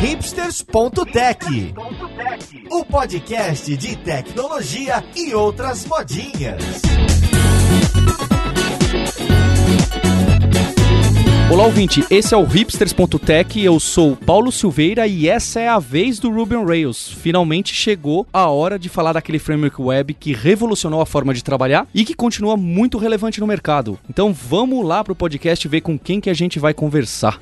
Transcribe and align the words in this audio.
hipsters.tech, 0.00 1.74
o 2.70 2.84
podcast 2.86 3.76
de 3.76 3.96
tecnologia 3.96 5.04
e 5.14 5.34
outras 5.34 5.84
modinhas. 5.84 6.80
Olá, 11.50 11.64
ouvinte. 11.66 12.02
Esse 12.10 12.32
é 12.32 12.36
o 12.36 12.44
hipsters.tech. 12.44 13.62
Eu 13.62 13.78
sou 13.78 14.16
Paulo 14.16 14.50
Silveira 14.50 15.06
e 15.06 15.28
essa 15.28 15.60
é 15.60 15.68
a 15.68 15.78
vez 15.78 16.18
do 16.18 16.30
Ruby 16.30 16.56
on 16.56 16.64
Rails. 16.64 17.10
Finalmente 17.10 17.74
chegou 17.74 18.26
a 18.32 18.46
hora 18.46 18.78
de 18.78 18.88
falar 18.88 19.12
daquele 19.12 19.38
framework 19.38 19.82
web 19.82 20.14
que 20.14 20.32
revolucionou 20.32 21.02
a 21.02 21.06
forma 21.06 21.34
de 21.34 21.44
trabalhar 21.44 21.86
e 21.94 22.06
que 22.06 22.14
continua 22.14 22.56
muito 22.56 22.96
relevante 22.96 23.38
no 23.38 23.46
mercado. 23.46 23.98
Então 24.08 24.32
vamos 24.32 24.82
lá 24.82 25.04
pro 25.04 25.14
podcast 25.14 25.68
ver 25.68 25.82
com 25.82 25.98
quem 25.98 26.22
que 26.22 26.30
a 26.30 26.34
gente 26.34 26.58
vai 26.58 26.72
conversar. 26.72 27.38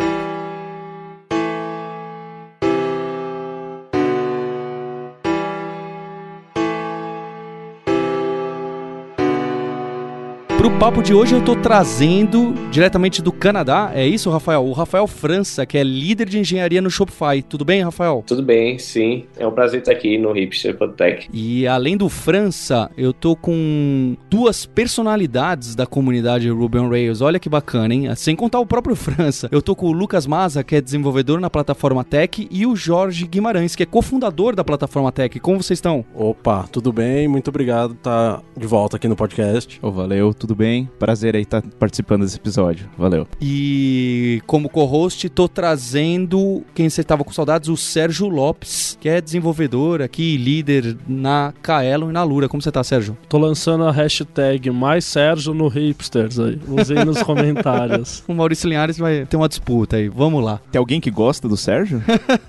Pro 10.68 10.78
papo 10.78 11.02
de 11.02 11.14
hoje 11.14 11.34
eu 11.34 11.42
tô 11.42 11.56
trazendo 11.56 12.52
diretamente 12.70 13.22
do 13.22 13.32
Canadá, 13.32 13.90
é 13.94 14.06
isso, 14.06 14.28
Rafael? 14.28 14.66
O 14.66 14.72
Rafael 14.72 15.06
França, 15.06 15.64
que 15.64 15.78
é 15.78 15.82
líder 15.82 16.28
de 16.28 16.38
engenharia 16.38 16.82
no 16.82 16.90
Shopify. 16.90 17.42
Tudo 17.42 17.64
bem, 17.64 17.82
Rafael? 17.82 18.22
Tudo 18.26 18.42
bem, 18.42 18.78
sim. 18.78 19.24
É 19.38 19.46
um 19.46 19.50
prazer 19.50 19.80
estar 19.80 19.92
aqui 19.92 20.18
no 20.18 20.30
Hipster 20.30 20.76
Tech. 20.94 21.26
E 21.32 21.66
além 21.66 21.96
do 21.96 22.10
França, 22.10 22.90
eu 22.98 23.14
tô 23.14 23.34
com 23.34 24.14
duas 24.28 24.66
personalidades 24.66 25.74
da 25.74 25.86
comunidade 25.86 26.50
Ruby 26.50 26.78
on 26.78 26.90
Rails. 26.90 27.22
Olha 27.22 27.40
que 27.40 27.48
bacana, 27.48 27.94
hein? 27.94 28.14
Sem 28.14 28.36
contar 28.36 28.60
o 28.60 28.66
próprio 28.66 28.94
França. 28.94 29.48
Eu 29.50 29.62
tô 29.62 29.74
com 29.74 29.86
o 29.86 29.92
Lucas 29.92 30.26
Maza, 30.26 30.62
que 30.62 30.76
é 30.76 30.82
desenvolvedor 30.82 31.40
na 31.40 31.48
plataforma 31.48 32.04
Tech, 32.04 32.46
e 32.50 32.66
o 32.66 32.76
Jorge 32.76 33.26
Guimarães, 33.26 33.74
que 33.74 33.84
é 33.84 33.86
cofundador 33.86 34.54
da 34.54 34.62
plataforma 34.62 35.10
Tech. 35.10 35.40
Como 35.40 35.62
vocês 35.62 35.78
estão? 35.78 36.04
Opa, 36.14 36.68
tudo 36.70 36.92
bem? 36.92 37.26
Muito 37.26 37.48
obrigado 37.48 37.94
por 37.94 38.00
estar 38.00 38.42
de 38.54 38.66
volta 38.66 38.98
aqui 38.98 39.08
no 39.08 39.16
podcast. 39.16 39.78
Oh, 39.80 39.90
valeu, 39.90 40.34
tudo 40.34 40.57
bem? 40.58 40.90
Prazer 40.98 41.36
aí 41.36 41.42
estar 41.42 41.62
participando 41.78 42.22
desse 42.22 42.36
episódio. 42.36 42.90
Valeu. 42.98 43.28
E 43.40 44.42
como 44.44 44.68
co-host, 44.68 45.28
tô 45.28 45.48
trazendo 45.48 46.64
quem 46.74 46.90
você 46.90 47.00
estava 47.00 47.22
com 47.22 47.32
saudades, 47.32 47.68
o 47.68 47.76
Sérgio 47.76 48.28
Lopes, 48.28 48.98
que 49.00 49.08
é 49.08 49.20
desenvolvedor 49.20 50.02
aqui, 50.02 50.36
líder 50.36 50.96
na 51.06 51.54
Kaelon 51.62 52.10
e 52.10 52.12
na 52.12 52.24
Lura. 52.24 52.48
Como 52.48 52.60
você 52.60 52.72
tá, 52.72 52.82
Sérgio? 52.82 53.16
Tô 53.28 53.38
lançando 53.38 53.84
a 53.84 53.92
hashtag 53.92 54.68
mais 54.72 55.04
Sérgio 55.04 55.54
no 55.54 55.68
Hipsters 55.68 56.40
aí. 56.40 56.58
Usei 56.66 57.04
nos 57.04 57.22
comentários. 57.22 58.24
O 58.28 58.34
Maurício 58.34 58.68
Linhares 58.68 58.98
vai 58.98 59.26
ter 59.26 59.36
uma 59.36 59.48
disputa 59.48 59.96
aí. 59.96 60.08
Vamos 60.08 60.44
lá. 60.44 60.60
Tem 60.72 60.78
alguém 60.78 61.00
que 61.00 61.10
gosta 61.10 61.48
do 61.48 61.56
Sérgio? 61.56 62.02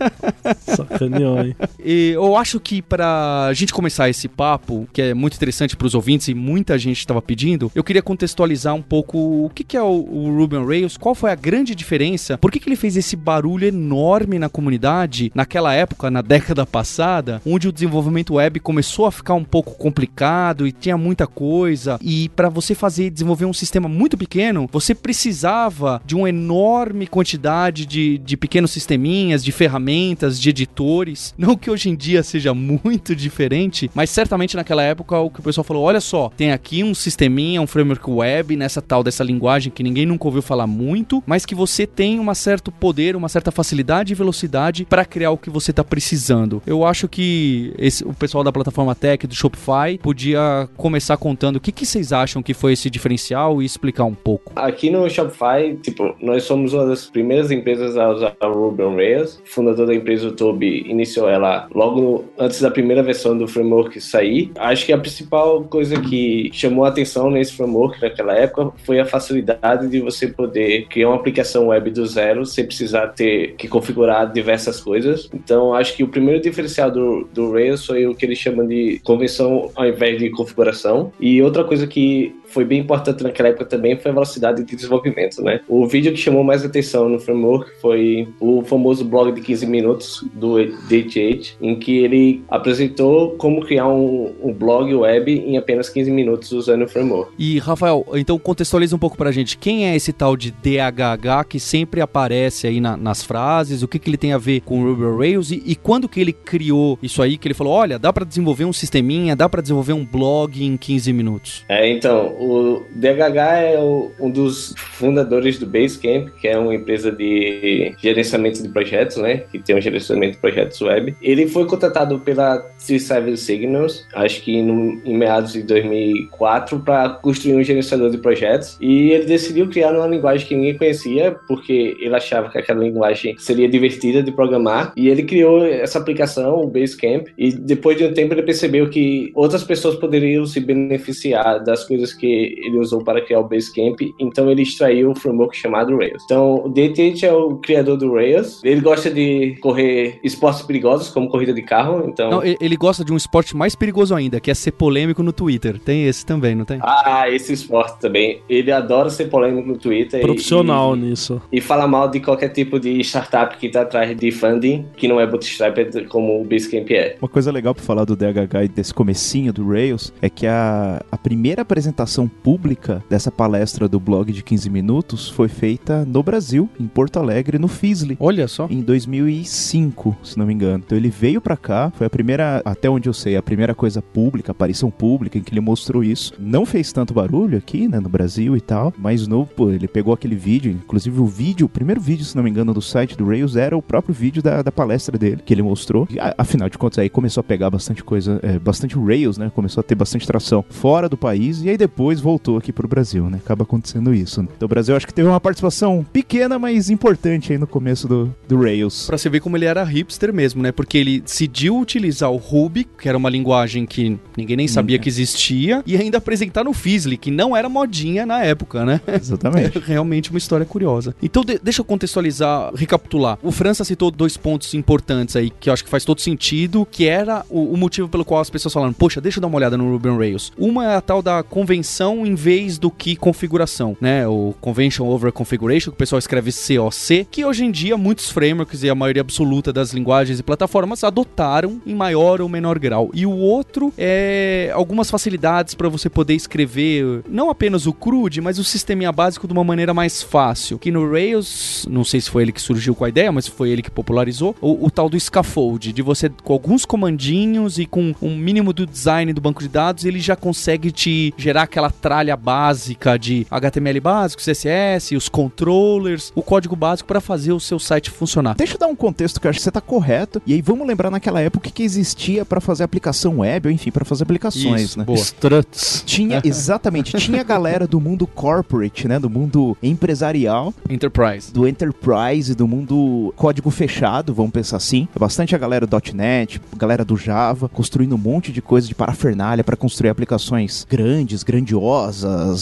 Sacaneou, 0.60 1.40
hein? 1.40 1.56
E 1.84 2.10
eu 2.10 2.36
acho 2.36 2.60
que 2.60 2.82
pra 2.82 3.52
gente 3.54 3.74
começar 3.74 4.10
esse 4.10 4.28
papo, 4.28 4.88
que 4.92 5.02
é 5.02 5.14
muito 5.14 5.36
interessante 5.36 5.78
pros 5.78 5.94
ouvintes 5.94 6.28
e 6.28 6.34
muita 6.34 6.78
gente 6.78 7.00
estava 7.00 7.22
pedindo, 7.22 7.72
eu 7.76 7.84
queria 7.84 7.99
contextualizar 8.02 8.74
um 8.74 8.82
pouco 8.82 9.18
o 9.18 9.52
que, 9.54 9.64
que 9.64 9.78
é 9.78 9.82
o, 9.82 9.86
o 9.86 10.38
Ruby 10.38 10.58
on 10.58 10.66
Rails, 10.66 10.98
qual 10.98 11.16
foi 11.16 11.32
a 11.32 11.36
grande 11.36 11.76
diferença, 11.76 12.38
por 12.38 12.52
que, 12.52 12.60
que 12.60 12.70
ele 12.70 12.76
fez 12.76 12.98
esse 12.98 13.16
barulho 13.16 13.68
enorme 13.68 14.40
na 14.40 14.50
comunidade 14.50 15.32
naquela 15.34 15.74
época, 15.74 16.10
na 16.10 16.22
década 16.22 16.66
passada, 16.66 17.42
onde 17.46 17.68
o 17.68 17.72
desenvolvimento 17.72 18.36
web 18.36 18.60
começou 18.60 19.06
a 19.06 19.12
ficar 19.12 19.34
um 19.34 19.44
pouco 19.44 19.76
complicado 19.76 20.68
e 20.68 20.72
tinha 20.72 20.98
muita 20.98 21.28
coisa, 21.28 22.00
e 22.02 22.30
para 22.30 22.50
você 22.50 22.76
fazer 22.76 23.10
desenvolver 23.10 23.46
um 23.46 23.54
sistema 23.54 23.88
muito 23.88 24.18
pequeno, 24.18 24.70
você 24.72 24.94
precisava 24.96 26.02
de 26.06 26.16
uma 26.16 26.30
enorme 26.30 27.08
quantidade 27.08 27.86
de, 27.86 28.18
de 28.18 28.38
pequenos 28.38 28.72
sisteminhas, 28.72 29.44
de 29.44 29.52
ferramentas, 29.52 30.40
de 30.40 30.50
editores. 30.50 31.34
Não 31.38 31.56
que 31.56 31.70
hoje 31.70 31.90
em 31.90 31.96
dia 31.96 32.24
seja 32.24 32.54
muito 32.54 33.16
diferente, 33.16 33.90
mas 33.94 34.10
certamente 34.10 34.56
naquela 34.56 34.84
época 34.84 35.18
o 35.18 35.30
que 35.30 35.40
o 35.40 35.44
pessoal 35.44 35.64
falou: 35.64 35.84
olha 35.84 36.02
só, 36.02 36.32
tem 36.36 36.52
aqui 36.52 36.84
um 36.84 36.94
sisteminha, 36.94 37.62
um 37.62 37.68
web 38.08 38.56
nessa 38.56 38.82
tal 38.82 39.04
dessa 39.04 39.24
linguagem 39.24 39.72
que 39.72 39.84
ninguém 39.84 40.06
nunca 40.06 40.28
ouviu 40.28 40.42
falar 40.42 40.68
muito, 40.68 41.24
mas 41.26 41.46
que 41.46 41.56
você 41.56 41.86
tem 41.86 42.20
um 42.20 42.34
certo 42.34 42.72
poder, 42.72 43.16
uma 43.16 43.30
certa 43.30 43.52
facilidade 43.52 44.14
e 44.14 44.16
velocidade 44.16 44.86
para 44.86 45.04
criar 45.06 45.32
o 45.32 45.38
que 45.38 45.50
você 45.50 45.72
está 45.72 45.84
precisando. 45.84 46.62
Eu 46.66 46.86
acho 46.86 47.08
que 47.08 47.74
esse, 47.78 48.04
o 48.04 48.14
pessoal 48.14 48.44
da 48.44 48.52
plataforma 48.52 48.96
Tech 48.96 49.26
do 49.28 49.36
Shopify 49.36 49.98
podia 50.02 50.70
começar 50.78 51.18
contando 51.18 51.58
o 51.58 51.60
que, 51.60 51.72
que 51.72 51.86
vocês 51.86 52.14
acham 52.14 52.42
que 52.42 52.54
foi 52.54 52.74
esse 52.74 52.90
diferencial 52.90 53.62
e 53.62 53.66
explicar 53.66 54.06
um 54.06 54.14
pouco. 54.14 54.52
Aqui 54.56 54.90
no 54.90 55.10
Shopify, 55.10 55.78
tipo, 55.82 56.16
nós 56.22 56.44
somos 56.44 56.74
uma 56.74 56.86
das 56.86 57.06
primeiras 57.08 57.52
empresas 57.52 57.98
a 57.98 58.10
usar 58.10 58.36
Ruby 58.42 58.84
on 58.84 58.96
Rails. 58.96 59.42
O 59.46 59.50
fundador 59.50 59.88
da 59.88 59.96
empresa, 59.96 60.28
o 60.28 60.32
Toby, 60.32 60.86
iniciou 60.88 61.30
ela 61.30 61.68
logo 61.74 62.02
no, 62.02 62.26
antes 62.38 62.62
da 62.62 62.72
primeira 62.72 63.04
versão 63.04 63.38
do 63.38 63.48
framework 63.48 64.00
sair. 64.00 64.52
Acho 64.58 64.86
que 64.86 64.94
a 64.94 64.98
principal 64.98 65.64
coisa 65.64 66.00
que 66.00 66.50
chamou 66.54 66.86
a 66.86 66.90
atenção 66.90 67.30
nesse 67.30 67.54
framework 67.54 67.69
naquela 68.02 68.34
época 68.34 68.72
foi 68.86 69.00
a 69.00 69.06
facilidade 69.06 69.88
de 69.88 70.00
você 70.00 70.28
poder 70.28 70.88
criar 70.88 71.10
uma 71.10 71.16
aplicação 71.16 71.68
web 71.68 71.90
do 71.92 72.06
zero 72.06 72.46
sem 72.46 72.66
precisar 72.66 73.08
ter 73.10 73.56
que 73.56 73.68
configurar 73.68 74.32
diversas 74.32 74.80
coisas. 74.80 75.30
Então, 75.34 75.74
acho 75.74 75.96
que 75.96 76.04
o 76.04 76.08
primeiro 76.08 76.42
diferencial 76.42 76.92
do, 76.92 77.28
do 77.34 77.52
Rails 77.52 77.86
foi 77.86 78.08
o 78.08 78.16
que 78.16 78.26
eles 78.26 78.38
chamam 78.38 78.68
de 78.68 79.00
convenção 79.04 79.72
ao 79.76 79.88
invés 79.88 80.20
de 80.20 80.30
configuração. 80.30 81.12
E 81.20 81.42
outra 81.42 81.64
coisa 81.64 81.88
que 81.88 82.36
foi 82.50 82.66
bem 82.66 82.80
importante 82.80 83.24
naquela 83.24 83.50
época 83.50 83.66
também 83.66 83.98
foi 83.98 84.12
a 84.12 84.14
velocidade 84.14 84.64
de 84.64 84.76
desenvolvimento, 84.76 85.42
né? 85.42 85.62
O 85.68 85.88
vídeo 85.88 86.12
que 86.12 86.18
chamou 86.18 86.44
mais 86.44 86.64
atenção 86.64 87.08
no 87.10 87.20
framework 87.20 87.72
foi 87.82 88.28
o 88.40 88.64
famoso 88.64 89.06
blog 89.06 89.32
de 89.34 89.42
15 89.42 89.66
minutos 89.66 90.26
do 90.34 90.56
DT8, 90.90 91.56
em 91.62 91.76
que 91.78 91.98
ele 91.98 92.44
apresentou 92.50 93.32
como 93.32 93.62
criar 93.66 93.88
um, 93.88 94.34
um, 94.42 94.54
blog 94.54 94.94
web 94.94 95.32
em 95.32 95.58
apenas 95.58 95.90
15 95.90 96.12
minutos 96.12 96.52
usando 96.52 96.84
o 96.84 96.88
framework. 96.88 97.32
E, 97.38 97.60
Rafael, 97.60 98.06
então 98.14 98.38
contextualiza 98.40 98.96
um 98.96 99.00
pouco 99.00 99.18
pra 99.18 99.32
gente, 99.32 99.58
quem 99.58 99.88
é 99.88 99.96
esse 99.96 100.12
tal 100.12 100.36
de 100.36 100.52
DHH 100.52 101.46
que 101.48 101.60
sempre 101.60 102.02
aparece 102.02 102.68
aí 102.68 102.80
na, 102.80 102.98
nas 102.98 103.24
frases, 103.24 103.84
o 103.84 103.88
que, 103.88 104.00
que 104.00 104.10
ele 104.10 104.18
tem 104.18 104.34
a 104.34 104.38
ver 104.38 104.62
com 104.62 104.82
o 104.82 104.86
Ruby 104.86 105.04
on 105.04 105.18
Rails 105.18 105.52
e, 105.52 105.62
e 105.66 105.76
quando 105.76 106.10
que 106.10 106.20
ele 106.20 106.34
criou 106.34 106.98
isso 107.02 107.22
aí, 107.22 107.38
que 107.38 107.48
ele 107.48 107.54
falou, 107.54 107.74
olha, 107.74 108.00
dá 108.00 108.12
para 108.12 108.26
desenvolver 108.26 108.66
um 108.66 108.74
sisteminha, 108.74 109.36
dá 109.36 109.48
para 109.48 109.62
desenvolver 109.62 109.94
um 109.94 110.06
blog 110.06 110.64
em 110.64 110.78
15 110.78 111.14
minutos? 111.14 111.66
É, 111.70 111.90
então, 111.90 112.36
o 112.40 112.86
DHH 112.96 113.38
é 113.60 113.78
o, 113.78 114.12
um 114.18 114.32
dos 114.32 114.74
fundadores 114.78 115.60
do 115.60 115.66
Basecamp, 115.66 116.30
que 116.40 116.48
é 116.48 116.58
uma 116.58 116.74
empresa 116.74 117.12
de 117.12 117.94
gerenciamento 117.98 118.64
de 118.64 118.70
projetos, 118.70 119.18
né? 119.18 119.44
Que 119.52 119.60
tem 119.60 119.76
um 119.76 119.82
gerenciamento 119.82 120.34
de 120.34 120.40
projetos 120.40 120.80
web. 120.82 121.14
Ele 121.22 121.48
foi 121.48 121.66
contratado 121.66 122.18
pela 122.20 122.66
T7 122.80 123.36
Signals, 123.36 124.08
acho 124.14 124.42
que 124.42 124.62
no, 124.62 125.02
em 125.04 125.18
meados 125.18 125.52
de 125.52 125.64
2004, 125.64 126.80
para 126.80 127.10
construir 127.10 127.56
um 127.56 127.64
gerenciador 127.64 128.10
de 128.10 128.18
projetos. 128.18 128.78
E 128.80 129.12
ele 129.12 129.26
decidiu 129.26 129.70
criar 129.70 129.92
uma 129.92 130.08
linguagem 130.08 130.48
que 130.48 130.56
ninguém 130.56 130.78
conhecia, 130.78 131.36
porque 131.46 131.98
ele 132.00 132.16
achava 132.16 132.50
que 132.50 132.58
aquela 132.58 132.82
linguagem 132.82 133.36
seria 133.38 133.68
divertida 133.68 134.24
de 134.24 134.32
programar. 134.32 134.94
E 134.96 135.10
ele 135.10 135.24
criou 135.24 135.66
essa 135.66 136.00
aplicação, 136.00 136.62
o 136.62 136.68
Basecamp. 136.68 137.28
E 137.38 137.52
depois 137.52 137.98
de 137.98 138.06
um 138.06 138.14
tempo 138.14 138.34
ele 138.34 138.44
percebeu 138.44 138.90
que 138.90 139.32
outras 139.36 139.64
pessoas 139.64 139.96
poderiam 139.96 140.46
se 140.46 140.62
beneficiar 140.62 141.62
das 141.62 141.84
coisas 141.84 142.14
que 142.14 142.29
ele 142.30 142.78
usou 142.78 143.04
para 143.04 143.22
criar 143.22 143.40
o 143.40 143.48
Basecamp, 143.48 144.00
então 144.20 144.50
ele 144.50 144.62
extraiu 144.62 145.12
o 145.12 145.16
framework 145.16 145.56
chamado 145.56 145.98
Rails. 145.98 146.24
Então, 146.26 146.66
o 146.66 146.70
DT 146.70 147.26
é 147.26 147.34
o 147.34 147.56
criador 147.58 147.98
do 147.98 148.14
Rails. 148.14 148.62
Ele 148.64 148.82
gosta 148.82 149.10
de 149.10 149.58
correr 149.62 150.20
esportes 150.24 150.62
perigosos, 150.64 151.10
como 151.10 151.30
corrida 151.30 151.54
de 151.54 151.62
carro, 151.62 152.06
então... 152.08 152.30
Não, 152.30 152.44
ele 152.44 152.76
gosta 152.76 153.04
de 153.04 153.12
um 153.12 153.18
esporte 153.18 153.56
mais 153.56 153.76
perigoso 153.76 154.14
ainda, 154.14 154.40
que 154.40 154.52
é 154.52 154.54
ser 154.54 154.72
polêmico 154.72 155.24
no 155.24 155.34
Twitter. 155.34 155.80
Tem 155.80 156.06
esse 156.06 156.26
também, 156.26 156.56
não 156.56 156.66
tem? 156.66 156.80
Ah, 156.82 157.30
esse 157.30 157.54
esporte 157.54 158.00
também. 158.00 158.42
Ele 158.50 158.72
adora 158.72 159.10
ser 159.10 159.26
polêmico 159.26 159.68
no 159.68 159.78
Twitter. 159.78 160.22
Profissional 160.22 160.96
e, 160.96 161.00
nisso. 161.00 161.42
E 161.52 161.62
fala 161.62 161.88
mal 161.88 162.10
de 162.10 162.20
qualquer 162.20 162.50
tipo 162.50 162.80
de 162.80 163.00
startup 163.02 163.58
que 163.58 163.68
está 163.68 163.82
atrás 163.82 164.16
de 164.16 164.32
funding, 164.32 164.86
que 164.96 165.08
não 165.08 165.20
é 165.20 165.28
bootstrapped 165.28 166.06
como 166.06 166.42
o 166.42 166.44
Basecamp 166.44 166.90
é. 166.92 167.18
Uma 167.22 167.30
coisa 167.30 167.52
legal 167.52 167.74
para 167.74 167.84
falar 167.84 168.06
do 168.06 168.16
DHH 168.16 168.66
e 168.66 168.68
desse 168.68 168.94
comecinho 168.94 169.52
do 169.54 169.68
Rails 169.68 170.14
é 170.22 170.30
que 170.30 170.46
a, 170.46 171.02
a 171.12 171.18
primeira 171.18 171.62
apresentação 171.62 172.19
pública 172.28 173.04
dessa 173.10 173.32
palestra 173.32 173.88
do 173.88 174.00
blog 174.00 174.32
de 174.32 174.44
15 174.44 174.70
minutos 174.70 175.30
foi 175.30 175.48
feita 175.48 176.06
no 176.06 176.24
Brasil, 176.24 176.70
em 176.80 176.88
Porto 176.88 177.18
Alegre, 177.18 177.60
no 177.60 177.68
Fisley. 177.68 178.18
Olha 178.20 178.48
só. 178.48 178.68
Em 178.70 178.82
2005, 178.82 180.18
se 180.24 180.38
não 180.38 180.46
me 180.46 180.54
engano. 180.54 180.84
Então 180.86 180.98
ele 180.98 181.10
veio 181.10 181.42
para 181.42 181.58
cá, 181.58 181.92
foi 181.96 182.08
a 182.08 182.10
primeira, 182.10 182.62
até 182.66 182.90
onde 182.90 183.08
eu 183.08 183.14
sei, 183.14 183.36
a 183.36 183.44
primeira 183.44 183.76
coisa 183.76 184.02
pública, 184.02 184.52
aparição 184.52 184.90
pública 184.90 185.38
em 185.38 185.42
que 185.42 185.54
ele 185.54 185.62
mostrou 185.62 186.04
isso. 186.04 186.34
Não 186.40 186.66
fez 186.66 186.92
tanto 186.92 187.14
barulho, 187.14 187.58
aqui, 187.58 187.88
né, 187.88 188.00
no 188.00 188.10
Brasil 188.10 188.58
e 188.58 188.62
tal. 188.62 188.94
Mais 188.98 189.28
novo, 189.28 189.52
pô, 189.56 189.70
ele 189.70 189.88
pegou 189.88 190.14
aquele 190.14 190.36
vídeo, 190.36 190.72
inclusive 190.72 191.20
o 191.20 191.26
vídeo, 191.26 191.66
o 191.66 191.70
primeiro 191.70 192.02
vídeo, 192.02 192.26
se 192.26 192.36
não 192.36 192.44
me 192.44 192.50
engano, 192.50 192.74
do 192.74 192.82
site 192.82 193.16
do 193.18 193.26
Rails 193.26 193.56
era 193.56 193.78
o 193.78 193.82
próprio 193.82 194.14
vídeo 194.14 194.42
da, 194.42 194.62
da 194.62 194.72
palestra 194.72 195.18
dele, 195.18 195.42
que 195.46 195.54
ele 195.54 195.62
mostrou. 195.62 196.08
E, 196.10 196.18
afinal 196.38 196.70
de 196.70 196.78
contas, 196.78 197.00
aí 197.00 197.10
começou 197.10 197.42
a 197.42 197.44
pegar 197.44 197.70
bastante 197.70 198.04
coisa, 198.04 198.40
é, 198.42 198.58
bastante 198.58 198.98
Rails, 198.98 199.38
né? 199.38 199.52
Começou 199.54 199.82
a 199.82 199.84
ter 199.84 199.96
bastante 199.96 200.26
tração 200.26 200.66
fora 200.70 201.08
do 201.08 201.18
país 201.18 201.62
e 201.62 201.70
aí 201.70 201.78
depois 201.78 202.09
voltou 202.18 202.58
aqui 202.58 202.72
pro 202.72 202.88
Brasil, 202.88 203.30
né? 203.30 203.40
Acaba 203.44 203.64
acontecendo 203.64 204.14
isso. 204.14 204.42
Né? 204.42 204.48
Então 204.56 204.66
o 204.66 204.70
Brasil 204.70 204.96
acho 204.96 205.06
que 205.06 205.14
teve 205.14 205.28
uma 205.28 205.40
participação 205.40 206.06
pequena, 206.12 206.58
mas 206.58 206.90
importante 206.90 207.52
aí 207.52 207.58
no 207.58 207.68
começo 207.68 208.08
do, 208.08 208.34
do 208.48 208.62
Rails. 208.62 209.08
Pra 209.08 209.18
você 209.18 209.30
ver 209.30 209.42
como 209.42 209.58
ele 209.58 209.66
era 209.66 209.84
hipster 209.84 210.34
mesmo, 210.34 210.64
né? 210.64 210.72
Porque 210.72 210.98
ele 210.98 211.20
decidiu 211.20 211.78
utilizar 211.78 212.32
o 212.32 212.38
Ruby, 212.38 212.88
que 213.00 213.10
era 213.10 213.18
uma 213.18 213.30
linguagem 213.30 213.86
que 213.86 214.18
ninguém 214.36 214.58
nem 214.58 214.68
sabia 214.68 214.98
que 214.98 215.10
existia, 215.10 215.84
e 215.86 215.96
ainda 215.98 216.18
apresentar 216.18 216.64
no 216.64 216.74
Fizzly, 216.74 217.18
que 217.18 217.30
não 217.30 217.56
era 217.56 217.68
modinha 217.70 218.26
na 218.26 218.44
época, 218.44 218.86
né? 218.86 219.02
Exatamente. 219.08 219.78
É 219.78 219.82
realmente 219.86 220.30
uma 220.30 220.38
história 220.38 220.66
curiosa. 220.66 221.16
Então, 221.22 221.44
de 221.44 221.60
deixa 221.62 221.82
eu 221.82 221.86
contextualizar, 221.86 222.74
recapitular. 222.74 223.38
O 223.44 223.52
França 223.52 223.84
citou 223.84 224.10
dois 224.10 224.38
pontos 224.38 224.74
importantes 224.74 225.36
aí, 225.36 225.50
que 225.50 225.70
eu 225.70 225.74
acho 225.74 225.84
que 225.84 225.90
faz 225.90 226.06
todo 226.06 226.22
sentido, 226.22 226.88
que 226.90 227.06
era 227.06 227.46
o, 227.50 227.74
o 227.74 227.78
motivo 227.78 228.08
pelo 228.08 228.26
qual 228.26 228.42
as 228.42 228.50
pessoas 228.50 228.74
falaram, 228.74 228.94
poxa, 228.94 229.22
deixa 229.22 229.38
eu 229.38 229.42
dar 229.42 229.48
uma 229.48 229.58
olhada 229.58 229.78
no 229.78 229.92
Ruby 229.92 230.10
on 230.10 230.18
Rails. 230.18 230.52
Uma 230.58 230.86
é 230.86 230.96
a 230.96 231.02
tal 231.02 231.22
da 231.22 231.44
convenção 231.44 231.99
em 232.08 232.36
vez 232.36 232.78
do 232.78 232.90
que 232.90 233.16
configuração, 233.16 233.96
né? 234.00 234.28
O 234.28 234.54
Convention 234.62 235.08
Over 235.08 235.32
Configuration, 235.32 235.92
que 235.92 235.96
o 235.96 235.98
pessoal 235.98 236.20
escreve 236.20 236.52
COC, 236.52 237.28
que 237.30 237.46
hoje 237.46 237.66
em 237.66 237.72
dia 237.72 237.98
muitos 237.98 238.30
frameworks 238.30 238.84
e 238.84 238.90
a 238.90 238.96
maioria 238.96 239.22
absoluta 239.22 239.74
das 239.74 239.92
linguagens 239.94 240.40
e 240.40 240.44
plataformas 240.44 241.04
adotaram 241.04 241.82
em 241.86 241.94
maior 241.94 242.42
ou 242.42 242.50
menor 242.50 242.80
grau. 242.80 243.10
E 243.14 243.26
o 243.26 243.32
outro 243.32 243.94
é 243.98 244.72
algumas 244.74 245.10
facilidades 245.10 245.74
para 245.74 245.90
você 245.90 246.10
poder 246.10 246.36
escrever 246.36 247.22
não 247.28 247.50
apenas 247.50 247.86
o 247.86 247.94
CRUD, 247.94 248.42
mas 248.42 248.60
o 248.60 248.64
sisteminha 248.64 249.12
básico 249.12 249.48
de 249.48 249.54
uma 249.54 249.64
maneira 249.64 249.94
mais 249.94 250.24
fácil. 250.24 250.80
Que 250.80 250.92
no 250.92 251.10
Rails, 251.12 251.86
não 251.90 252.04
sei 252.04 252.22
se 252.22 252.30
foi 252.30 252.44
ele 252.44 252.52
que 252.52 252.62
surgiu 252.62 252.96
com 252.96 253.06
a 253.06 253.10
ideia, 253.10 253.32
mas 253.32 253.48
foi 253.48 253.70
ele 253.70 253.82
que 253.82 253.92
popularizou, 253.92 254.56
o, 254.62 254.86
o 254.86 254.92
tal 254.92 255.10
do 255.10 255.20
scaffold, 255.20 255.92
de 255.92 256.02
você 256.02 256.30
com 256.44 256.54
alguns 256.54 256.86
comandinhos 256.86 257.80
e 257.80 257.86
com 257.86 258.14
um 258.22 258.36
mínimo 258.36 258.74
do 258.74 258.86
design 258.86 259.34
do 259.34 259.42
banco 259.42 259.62
de 259.62 259.70
dados, 259.70 260.06
ele 260.06 260.20
já 260.20 260.36
consegue 260.36 260.92
te 260.92 261.34
gerar 261.38 261.64
aquela 261.64 261.89
tralha 261.92 262.36
básica 262.36 263.18
de 263.18 263.46
HTML 263.50 264.00
básico, 264.00 264.42
CSS, 264.42 265.16
os 265.16 265.30
controllers, 265.30 266.32
o 266.36 266.42
código 266.42 266.76
básico 266.76 267.08
para 267.08 267.22
fazer 267.22 267.52
o 267.52 267.60
seu 267.60 267.80
site 267.80 268.10
funcionar. 268.10 268.56
Deixa 268.56 268.76
eu 268.76 268.80
dar 268.80 268.88
um 268.88 268.96
contexto 268.96 269.40
que 269.40 269.48
eu 269.48 269.50
acho 269.50 269.60
que 269.60 269.64
você 269.64 269.72
tá 269.72 269.82
correto. 269.82 270.42
E 270.46 270.54
aí 270.54 270.62
vamos 270.62 270.88
lembrar 270.88 271.10
naquela 271.12 271.42
época 271.42 271.70
que 271.70 271.84
existia 271.84 272.46
para 272.46 272.62
fazer 272.62 272.84
aplicação 272.84 273.40
web, 273.40 273.68
ou 273.68 273.74
enfim, 273.74 273.92
para 273.92 274.06
fazer 274.06 274.24
aplicações, 274.24 274.82
Isso, 274.82 275.00
né? 275.00 275.06
boa. 275.06 275.18
Struts. 275.18 276.04
Tinha, 276.06 276.42
exatamente, 276.46 277.18
tinha 277.18 277.42
a 277.42 277.44
galera 277.44 277.88
do 277.88 278.00
mundo 278.00 278.26
corporate, 278.28 279.08
né? 279.08 279.20
Do 279.20 279.30
mundo 279.30 279.78
empresarial, 279.82 280.74
Enterprise. 280.90 281.52
do 281.52 281.68
enterprise, 281.68 282.56
do 282.56 282.68
mundo 282.68 283.34
código 283.36 283.70
fechado, 283.70 284.34
vamos 284.34 284.52
pensar 284.52 284.78
assim. 284.78 285.08
Bastante 285.18 285.56
a 285.56 285.58
galera 285.58 285.86
do 285.86 286.00
.NET, 286.14 286.62
galera 286.78 287.04
do 287.04 287.18
Java, 287.18 287.68
construindo 287.70 288.14
um 288.16 288.18
monte 288.18 288.52
de 288.52 288.62
coisa 288.62 288.88
de 288.88 288.96
parafernália 288.96 289.64
para 289.64 289.76
construir 289.76 290.10
aplicações 290.10 290.86
grandes, 290.90 291.44
grandiosas, 291.44 291.79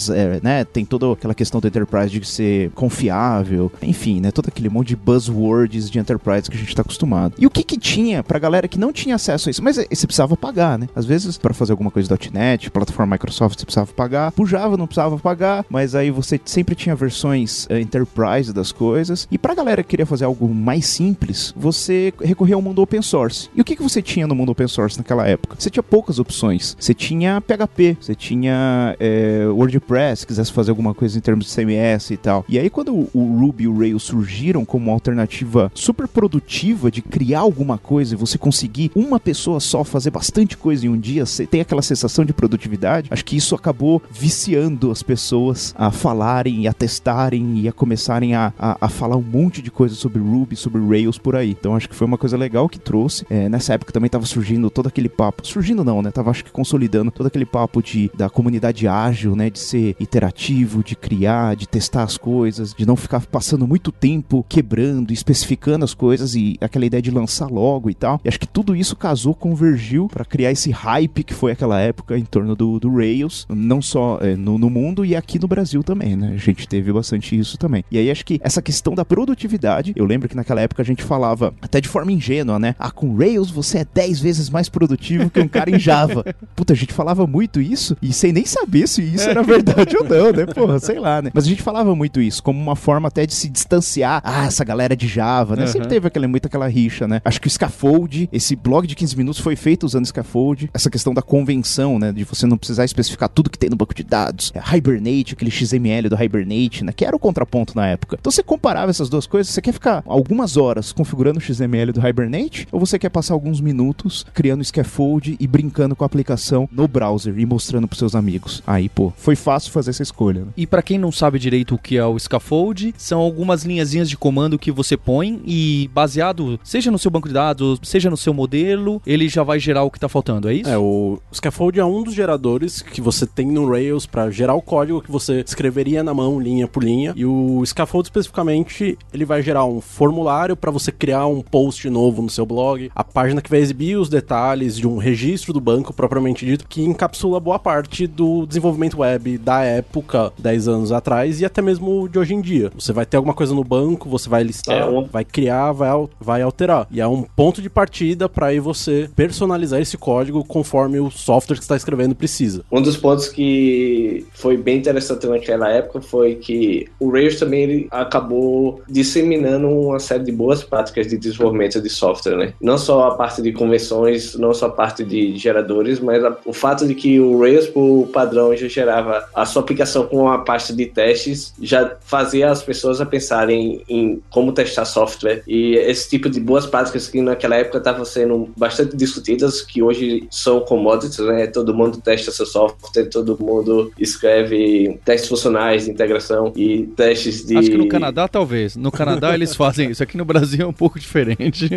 é, 0.09 0.39
né? 0.41 0.63
Tem 0.65 0.85
toda 0.85 1.11
aquela 1.13 1.33
questão 1.33 1.59
do 1.59 1.67
enterprise 1.67 2.19
de 2.19 2.27
ser 2.27 2.71
confiável, 2.71 3.71
enfim, 3.81 4.19
né? 4.19 4.31
Todo 4.31 4.47
aquele 4.47 4.69
monte 4.69 4.89
de 4.89 4.95
buzzwords 4.95 5.89
de 5.89 5.99
enterprise 5.99 6.49
que 6.49 6.57
a 6.57 6.59
gente 6.59 6.75
tá 6.75 6.81
acostumado. 6.81 7.33
E 7.37 7.45
o 7.45 7.49
que 7.49 7.63
que 7.63 7.77
tinha 7.77 8.23
pra 8.23 8.39
galera 8.39 8.67
que 8.67 8.79
não 8.79 8.93
tinha 8.93 9.15
acesso 9.15 9.49
a 9.49 9.51
isso? 9.51 9.63
Mas 9.63 9.77
é, 9.77 9.85
você 9.89 10.07
precisava 10.07 10.35
pagar, 10.37 10.77
né? 10.77 10.87
Às 10.95 11.05
vezes, 11.05 11.37
para 11.37 11.53
fazer 11.53 11.73
alguma 11.73 11.91
coisa 11.91 12.17
.NET, 12.31 12.71
plataforma 12.71 13.15
Microsoft, 13.15 13.59
você 13.59 13.65
precisava 13.65 13.91
pagar. 13.93 14.31
Pro 14.31 14.45
Java 14.45 14.77
não 14.77 14.87
precisava 14.87 15.17
pagar, 15.17 15.65
mas 15.69 15.95
aí 15.95 16.11
você 16.11 16.39
sempre 16.45 16.75
tinha 16.75 16.95
versões 16.95 17.67
é, 17.69 17.79
enterprise 17.79 18.53
das 18.53 18.71
coisas. 18.71 19.27
E 19.31 19.37
pra 19.37 19.53
galera 19.53 19.83
que 19.83 19.89
queria 19.89 20.05
fazer 20.05 20.25
algo 20.25 20.47
mais 20.53 20.85
simples, 20.85 21.53
você 21.55 22.13
recorria 22.21 22.55
ao 22.55 22.61
mundo 22.61 22.81
open 22.81 23.01
source. 23.01 23.49
E 23.55 23.61
o 23.61 23.65
que 23.65 23.75
que 23.75 23.83
você 23.83 24.01
tinha 24.01 24.27
no 24.27 24.35
mundo 24.35 24.51
open 24.51 24.67
source 24.67 24.97
naquela 24.97 25.27
época? 25.27 25.55
Você 25.57 25.69
tinha 25.69 25.83
poucas 25.83 26.19
opções. 26.19 26.75
Você 26.79 26.93
tinha 26.93 27.41
PHP, 27.41 27.97
você 27.99 28.15
tinha 28.15 28.95
é, 28.99 29.45
WordPress, 29.47 30.21
se 30.21 30.27
quisesse 30.27 30.51
fazer 30.51 30.71
alguma 30.71 30.93
coisa 30.93 31.17
em 31.17 31.21
termos 31.21 31.45
de 31.45 31.53
CMS 31.53 32.11
e 32.11 32.17
tal. 32.17 32.45
E 32.47 32.57
aí 32.57 32.69
quando 32.69 33.07
o, 33.13 33.37
Ruby 33.39 33.63
e 33.63 33.67
o 33.67 33.77
Rails 33.77 34.03
surgiram 34.03 34.65
como 34.65 34.85
uma 34.85 34.93
alternativa 34.93 35.71
super 35.73 36.07
produtiva 36.07 36.89
de 36.89 37.01
criar 37.01 37.39
alguma 37.39 37.77
coisa 37.77 38.13
e 38.13 38.17
você 38.17 38.37
conseguir 38.37 38.91
uma 38.95 39.19
pessoa 39.19 39.59
só 39.59 39.83
fazer 39.83 40.11
bastante 40.11 40.57
coisa 40.57 40.85
em 40.85 40.89
um 40.89 40.97
dia, 40.97 41.25
você 41.25 41.45
tem 41.45 41.61
aquela 41.61 41.81
sensação 41.81 42.25
de 42.25 42.33
produtividade, 42.33 43.09
acho 43.11 43.25
que 43.25 43.35
isso 43.35 43.55
acabou 43.55 44.01
viciando 44.11 44.91
as 44.91 45.03
pessoas 45.03 45.73
a 45.77 45.91
falarem 45.91 46.61
e 46.61 46.67
a 46.67 46.73
testarem 46.73 47.59
e 47.59 47.67
a 47.67 47.71
começarem 47.71 48.35
a, 48.35 48.53
a, 48.57 48.77
a 48.81 48.89
falar 48.89 49.17
um 49.17 49.21
monte 49.21 49.61
de 49.61 49.71
coisa 49.71 49.95
sobre 49.95 50.21
Ruby, 50.21 50.55
sobre 50.55 50.81
Rails 50.81 51.17
por 51.17 51.35
aí. 51.35 51.51
Então 51.51 51.75
acho 51.75 51.89
que 51.89 51.95
foi 51.95 52.07
uma 52.07 52.17
coisa 52.17 52.37
legal 52.37 52.67
que 52.69 52.79
trouxe. 52.79 53.25
É, 53.29 53.49
nessa 53.49 53.73
época 53.73 53.91
também 53.91 54.09
tava 54.09 54.25
surgindo 54.25 54.69
todo 54.69 54.87
aquele 54.87 55.09
papo, 55.09 55.45
surgindo 55.45 55.83
não, 55.83 56.01
né? 56.01 56.11
Tava 56.11 56.31
acho 56.31 56.43
que 56.43 56.51
consolidando 56.51 57.11
todo 57.11 57.27
aquele 57.27 57.45
papo 57.45 57.81
de 57.81 58.11
da 58.15 58.29
comunidade 58.29 58.86
ágil, 58.87 59.35
né? 59.35 59.49
De 59.49 59.59
ser 59.59 59.95
iterativo, 59.99 60.83
de 60.83 60.95
criar, 60.95 61.55
de 61.55 61.67
testar 61.67 62.03
as 62.03 62.17
coisas, 62.17 62.73
de 62.73 62.85
não 62.85 62.95
ficar 62.95 63.25
passando 63.25 63.67
muito 63.67 63.91
tempo 63.91 64.45
quebrando, 64.47 65.11
especificando 65.11 65.85
as 65.85 65.93
coisas 65.93 66.35
e 66.35 66.57
aquela 66.61 66.85
ideia 66.85 67.01
de 67.01 67.11
lançar 67.11 67.47
logo 67.47 67.89
e 67.89 67.93
tal. 67.93 68.19
E 68.23 68.27
acho 68.27 68.39
que 68.39 68.47
tudo 68.47 68.75
isso 68.75 68.95
casou, 68.95 69.33
convergiu 69.33 70.07
para 70.07 70.25
criar 70.25 70.51
esse 70.51 70.71
hype 70.71 71.23
que 71.23 71.33
foi 71.33 71.51
aquela 71.51 71.79
época 71.79 72.17
em 72.17 72.25
torno 72.25 72.55
do, 72.55 72.79
do 72.79 72.93
Rails, 72.95 73.45
não 73.49 73.81
só 73.81 74.19
é, 74.21 74.35
no, 74.35 74.57
no 74.57 74.69
mundo 74.69 75.05
e 75.05 75.15
aqui 75.15 75.39
no 75.39 75.47
Brasil 75.47 75.83
também, 75.83 76.15
né? 76.15 76.33
A 76.33 76.37
gente 76.37 76.67
teve 76.67 76.91
bastante 76.91 77.37
isso 77.37 77.57
também. 77.57 77.83
E 77.91 77.97
aí 77.97 78.09
acho 78.09 78.25
que 78.25 78.39
essa 78.43 78.61
questão 78.61 78.93
da 78.93 79.05
produtividade, 79.05 79.93
eu 79.95 80.05
lembro 80.05 80.29
que 80.29 80.35
naquela 80.35 80.61
época 80.61 80.81
a 80.81 80.85
gente 80.85 81.03
falava 81.03 81.53
até 81.61 81.81
de 81.81 81.87
forma 81.87 82.11
ingênua, 82.11 82.59
né? 82.59 82.75
Ah, 82.79 82.91
com 82.91 83.15
Rails 83.15 83.49
você 83.49 83.79
é 83.79 83.85
10 83.85 84.19
vezes 84.19 84.49
mais 84.49 84.69
produtivo 84.69 85.29
que 85.29 85.39
um 85.39 85.47
cara 85.47 85.69
em 85.69 85.79
Java. 85.79 86.23
Puta, 86.55 86.73
a 86.73 86.75
gente 86.75 86.93
falava 86.93 87.25
muito 87.25 87.59
isso 87.59 87.97
e 88.01 88.13
sem 88.13 88.31
nem 88.31 88.45
saber 88.45 88.76
se 88.85 89.01
isso 89.01 89.29
era 89.29 89.41
verdade 89.41 89.95
ou 89.97 90.03
não, 90.03 90.31
né? 90.31 90.45
Porra, 90.45 90.79
sei 90.79 90.99
lá, 90.99 91.21
né? 91.21 91.31
Mas 91.33 91.45
a 91.45 91.47
gente 91.47 91.61
falava 91.61 91.95
muito 91.95 92.21
isso 92.21 92.43
como 92.43 92.61
uma 92.61 92.75
forma 92.75 93.07
até 93.07 93.25
de 93.25 93.33
se 93.33 93.49
distanciar. 93.49 94.21
Ah, 94.23 94.45
essa 94.45 94.63
galera 94.63 94.95
de 94.95 95.07
Java, 95.07 95.55
né? 95.55 95.63
Uhum. 95.63 95.67
Sempre 95.67 95.87
teve 95.87 96.07
aquela, 96.07 96.27
muito 96.27 96.45
aquela 96.45 96.67
rixa, 96.67 97.07
né? 97.07 97.21
Acho 97.23 97.41
que 97.41 97.47
o 97.47 97.49
Scaffold, 97.49 98.29
esse 98.31 98.55
blog 98.55 98.85
de 98.85 98.95
15 98.95 99.17
minutos 99.17 99.41
foi 99.41 99.55
feito 99.55 99.85
usando 99.85 100.05
Scaffold. 100.05 100.69
Essa 100.73 100.89
questão 100.89 101.13
da 101.13 101.21
convenção, 101.21 101.97
né? 101.97 102.11
De 102.11 102.23
você 102.23 102.45
não 102.45 102.57
precisar 102.57 102.85
especificar 102.85 103.29
tudo 103.29 103.49
que 103.49 103.57
tem 103.57 103.69
no 103.69 103.75
banco 103.75 103.93
de 103.93 104.03
dados. 104.03 104.51
É, 104.53 104.77
Hibernate, 104.77 105.33
aquele 105.33 105.51
XML 105.51 106.09
do 106.09 106.21
Hibernate, 106.21 106.83
né? 106.83 106.91
Que 106.91 107.05
era 107.05 107.15
o 107.15 107.19
contraponto 107.19 107.75
na 107.75 107.87
época. 107.87 108.17
Então 108.19 108.31
você 108.31 108.43
comparava 108.43 108.89
essas 108.89 109.09
duas 109.09 109.25
coisas. 109.25 109.53
Você 109.53 109.61
quer 109.61 109.71
ficar 109.71 110.03
algumas 110.05 110.57
horas 110.57 110.91
configurando 110.91 111.39
o 111.39 111.41
XML 111.41 111.91
do 111.91 112.05
Hibernate? 112.05 112.67
Ou 112.71 112.79
você 112.79 112.99
quer 112.99 113.09
passar 113.09 113.33
alguns 113.33 113.61
minutos 113.61 114.25
criando 114.33 114.63
Scaffold 114.63 115.37
e 115.39 115.47
brincando 115.47 115.95
com 115.95 116.03
a 116.03 116.07
aplicação 116.07 116.67
no 116.71 116.87
browser 116.87 117.37
e 117.37 117.45
mostrando 117.45 117.87
pros 117.87 117.99
seus 117.99 118.15
amigos? 118.15 118.61
Aí, 118.67 118.89
pô, 118.89 119.13
foi 119.15 119.37
fácil 119.37 119.71
fazer 119.71 119.91
essa 119.91 120.03
escolha, 120.03 120.41
né? 120.41 120.47
E 120.57 120.67
pra 120.67 120.81
quem 120.81 120.99
não 120.99 121.09
sabe 121.09 121.39
direito 121.39 121.75
o 121.75 121.77
que 121.77 121.97
é 121.97 122.05
o 122.05 122.19
scaffold, 122.19 122.93
são 122.97 123.21
algumas 123.21 123.63
linhazinhas 123.63 124.09
de 124.09 124.17
comando 124.17 124.59
que 124.59 124.73
você 124.73 124.97
põe 124.97 125.41
e 125.45 125.89
baseado, 125.93 126.59
seja 126.65 126.91
no 126.91 126.99
seu 126.99 127.09
banco 127.09 127.29
de 127.29 127.33
dados, 127.33 127.79
seja 127.81 128.09
no 128.09 128.17
seu 128.17 128.33
modelo, 128.33 129.01
ele 129.07 129.29
já 129.29 129.41
vai 129.41 129.57
gerar 129.57 129.83
o 129.83 129.89
que 129.89 129.97
tá 129.97 130.09
faltando, 130.09 130.49
é 130.49 130.53
isso? 130.53 130.69
É, 130.69 130.77
o 130.77 131.17
scaffold 131.33 131.79
é 131.79 131.85
um 131.85 132.03
dos 132.03 132.13
geradores 132.13 132.81
que 132.81 132.99
você 132.99 133.25
tem 133.25 133.47
no 133.47 133.69
Rails 133.69 134.05
para 134.05 134.29
gerar 134.29 134.53
o 134.53 134.61
código 134.61 135.01
que 135.01 135.11
você 135.11 135.39
escreveria 135.39 136.03
na 136.03 136.13
mão, 136.13 136.37
linha 136.37 136.67
por 136.67 136.83
linha. 136.83 137.13
E 137.15 137.25
o 137.25 137.63
scaffold 137.65 138.07
especificamente, 138.07 138.97
ele 139.13 139.23
vai 139.23 139.41
gerar 139.41 139.63
um 139.63 139.79
formulário 139.79 140.57
para 140.57 140.71
você 140.71 140.91
criar 140.91 141.25
um 141.27 141.41
post 141.41 141.89
novo 141.89 142.21
no 142.21 142.29
seu 142.29 142.45
blog, 142.45 142.91
a 142.93 143.03
página 143.03 143.41
que 143.41 143.49
vai 143.49 143.59
exibir 143.59 143.97
os 143.97 144.09
detalhes 144.09 144.75
de 144.75 144.85
um 144.85 144.97
registro 144.97 145.53
do 145.53 145.61
banco 145.61 145.93
propriamente 145.93 146.45
dito, 146.45 146.67
que 146.67 146.81
encapsula 146.81 147.39
boa 147.39 147.57
parte 147.57 148.05
do 148.05 148.45
desenvolvimento 148.57 148.99
web 148.99 149.37
da 149.37 149.61
época, 149.63 150.31
10 150.37 150.67
anos 150.67 150.91
atrás, 150.91 151.39
e 151.39 151.45
até 151.45 151.61
mesmo 151.61 152.09
de 152.09 152.17
hoje 152.19 152.33
em 152.33 152.41
dia. 152.41 152.71
Você 152.77 152.91
vai 152.91 153.05
ter 153.05 153.17
alguma 153.17 153.33
coisa 153.33 153.53
no 153.53 153.63
banco, 153.63 154.09
você 154.09 154.27
vai 154.27 154.43
listar, 154.43 154.75
É, 154.77 154.85
um- 154.85 155.03
vai 155.05 155.23
criar, 155.23 155.71
vai, 155.71 155.89
vai 156.19 156.41
alterar. 156.41 156.87
E 156.91 156.99
é 156.99 157.07
um 157.07 157.21
ponto 157.23 157.61
de 157.61 157.69
partida 157.69 158.27
para 158.27 158.47
aí 158.47 158.59
você 158.59 159.09
personalizar 159.15 159.79
esse 159.79 159.97
código 159.97 160.43
conforme 160.43 160.99
o 160.99 161.09
software 161.11 161.55
que 161.57 161.61
você 161.63 161.65
está 161.65 161.75
escrevendo 161.75 162.15
precisa. 162.15 162.63
Um 162.71 162.81
dos 162.81 162.97
pontos 162.97 163.27
que 163.27 164.25
foi 164.33 164.57
bem 164.57 164.77
interessante 164.77 165.27
naquela 165.27 165.69
época 165.69 166.01
foi 166.01 166.35
que 166.35 166.87
o 166.99 167.11
Rails 167.11 167.37
também 167.39 167.61
ele 167.63 167.87
acabou 167.91 168.81
disseminando 168.89 169.67
uma 169.67 169.99
série 169.99 170.23
de 170.23 170.31
boas 170.31 170.63
práticas 170.63 171.07
de 171.07 171.17
desenvolvimento 171.17 171.79
de 171.81 171.89
software, 171.89 172.35
né? 172.37 172.53
Não 172.61 172.77
só 172.77 173.09
a 173.09 173.15
parte 173.15 173.41
de 173.41 173.51
convenções, 173.51 174.35
não 174.35 174.53
só 174.53 174.67
a 174.67 174.69
parte 174.69 175.03
de 175.03 175.37
geradores, 175.37 175.99
mas 175.99 176.23
a- 176.23 176.35
o 176.45 176.53
fato 176.53 176.87
de 176.87 176.95
que 176.95 177.19
o 177.19 177.39
Rails, 177.39 177.67
por 177.67 178.07
padrão, 178.13 178.46
já 178.55 178.67
gerava 178.67 179.27
a 179.33 179.45
sua 179.45 179.61
aplicação 179.61 180.07
com 180.07 180.23
uma 180.23 180.43
pasta 180.43 180.73
de 180.73 180.85
testes, 180.85 181.53
já 181.61 181.95
fazia 182.01 182.51
as 182.51 182.61
pessoas 182.63 183.01
a 183.01 183.05
pensarem 183.05 183.81
em 183.87 184.21
como 184.29 184.51
testar 184.51 184.85
software. 184.85 185.43
E 185.47 185.75
esse 185.75 186.09
tipo 186.09 186.29
de 186.29 186.39
boas 186.39 186.65
práticas 186.65 187.07
que 187.07 187.21
naquela 187.21 187.55
época 187.55 187.77
estavam 187.77 188.05
sendo 188.05 188.49
bastante 188.57 188.95
discutidas, 188.95 189.61
que 189.61 189.81
hoje 189.81 190.27
são 190.29 190.61
commodities, 190.61 191.19
né? 191.19 191.47
Todo 191.47 191.73
mundo 191.73 191.99
testa 191.99 192.31
seu 192.31 192.45
software, 192.45 193.05
todo 193.05 193.37
mundo 193.39 193.91
escreve 193.99 194.99
testes 195.03 195.29
funcionais 195.29 195.85
de 195.85 195.91
integração 195.91 196.53
e 196.55 196.83
testes 196.95 197.45
de. 197.45 197.57
Acho 197.57 197.71
que 197.71 197.77
no 197.77 197.87
Canadá, 197.87 198.27
talvez. 198.27 198.75
No 198.75 198.91
Canadá 198.91 199.33
eles 199.33 199.53
fazem 199.55 199.91
isso. 199.91 200.03
Aqui 200.03 200.17
no 200.17 200.25
Brasil 200.25 200.65
é 200.65 200.67
um 200.67 200.73
pouco 200.73 200.99
diferente. 200.99 201.69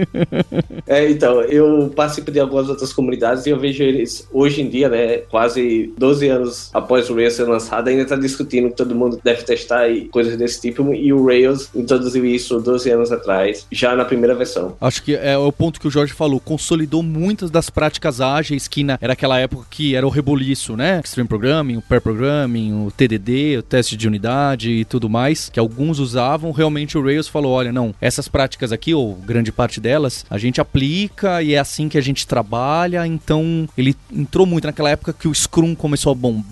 é, 0.86 1.10
então, 1.10 1.40
eu 1.42 1.90
participo 1.94 2.30
de 2.30 2.40
algumas 2.40 2.68
outras 2.68 2.92
comunidades 2.92 3.46
e 3.46 3.50
eu 3.50 3.58
vejo 3.58 3.82
eles 3.82 4.28
hoje 4.32 4.62
em 4.62 4.68
dia, 4.68 4.88
né, 4.88 5.18
quase 5.18 5.92
12 5.98 6.28
anos 6.28 6.59
após 6.72 7.08
o 7.08 7.14
Rails 7.14 7.34
ser 7.34 7.44
lançado, 7.44 7.88
ainda 7.88 8.02
está 8.02 8.16
discutindo 8.16 8.68
que 8.68 8.76
todo 8.76 8.94
mundo 8.94 9.20
deve 9.22 9.42
testar 9.42 9.88
e 9.88 10.06
coisas 10.08 10.36
desse 10.36 10.60
tipo. 10.60 10.92
E 10.92 11.12
o 11.12 11.24
Rails 11.24 11.68
introduziu 11.74 12.24
isso 12.24 12.60
12 12.60 12.90
anos 12.90 13.12
atrás, 13.12 13.66
já 13.70 13.94
na 13.94 14.04
primeira 14.04 14.34
versão. 14.34 14.76
Acho 14.80 15.02
que 15.02 15.14
é 15.14 15.36
o 15.36 15.52
ponto 15.52 15.80
que 15.80 15.88
o 15.88 15.90
Jorge 15.90 16.12
falou. 16.12 16.40
Consolidou 16.40 17.02
muitas 17.02 17.50
das 17.50 17.70
práticas 17.70 18.20
ágeis 18.20 18.68
que 18.68 18.84
na, 18.84 18.98
era 19.00 19.12
aquela 19.12 19.38
época 19.38 19.66
que 19.70 19.94
era 19.94 20.06
o 20.06 20.10
reboliço, 20.10 20.76
né? 20.76 21.00
Extreme 21.02 21.28
Programming, 21.28 21.76
o 21.76 21.82
Pair 21.82 22.00
Programming, 22.00 22.86
o 22.86 22.90
TDD, 22.90 23.58
o 23.58 23.62
teste 23.62 23.96
de 23.96 24.06
unidade 24.06 24.70
e 24.70 24.84
tudo 24.84 25.08
mais, 25.08 25.48
que 25.48 25.60
alguns 25.60 25.98
usavam. 25.98 26.52
Realmente 26.52 26.98
o 26.98 27.02
Rails 27.02 27.28
falou: 27.28 27.52
olha, 27.52 27.72
não, 27.72 27.94
essas 28.00 28.28
práticas 28.28 28.72
aqui, 28.72 28.94
ou 28.94 29.14
grande 29.14 29.52
parte 29.52 29.80
delas, 29.80 30.24
a 30.28 30.38
gente 30.38 30.60
aplica 30.60 31.42
e 31.42 31.54
é 31.54 31.58
assim 31.58 31.88
que 31.88 31.98
a 31.98 32.00
gente 32.00 32.26
trabalha. 32.26 33.06
Então 33.06 33.68
ele 33.76 33.96
entrou 34.12 34.46
muito 34.46 34.66
naquela 34.66 34.90
época 34.90 35.12
que 35.12 35.28
o 35.28 35.34
Scrum 35.34 35.74
começou 35.74 36.12
a 36.12 36.14
bombar 36.14 36.49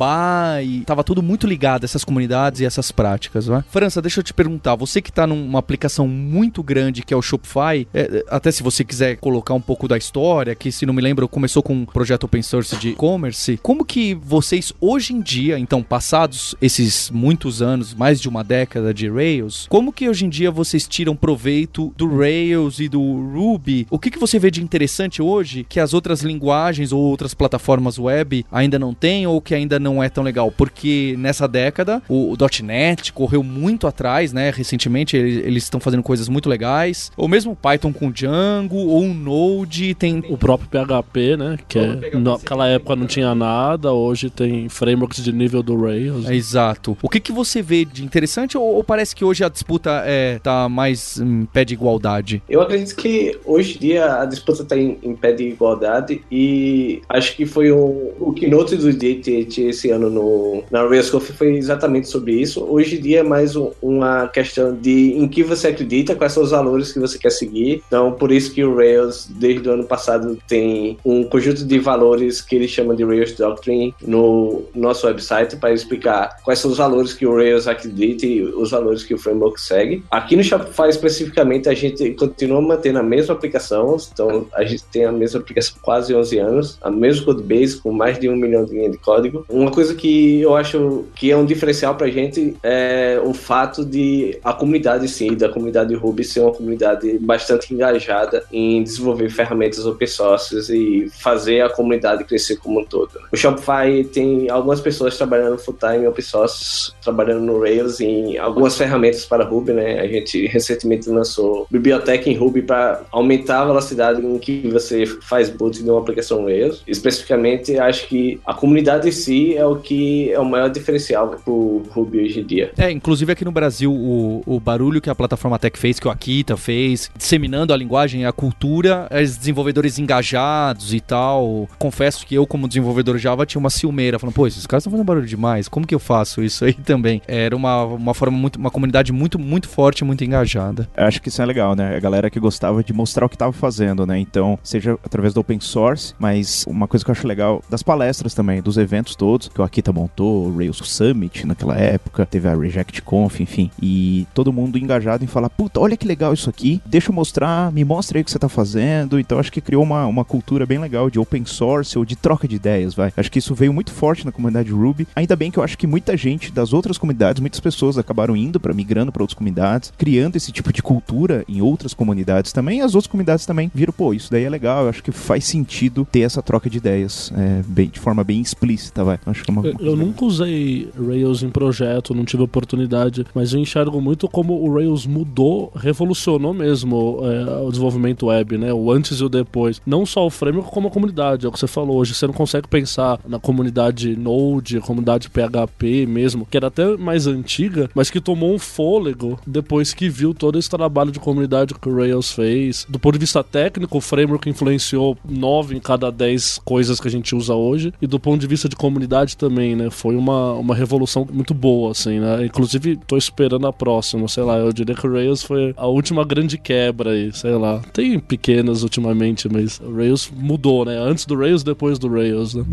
e 0.63 0.81
tava 0.85 1.05
tudo 1.05 1.23
muito 1.23 1.47
ligado 1.47 1.85
a 1.85 1.87
essas 1.87 2.05
comunidades 2.05 2.61
e 2.61 2.65
essas 2.65 2.91
práticas, 2.91 3.49
né? 3.49 3.65
França, 3.71 4.01
deixa 4.01 4.21
eu 4.21 4.25
te 4.25 4.35
perguntar, 4.35 4.75
você 4.75 5.01
que 5.01 5.13
tá 5.13 5.27
numa 5.27 5.59
aplicação 5.59 6.07
muito 6.07 6.63
grande 6.63 7.03
que 7.03 7.15
é 7.15 7.17
o 7.17 7.23
Shopify, 7.23 7.87
é, 7.93 8.25
até 8.29 8.51
se 8.51 8.63
você 8.63 8.85
quiser 8.85 9.17
colocar 9.17 9.55
um 9.55 9.61
pouco 9.61 9.89
da 9.89 9.97
história, 9.97 10.55
que 10.55 10.71
se 10.71 10.87
não 10.87 10.95
me 10.95 11.03
lembro, 11.03 11.29
começou 11.29 11.63
com 11.63 11.75
um 11.75 11.87
projeto 11.87 12.25
open 12.25 12.43
source 12.43 12.77
de 12.77 12.91
e-commerce, 12.91 13.59
como 13.63 13.85
que 13.85 14.15
vocês 14.15 14.73
hoje 14.81 15.13
em 15.13 15.21
dia, 15.21 15.59
então 15.59 15.83
passados 15.83 16.55
esses 16.61 17.11
muitos 17.11 17.63
anos, 17.63 17.95
mais 17.95 18.21
de 18.21 18.29
uma 18.29 18.45
década 18.45 18.93
de 18.93 19.09
Rails, 19.09 19.67
como 19.69 19.93
que 19.93 20.09
hoje 20.09 20.27
em 20.27 20.29
dia 20.29 20.51
vocês 20.51 20.87
tiram 20.87 21.17
proveito 21.17 21.93
do 21.97 22.19
Rails 22.19 22.81
e 22.81 22.89
do 22.89 23.01
Ruby? 23.01 23.87
O 23.91 23.99
que, 23.99 24.11
que 24.11 24.19
você 24.19 24.39
vê 24.39 24.51
de 24.51 24.63
interessante 24.63 25.23
hoje 25.23 25.65
que 25.69 25.81
as 25.81 25.95
outras 25.95 26.23
linguagens 26.23 26.93
ou 26.93 27.01
outras 27.01 27.35
plataformas 27.35 27.99
web 27.99 28.45
ainda 28.51 28.79
não 28.79 28.95
têm 28.95 29.27
ou 29.27 29.41
que 29.41 29.55
ainda 29.55 29.79
não 29.79 29.88
é 30.03 30.09
tão 30.09 30.23
legal? 30.23 30.51
Porque 30.51 31.15
nessa 31.19 31.49
década 31.49 32.03
o, 32.09 32.33
o 32.33 32.37
.NET 32.63 33.13
correu 33.13 33.43
muito 33.43 33.87
atrás, 33.87 34.33
né? 34.33 34.51
Recentemente 34.55 35.17
eles 35.17 35.65
estão 35.65 35.81
fazendo 35.81 36.03
coisas 36.03 36.29
muito 36.29 36.49
legais. 36.49 37.11
Ou 37.17 37.29
mesmo 37.29 37.57
Python 37.57 37.93
com 37.93 38.11
Django 38.11 38.77
ou 38.77 39.03
um 39.03 39.15
Node 39.15 39.95
tem 39.95 40.23
o 40.29 40.37
próprio 40.37 40.69
PHP, 40.69 41.37
né? 41.37 41.59
Que 41.69 41.79
é, 41.79 42.19
naquela 42.19 42.69
época 42.69 42.97
não 42.97 43.07
tinha 43.07 43.35
nada, 43.35 43.93
hoje 43.93 44.31
tem 44.31 44.69
frameworks 44.69 45.23
de 45.23 45.33
nível 45.33 45.63
do 45.63 45.81
Rails. 45.81 46.29
É, 46.29 46.35
exato. 46.35 46.97
O 47.03 47.09
que, 47.09 47.21
que 47.21 47.33
você 47.33 47.63
vê 47.63 47.85
de 47.85 48.05
interessante 48.05 48.57
ou, 48.57 48.65
ou 48.65 48.85
parece 48.85 49.15
que 49.15 49.25
hoje 49.25 49.45
a 49.45 49.49
disputa 49.49 50.03
é, 50.05 50.39
tá 50.39 50.69
mais 50.69 51.19
em 51.19 51.45
pé 51.47 51.65
de 51.65 51.75
igualdade? 51.75 52.43
Eu 52.49 52.61
acredito 52.61 52.95
que 52.97 53.39
hoje 53.45 53.77
em 53.77 53.81
dia 53.81 54.21
a 54.21 54.25
disputa 54.25 54.63
está 54.63 54.77
em, 54.77 54.99
em, 55.03 55.15
pé 55.15 55.33
de 55.33 55.45
igualdade 55.45 56.23
e 56.31 57.03
acho 57.09 57.37
que 57.37 57.47
foi 57.47 57.73
um, 57.73 58.13
o 58.19 58.33
keynote 58.33 58.77
do 58.77 58.93
DTT 58.93 59.68
esse 59.69 59.91
ano 59.91 60.11
no, 60.11 60.63
na 60.71 60.87
Rails 60.87 61.11
Coffee 61.11 61.37
foi 61.37 61.57
exatamente 61.57 62.09
sobre 62.09 62.33
isso. 62.33 62.65
Hoje 62.65 62.97
em 62.97 63.01
dia 63.01 63.21
é 63.21 63.23
mais 63.23 63.57
um, 63.57 63.71
uma 63.83 64.29
questão 64.29 64.75
de 64.75 65.13
em 65.13 65.29
que 65.29 65.43
você 65.43 65.69
acredita, 65.69 66.15
quais 66.15 66.33
são 66.33 66.43
os 66.43 66.51
valores 66.51 66.93
que 66.93 66.99
você 66.99 67.19
quer 67.19 67.31
seguir. 67.31 67.83
Então, 67.87 68.13
por 68.13 68.31
isso 68.33 68.53
que 68.53 68.65
o 68.65 68.75
Rails, 68.75 69.29
desde 69.29 69.69
o 69.69 69.73
ano 69.73 69.85
passado, 69.85 70.39
tem 70.49 70.99
um 71.05 71.25
conjunto 71.25 71.65
de 71.65 71.79
valores 71.79 72.41
que 72.41 72.57
ele 72.57 72.69
chama 72.69 72.95
de 72.95 73.05
Rails 73.05 73.33
Doctrine 73.33 73.95
no 74.03 74.63
nosso 74.75 75.07
website 75.07 75.57
para 75.57 75.73
explicar 75.73 76.37
quais 76.45 76.59
são 76.59 76.71
os 76.71 76.79
valores 76.79 77.13
que 77.13 77.27
o 77.27 77.35
Rails 77.35 77.67
acredita 77.67 78.27
e 78.27 78.43
os 78.43 78.71
valores 78.71 79.03
que 79.03 79.15
o 79.15 79.19
framework 79.19 79.61
segue. 79.61 80.03
Aqui 80.11 80.37
no 80.37 80.45
Shopify 80.45 80.89
especificamente 80.89 81.69
a 81.69 81.75
gente 81.75 82.11
continua 82.13 82.61
mantendo 82.61 82.99
a 82.99 83.03
mesma 83.03 83.35
aplicação, 83.35 83.97
então 84.13 84.47
a 84.53 84.65
gente 84.65 84.85
tem 84.85 85.05
a 85.05 85.13
mesma 85.13 85.41
aplicação 85.41 85.77
quase 85.83 86.15
11 86.15 86.39
anos, 86.39 86.79
a 86.83 86.91
mesma 86.91 87.25
codebase 87.25 87.81
com 87.81 87.93
mais 87.93 88.19
de 88.19 88.29
um 88.29 88.37
milhão 88.37 88.65
de 88.65 88.73
linhas 88.73 88.93
de 88.93 88.99
código. 88.99 89.45
Uma 89.59 89.73
coisa 89.73 89.93
que 89.93 90.41
eu 90.41 90.55
acho 90.55 91.07
que 91.17 91.33
é 91.33 91.37
um 91.37 91.45
diferencial 91.45 91.97
para 91.97 92.07
a 92.07 92.11
gente 92.11 92.57
é 92.63 93.21
o 93.25 93.35
fato 93.35 93.85
de 93.85 94.39
a 94.45 94.53
comunidade 94.53 95.09
sim, 95.09 95.35
da 95.35 95.49
comunidade 95.49 95.93
Ruby 95.97 96.23
ser 96.23 96.41
uma 96.41 96.53
comunidade 96.53 97.19
bastante 97.19 97.75
engajada 97.75 98.45
em 98.53 98.85
desenvolver 98.85 99.29
ferramentas 99.31 99.85
open 99.85 100.07
source 100.07 100.55
e 100.73 101.11
fazer 101.11 101.63
a 101.63 101.71
comunidade 101.71 102.23
crescer 102.23 102.57
como 102.57 102.81
um 102.81 102.85
todo. 102.85 103.11
O 103.33 103.37
Shopify 103.37 104.05
tem 104.13 104.49
algumas 104.49 104.81
pessoas 104.81 105.17
trabalhando 105.17 105.59
full 105.59 105.75
time 105.75 106.07
open 106.07 106.25
source, 106.25 106.93
trabalhando 107.03 107.41
no 107.41 107.61
Rails 107.61 108.01
em 108.01 108.39
algumas 108.39 108.77
ferramentas 108.77 109.25
para 109.25 109.45
Ruby, 109.45 109.73
né? 109.73 109.99
A 109.99 110.07
gente 110.07 110.47
recentemente 110.47 111.11
lançou 111.11 111.67
biblioteca 111.69 112.31
em 112.31 112.35
Ruby 112.37 112.63
para 112.63 113.03
aumentar 113.11 113.63
a 113.63 113.67
velocidade 113.67 114.25
em 114.25 114.39
que 114.39 114.69
você 114.69 115.05
faz 115.05 115.51
boot 115.51 115.83
de 115.83 115.91
uma 115.91 115.99
aplicação 115.99 116.45
Rails. 116.45 116.85
Especificamente, 116.87 117.77
acho 117.77 118.07
que 118.07 118.41
a 118.47 118.55
comunidade 118.55 119.09
em 119.09 119.13
si 119.13 119.48
é 119.55 119.65
o 119.65 119.77
que 119.77 120.31
é 120.33 120.39
o 120.39 120.45
maior 120.45 120.69
diferencial 120.69 121.29
para 121.29 121.53
o 121.53 121.83
Ruby 121.91 122.21
hoje 122.21 122.41
em 122.41 122.45
dia. 122.45 122.73
É, 122.77 122.91
inclusive 122.91 123.33
aqui 123.33 123.45
no 123.45 123.53
Brasil, 123.53 123.93
o, 123.93 124.43
o 124.47 124.61
barulho 124.61 125.01
que 125.01 125.11
a 125.11 125.15
plataforma 125.15 125.59
Tech 125.59 125.79
fez, 125.79 125.99
que 125.99 126.09
o 126.09 126.11
Akita 126.11 126.57
fez, 126.57 127.11
disseminando 127.17 127.73
a 127.73 127.77
linguagem 127.77 128.23
e 128.23 128.25
a 128.25 128.33
cultura, 128.33 129.09
os 129.11 129.37
desenvolvedores 129.37 129.99
engajados 129.99 130.93
e 130.95 131.01
tal. 131.01 131.69
Confesso 131.79 132.27
que 132.27 132.35
eu, 132.35 132.47
como 132.47 132.69
desenvolvedor 132.69 133.19
Java, 133.19 133.47
tinha 133.47 133.61
uma 133.61 133.71
ciumeira, 133.71 134.19
falando, 134.19 134.35
pô, 134.35 134.47
esses 134.47 134.67
caras 134.67 134.83
estão 134.83 134.91
fazendo 134.91 135.07
barulho 135.07 135.27
demais, 135.27 135.69
como 135.69 135.87
que 135.87 135.95
eu 135.95 135.99
faço 135.99 136.43
isso 136.43 136.65
aí 136.65 136.75
também? 136.85 137.23
Era 137.27 137.55
uma, 137.55 137.85
uma 137.85 138.15
forma 138.15 138.37
muito, 138.37 138.57
uma 138.57 138.71
comunidade 138.71 139.13
muito, 139.13 139.39
muito 139.39 139.69
forte, 139.69 140.05
muito 140.05 140.25
engajada. 140.25 140.89
Eu 140.97 141.05
acho 141.05 141.23
que 141.23 141.29
isso 141.29 141.41
é 141.41 141.47
legal, 141.47 141.75
né? 141.75 141.97
A 141.97 142.01
galera 142.01 142.31
que 142.31 142.41
gostava 142.41 142.83
de 142.83 142.93
mostrar 142.93 143.27
o 143.27 143.29
que 143.29 143.35
estava 143.35 143.53
fazendo, 143.53 144.07
né? 144.07 144.19
Então, 144.19 144.59
seja 144.63 144.99
através 145.05 145.35
do 145.35 145.41
open 145.41 145.61
source, 145.61 146.15
mas 146.19 146.65
uma 146.67 146.89
coisa 146.89 147.05
que 147.05 147.11
eu 147.11 147.13
acho 147.13 147.27
legal 147.27 147.63
das 147.69 147.83
palestras 147.83 148.35
também, 148.35 148.61
dos 148.61 148.77
eventos 148.77 149.15
todos, 149.15 149.38
que 149.47 149.61
o 149.61 149.65
Akita 149.65 149.93
montou, 149.93 150.49
o 150.49 150.57
Rails 150.57 150.81
Summit 150.83 151.47
naquela 151.47 151.77
época, 151.77 152.27
teve 152.27 152.49
a 152.49 152.57
Reject 152.57 153.03
Conf, 153.03 153.41
enfim, 153.41 153.71
e 153.81 154.27
todo 154.35 154.53
mundo 154.53 154.79
engajado 154.79 155.23
em 155.23 155.29
falar, 155.29 155.51
puta, 155.51 155.79
olha 155.79 155.97
que 155.97 156.07
legal 156.07 156.33
isso 156.33 156.51
aqui, 156.51 156.81
deixa 156.85 157.11
eu 157.11 157.15
mostrar, 157.15 157.71
me 157.71 157.85
mostra 157.85 158.19
aí 158.19 158.23
o 158.23 158.25
que 158.25 158.31
você 158.31 158.39
tá 158.39 158.49
fazendo. 158.49 159.21
Então, 159.21 159.39
acho 159.39 159.53
que 159.53 159.61
criou 159.61 159.83
uma, 159.83 160.07
uma 160.07 160.25
cultura 160.25 160.67
bem 160.67 160.79
legal 160.79 161.11
de 161.11 161.19
open 161.19 161.45
source 161.45 161.99
ou 161.99 162.05
de 162.05 162.17
troca 162.17 162.49
de 162.49 162.57
ideias, 162.57 162.95
vai. 162.95 163.13
Acho 163.17 163.31
que 163.31 163.39
isso 163.39 163.55
veio 163.55 163.73
muito 163.73 163.93
forte 163.93 164.25
na 164.25 164.33
comunidade 164.33 164.71
Ruby. 164.71 165.07
Ainda 165.15 165.37
bem 165.37 165.51
que 165.51 165.59
eu 165.59 165.63
acho 165.63 165.77
que 165.77 165.87
muita 165.87 166.17
gente 166.17 166.51
das 166.51 166.73
outras 166.73 166.97
comunidades, 166.97 167.41
muitas 167.41 167.61
pessoas 167.61 167.99
acabaram 167.99 168.37
indo 168.37 168.59
para 168.59 168.73
migrando 168.73 169.13
para 169.13 169.23
outras 169.23 169.37
comunidades, 169.37 169.93
criando 169.97 170.37
esse 170.37 170.53
tipo 170.53 170.73
de 170.73 170.83
cultura 170.83 171.45
em 171.49 171.61
outras 171.61 171.95
comunidades 171.95 172.53
também. 172.53 172.79
E 172.79 172.83
as 172.83 172.95
outras 172.95 173.11
comunidades 173.11 173.47
também 173.47 173.71
viram, 173.75 173.93
pô, 173.93 174.15
isso 174.15 174.31
daí 174.31 174.45
é 174.45 174.51
legal. 174.51 174.85
Eu 174.85 174.91
acho 174.91 175.03
que 175.03 175.13
faz 175.13 175.45
sentido 175.45 176.07
ter 176.11 176.21
essa 176.21 176.43
troca 176.43 176.71
de 176.71 176.79
ideias 176.79 177.33
é, 177.37 177.63
bem, 177.67 177.89
de 177.89 178.01
forma 178.01 178.25
bem 178.25 178.41
explícita, 178.41 179.05
vai. 179.05 179.19
Acho 179.31 179.45
que 179.45 179.51
é 179.51 179.53
uma, 179.53 179.67
eu, 179.67 179.77
eu 179.81 179.97
nunca 179.97 180.25
usei 180.25 180.89
Rails 180.97 181.43
em 181.43 181.51
projeto, 181.51 182.15
não 182.15 182.25
tive 182.25 182.43
oportunidade, 182.43 183.27
mas 183.35 183.53
eu 183.53 183.61
enxergo 183.61 184.01
muito 184.01 184.29
como 184.29 184.55
o 184.55 184.75
Rails 184.75 185.07
mudou, 185.07 185.73
revolucionou 185.75 186.55
mesmo 186.55 187.21
é, 187.23 187.63
o 187.63 187.71
desenvolvimento 187.71 188.27
web, 188.27 188.59
né? 188.59 188.73
O 188.73 188.91
antes 188.91 189.21
e 189.21 189.25
o 189.25 189.29
depois. 189.29 189.81
Não 189.87 190.07
só 190.07 190.27
o 190.27 190.31
framework, 190.31 190.71
como 190.71 190.89
a 190.89 190.91
comunidade. 190.91 191.47
É 191.47 191.49
o 191.49 191.53
que 191.53 191.59
você 191.59 191.67
falou 191.67 191.97
hoje. 191.97 192.15
Você 192.15 192.27
não 192.27 192.35
consegue 192.35 192.69
pensar 192.69 193.19
na 193.27 193.39
comunidade 193.39 194.17
Node, 194.17 194.81
comunidade 194.81 195.29
PHP 195.31 196.07
mesmo, 196.07 196.47
que 196.47 196.57
era 196.57 196.69
até 196.69 196.97
mais 196.97 197.27
antiga, 197.27 197.91
mas 197.95 198.11
que 198.11 198.21
tomou 198.21 198.55
um 198.55 198.59
fôlego 198.59 199.39
depois 199.47 199.93
que 199.93 200.09
viu 200.09 200.33
todo 200.33 200.59
esse 200.59 200.69
trabalho 200.69 201.11
de 201.11 201.19
comunidade 201.19 201.75
que 201.75 201.89
o 201.89 201.97
Rails 201.97 202.33
fez. 202.33 202.87
Do 202.89 202.99
ponto 202.99 203.15
de 203.15 203.21
vista 203.21 203.43
técnico, 203.43 203.99
o 203.99 204.01
framework 204.01 204.49
influenciou 204.49 205.17
nove 205.29 205.77
em 205.77 205.81
cada 205.81 206.11
dez 206.11 206.59
coisas 206.65 207.01
que 207.01 207.09
a 207.09 207.11
gente 207.11 207.35
usa 207.35 207.55
hoje. 207.55 207.93
E 208.01 208.07
do 208.07 208.19
ponto 208.19 208.41
de 208.41 208.47
vista 208.47 208.69
de 208.69 208.77
comunidade 208.77 209.18
também, 209.37 209.75
né? 209.77 209.91
Foi 209.91 210.17
uma, 210.17 210.53
uma 210.55 210.75
revolução 210.75 211.27
muito 211.31 211.55
boa, 211.55 211.93
assim, 211.93 212.21
né? 212.21 212.45
Inclusive, 212.45 212.97
tô 213.07 213.17
esperando 213.17 213.67
a 213.67 213.73
próxima, 213.73 214.29
sei 214.29 214.43
lá, 214.43 214.57
eu 214.59 214.73
diria 214.73 214.95
que 214.95 215.07
o 215.07 215.13
Rails 215.13 215.43
foi 215.43 215.75
a 215.77 215.87
última 215.87 216.25
grande 216.25 216.59
quebra 216.59 217.11
aí, 217.11 217.33
sei 217.33 217.53
lá. 217.53 217.81
Tem 217.93 218.19
pequenas 218.19 218.83
ultimamente, 218.83 219.49
mas 219.49 219.81
o 219.81 219.95
Rails 219.95 220.31
mudou, 220.35 220.85
né? 220.85 220.97
Antes 220.99 221.25
do 221.27 221.37
Rails, 221.37 221.63
depois 221.63 221.99
do 221.99 222.09
Rails, 222.09 222.55
né? 222.55 222.65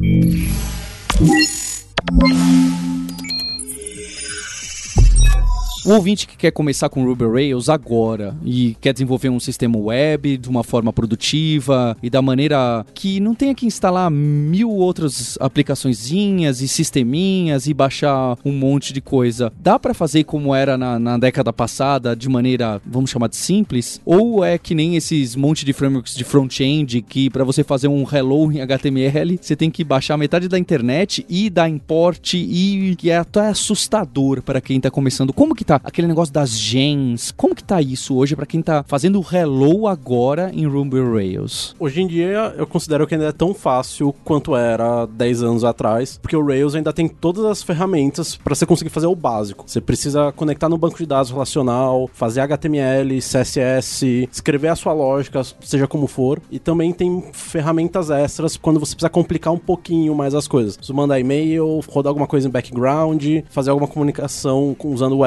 O 5.85 5.91
ouvinte 5.91 6.25
que 6.25 6.35
quer 6.35 6.49
começar 6.49 6.89
com 6.89 7.05
Ruby 7.05 7.25
Rails 7.25 7.69
agora 7.69 8.35
e 8.43 8.75
quer 8.81 8.91
desenvolver 8.91 9.29
um 9.29 9.39
sistema 9.39 9.77
web 9.77 10.35
de 10.35 10.49
uma 10.49 10.63
forma 10.63 10.91
produtiva 10.91 11.95
e 12.01 12.09
da 12.09 12.23
maneira 12.23 12.83
que 12.91 13.19
não 13.19 13.35
tenha 13.35 13.53
que 13.53 13.67
instalar 13.67 14.09
mil 14.09 14.71
outras 14.71 15.37
aplicaçõezinhas 15.39 16.59
e 16.59 16.67
sisteminhas 16.67 17.67
e 17.67 17.73
baixar 17.73 18.35
um 18.43 18.51
monte 18.51 18.91
de 18.93 18.99
coisa. 18.99 19.53
Dá 19.59 19.77
para 19.77 19.93
fazer 19.93 20.23
como 20.23 20.55
era 20.55 20.75
na, 20.75 20.97
na 20.97 21.19
década 21.19 21.53
passada 21.53 22.15
de 22.15 22.27
maneira, 22.29 22.81
vamos 22.83 23.11
chamar 23.11 23.27
de 23.27 23.35
simples? 23.35 24.01
Ou 24.03 24.43
é 24.43 24.57
que 24.57 24.73
nem 24.73 24.95
esses 24.95 25.35
monte 25.35 25.63
de 25.63 25.71
frameworks 25.71 26.15
de 26.15 26.23
front-end 26.23 27.03
que 27.03 27.29
para 27.29 27.43
você 27.43 27.63
fazer 27.63 27.89
um 27.89 28.03
hello 28.11 28.51
em 28.51 28.59
HTML, 28.59 29.37
você 29.39 29.55
tem 29.55 29.69
que 29.69 29.83
baixar 29.83 30.17
metade 30.17 30.47
da 30.47 30.57
internet 30.57 31.23
e 31.29 31.47
dar 31.47 31.69
import 31.69 32.33
e 32.33 32.95
que 32.97 33.11
é 33.11 33.17
até 33.17 33.49
assustador 33.49 34.41
para 34.41 34.59
quem 34.59 34.81
tá 34.81 34.89
começando. 34.89 35.31
Como 35.31 35.53
que 35.53 35.63
tá 35.63 35.74
aquele 35.83 36.07
negócio 36.07 36.33
das 36.33 36.51
gens? 36.51 37.31
Como 37.31 37.55
que 37.55 37.63
tá 37.63 37.81
isso 37.81 38.15
hoje 38.15 38.35
para 38.35 38.45
quem 38.45 38.61
tá 38.61 38.83
fazendo 38.87 39.19
o 39.19 39.35
hello 39.35 39.87
agora 39.87 40.51
em 40.53 40.65
Ruby 40.67 41.01
Rails? 41.01 41.75
Hoje 41.79 42.01
em 42.01 42.07
dia, 42.07 42.53
eu 42.57 42.67
considero 42.67 43.05
que 43.07 43.15
ainda 43.15 43.27
é 43.27 43.31
tão 43.31 43.53
fácil 43.53 44.13
quanto 44.23 44.55
era 44.55 45.05
10 45.05 45.43
anos 45.43 45.63
atrás, 45.63 46.17
porque 46.21 46.35
o 46.35 46.45
Rails 46.45 46.75
ainda 46.75 46.93
tem 46.93 47.07
todas 47.07 47.45
as 47.45 47.63
ferramentas 47.63 48.35
para 48.35 48.55
você 48.55 48.65
conseguir 48.65 48.89
fazer 48.89 49.07
o 49.07 49.15
básico. 49.15 49.65
Você 49.67 49.81
precisa 49.81 50.31
conectar 50.31 50.69
no 50.69 50.77
banco 50.77 50.97
de 50.97 51.05
dados 51.05 51.31
relacional, 51.31 52.09
fazer 52.13 52.41
HTML, 52.41 53.19
CSS, 53.19 54.29
escrever 54.31 54.69
a 54.69 54.75
sua 54.75 54.93
lógica, 54.93 55.41
seja 55.61 55.87
como 55.87 56.07
for, 56.07 56.41
e 56.51 56.59
também 56.59 56.93
tem 56.93 57.23
ferramentas 57.33 58.09
extras 58.09 58.57
quando 58.57 58.79
você 58.79 58.95
precisa 58.95 59.09
complicar 59.09 59.53
um 59.53 59.57
pouquinho 59.57 60.15
mais 60.15 60.33
as 60.33 60.47
coisas. 60.47 60.77
Você 60.81 60.93
mandar 60.93 61.19
e-mail, 61.19 61.81
rodar 61.87 62.09
alguma 62.09 62.27
coisa 62.27 62.47
em 62.47 62.51
background, 62.51 63.23
fazer 63.49 63.69
alguma 63.71 63.87
comunicação 63.87 64.75
usando 64.83 65.17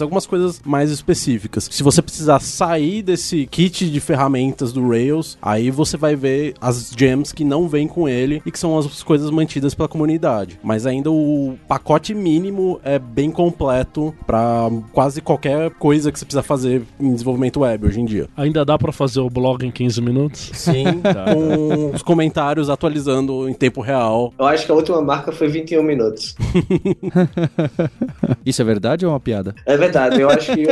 Algumas 0.00 0.26
coisas 0.26 0.60
mais 0.64 0.90
específicas. 0.90 1.68
Se 1.70 1.82
você 1.82 2.02
precisar 2.02 2.40
sair 2.40 3.02
desse 3.02 3.46
kit 3.46 3.90
de 3.90 4.00
ferramentas 4.00 4.72
do 4.72 4.88
Rails, 4.88 5.38
aí 5.40 5.70
você 5.70 5.96
vai 5.96 6.14
ver 6.14 6.54
as 6.60 6.92
gems 6.96 7.32
que 7.32 7.44
não 7.44 7.68
vêm 7.68 7.86
com 7.88 8.08
ele 8.08 8.42
e 8.44 8.50
que 8.50 8.58
são 8.58 8.76
as 8.78 9.02
coisas 9.02 9.30
mantidas 9.30 9.74
pela 9.74 9.88
comunidade. 9.88 10.58
Mas 10.62 10.86
ainda 10.86 11.10
o 11.10 11.56
pacote 11.68 12.14
mínimo 12.14 12.80
é 12.84 12.98
bem 12.98 13.30
completo 13.30 14.14
para 14.26 14.70
quase 14.92 15.20
qualquer 15.20 15.70
coisa 15.72 16.10
que 16.12 16.18
você 16.18 16.24
precisa 16.24 16.42
fazer 16.42 16.82
em 16.98 17.12
desenvolvimento 17.12 17.60
web 17.60 17.86
hoje 17.86 18.00
em 18.00 18.04
dia. 18.04 18.28
Ainda 18.36 18.64
dá 18.64 18.78
pra 18.78 18.92
fazer 18.92 19.20
o 19.20 19.30
blog 19.30 19.64
em 19.64 19.70
15 19.70 20.00
minutos? 20.00 20.50
Sim, 20.54 20.84
com 21.32 21.90
os 21.94 22.02
comentários 22.02 22.70
atualizando 22.70 23.48
em 23.48 23.54
tempo 23.54 23.80
real. 23.80 24.32
Eu 24.38 24.46
acho 24.46 24.66
que 24.66 24.72
a 24.72 24.74
última 24.74 25.00
marca 25.00 25.32
foi 25.32 25.48
21 25.48 25.82
minutos. 25.82 26.34
Isso 28.44 28.62
é 28.62 28.64
verdade 28.64 29.04
ou 29.04 29.10
é 29.10 29.14
uma 29.14 29.20
piada? 29.20 29.54
É 29.66 29.76
verdade, 29.76 30.20
eu 30.20 30.30
acho 30.30 30.54
que 30.54 30.64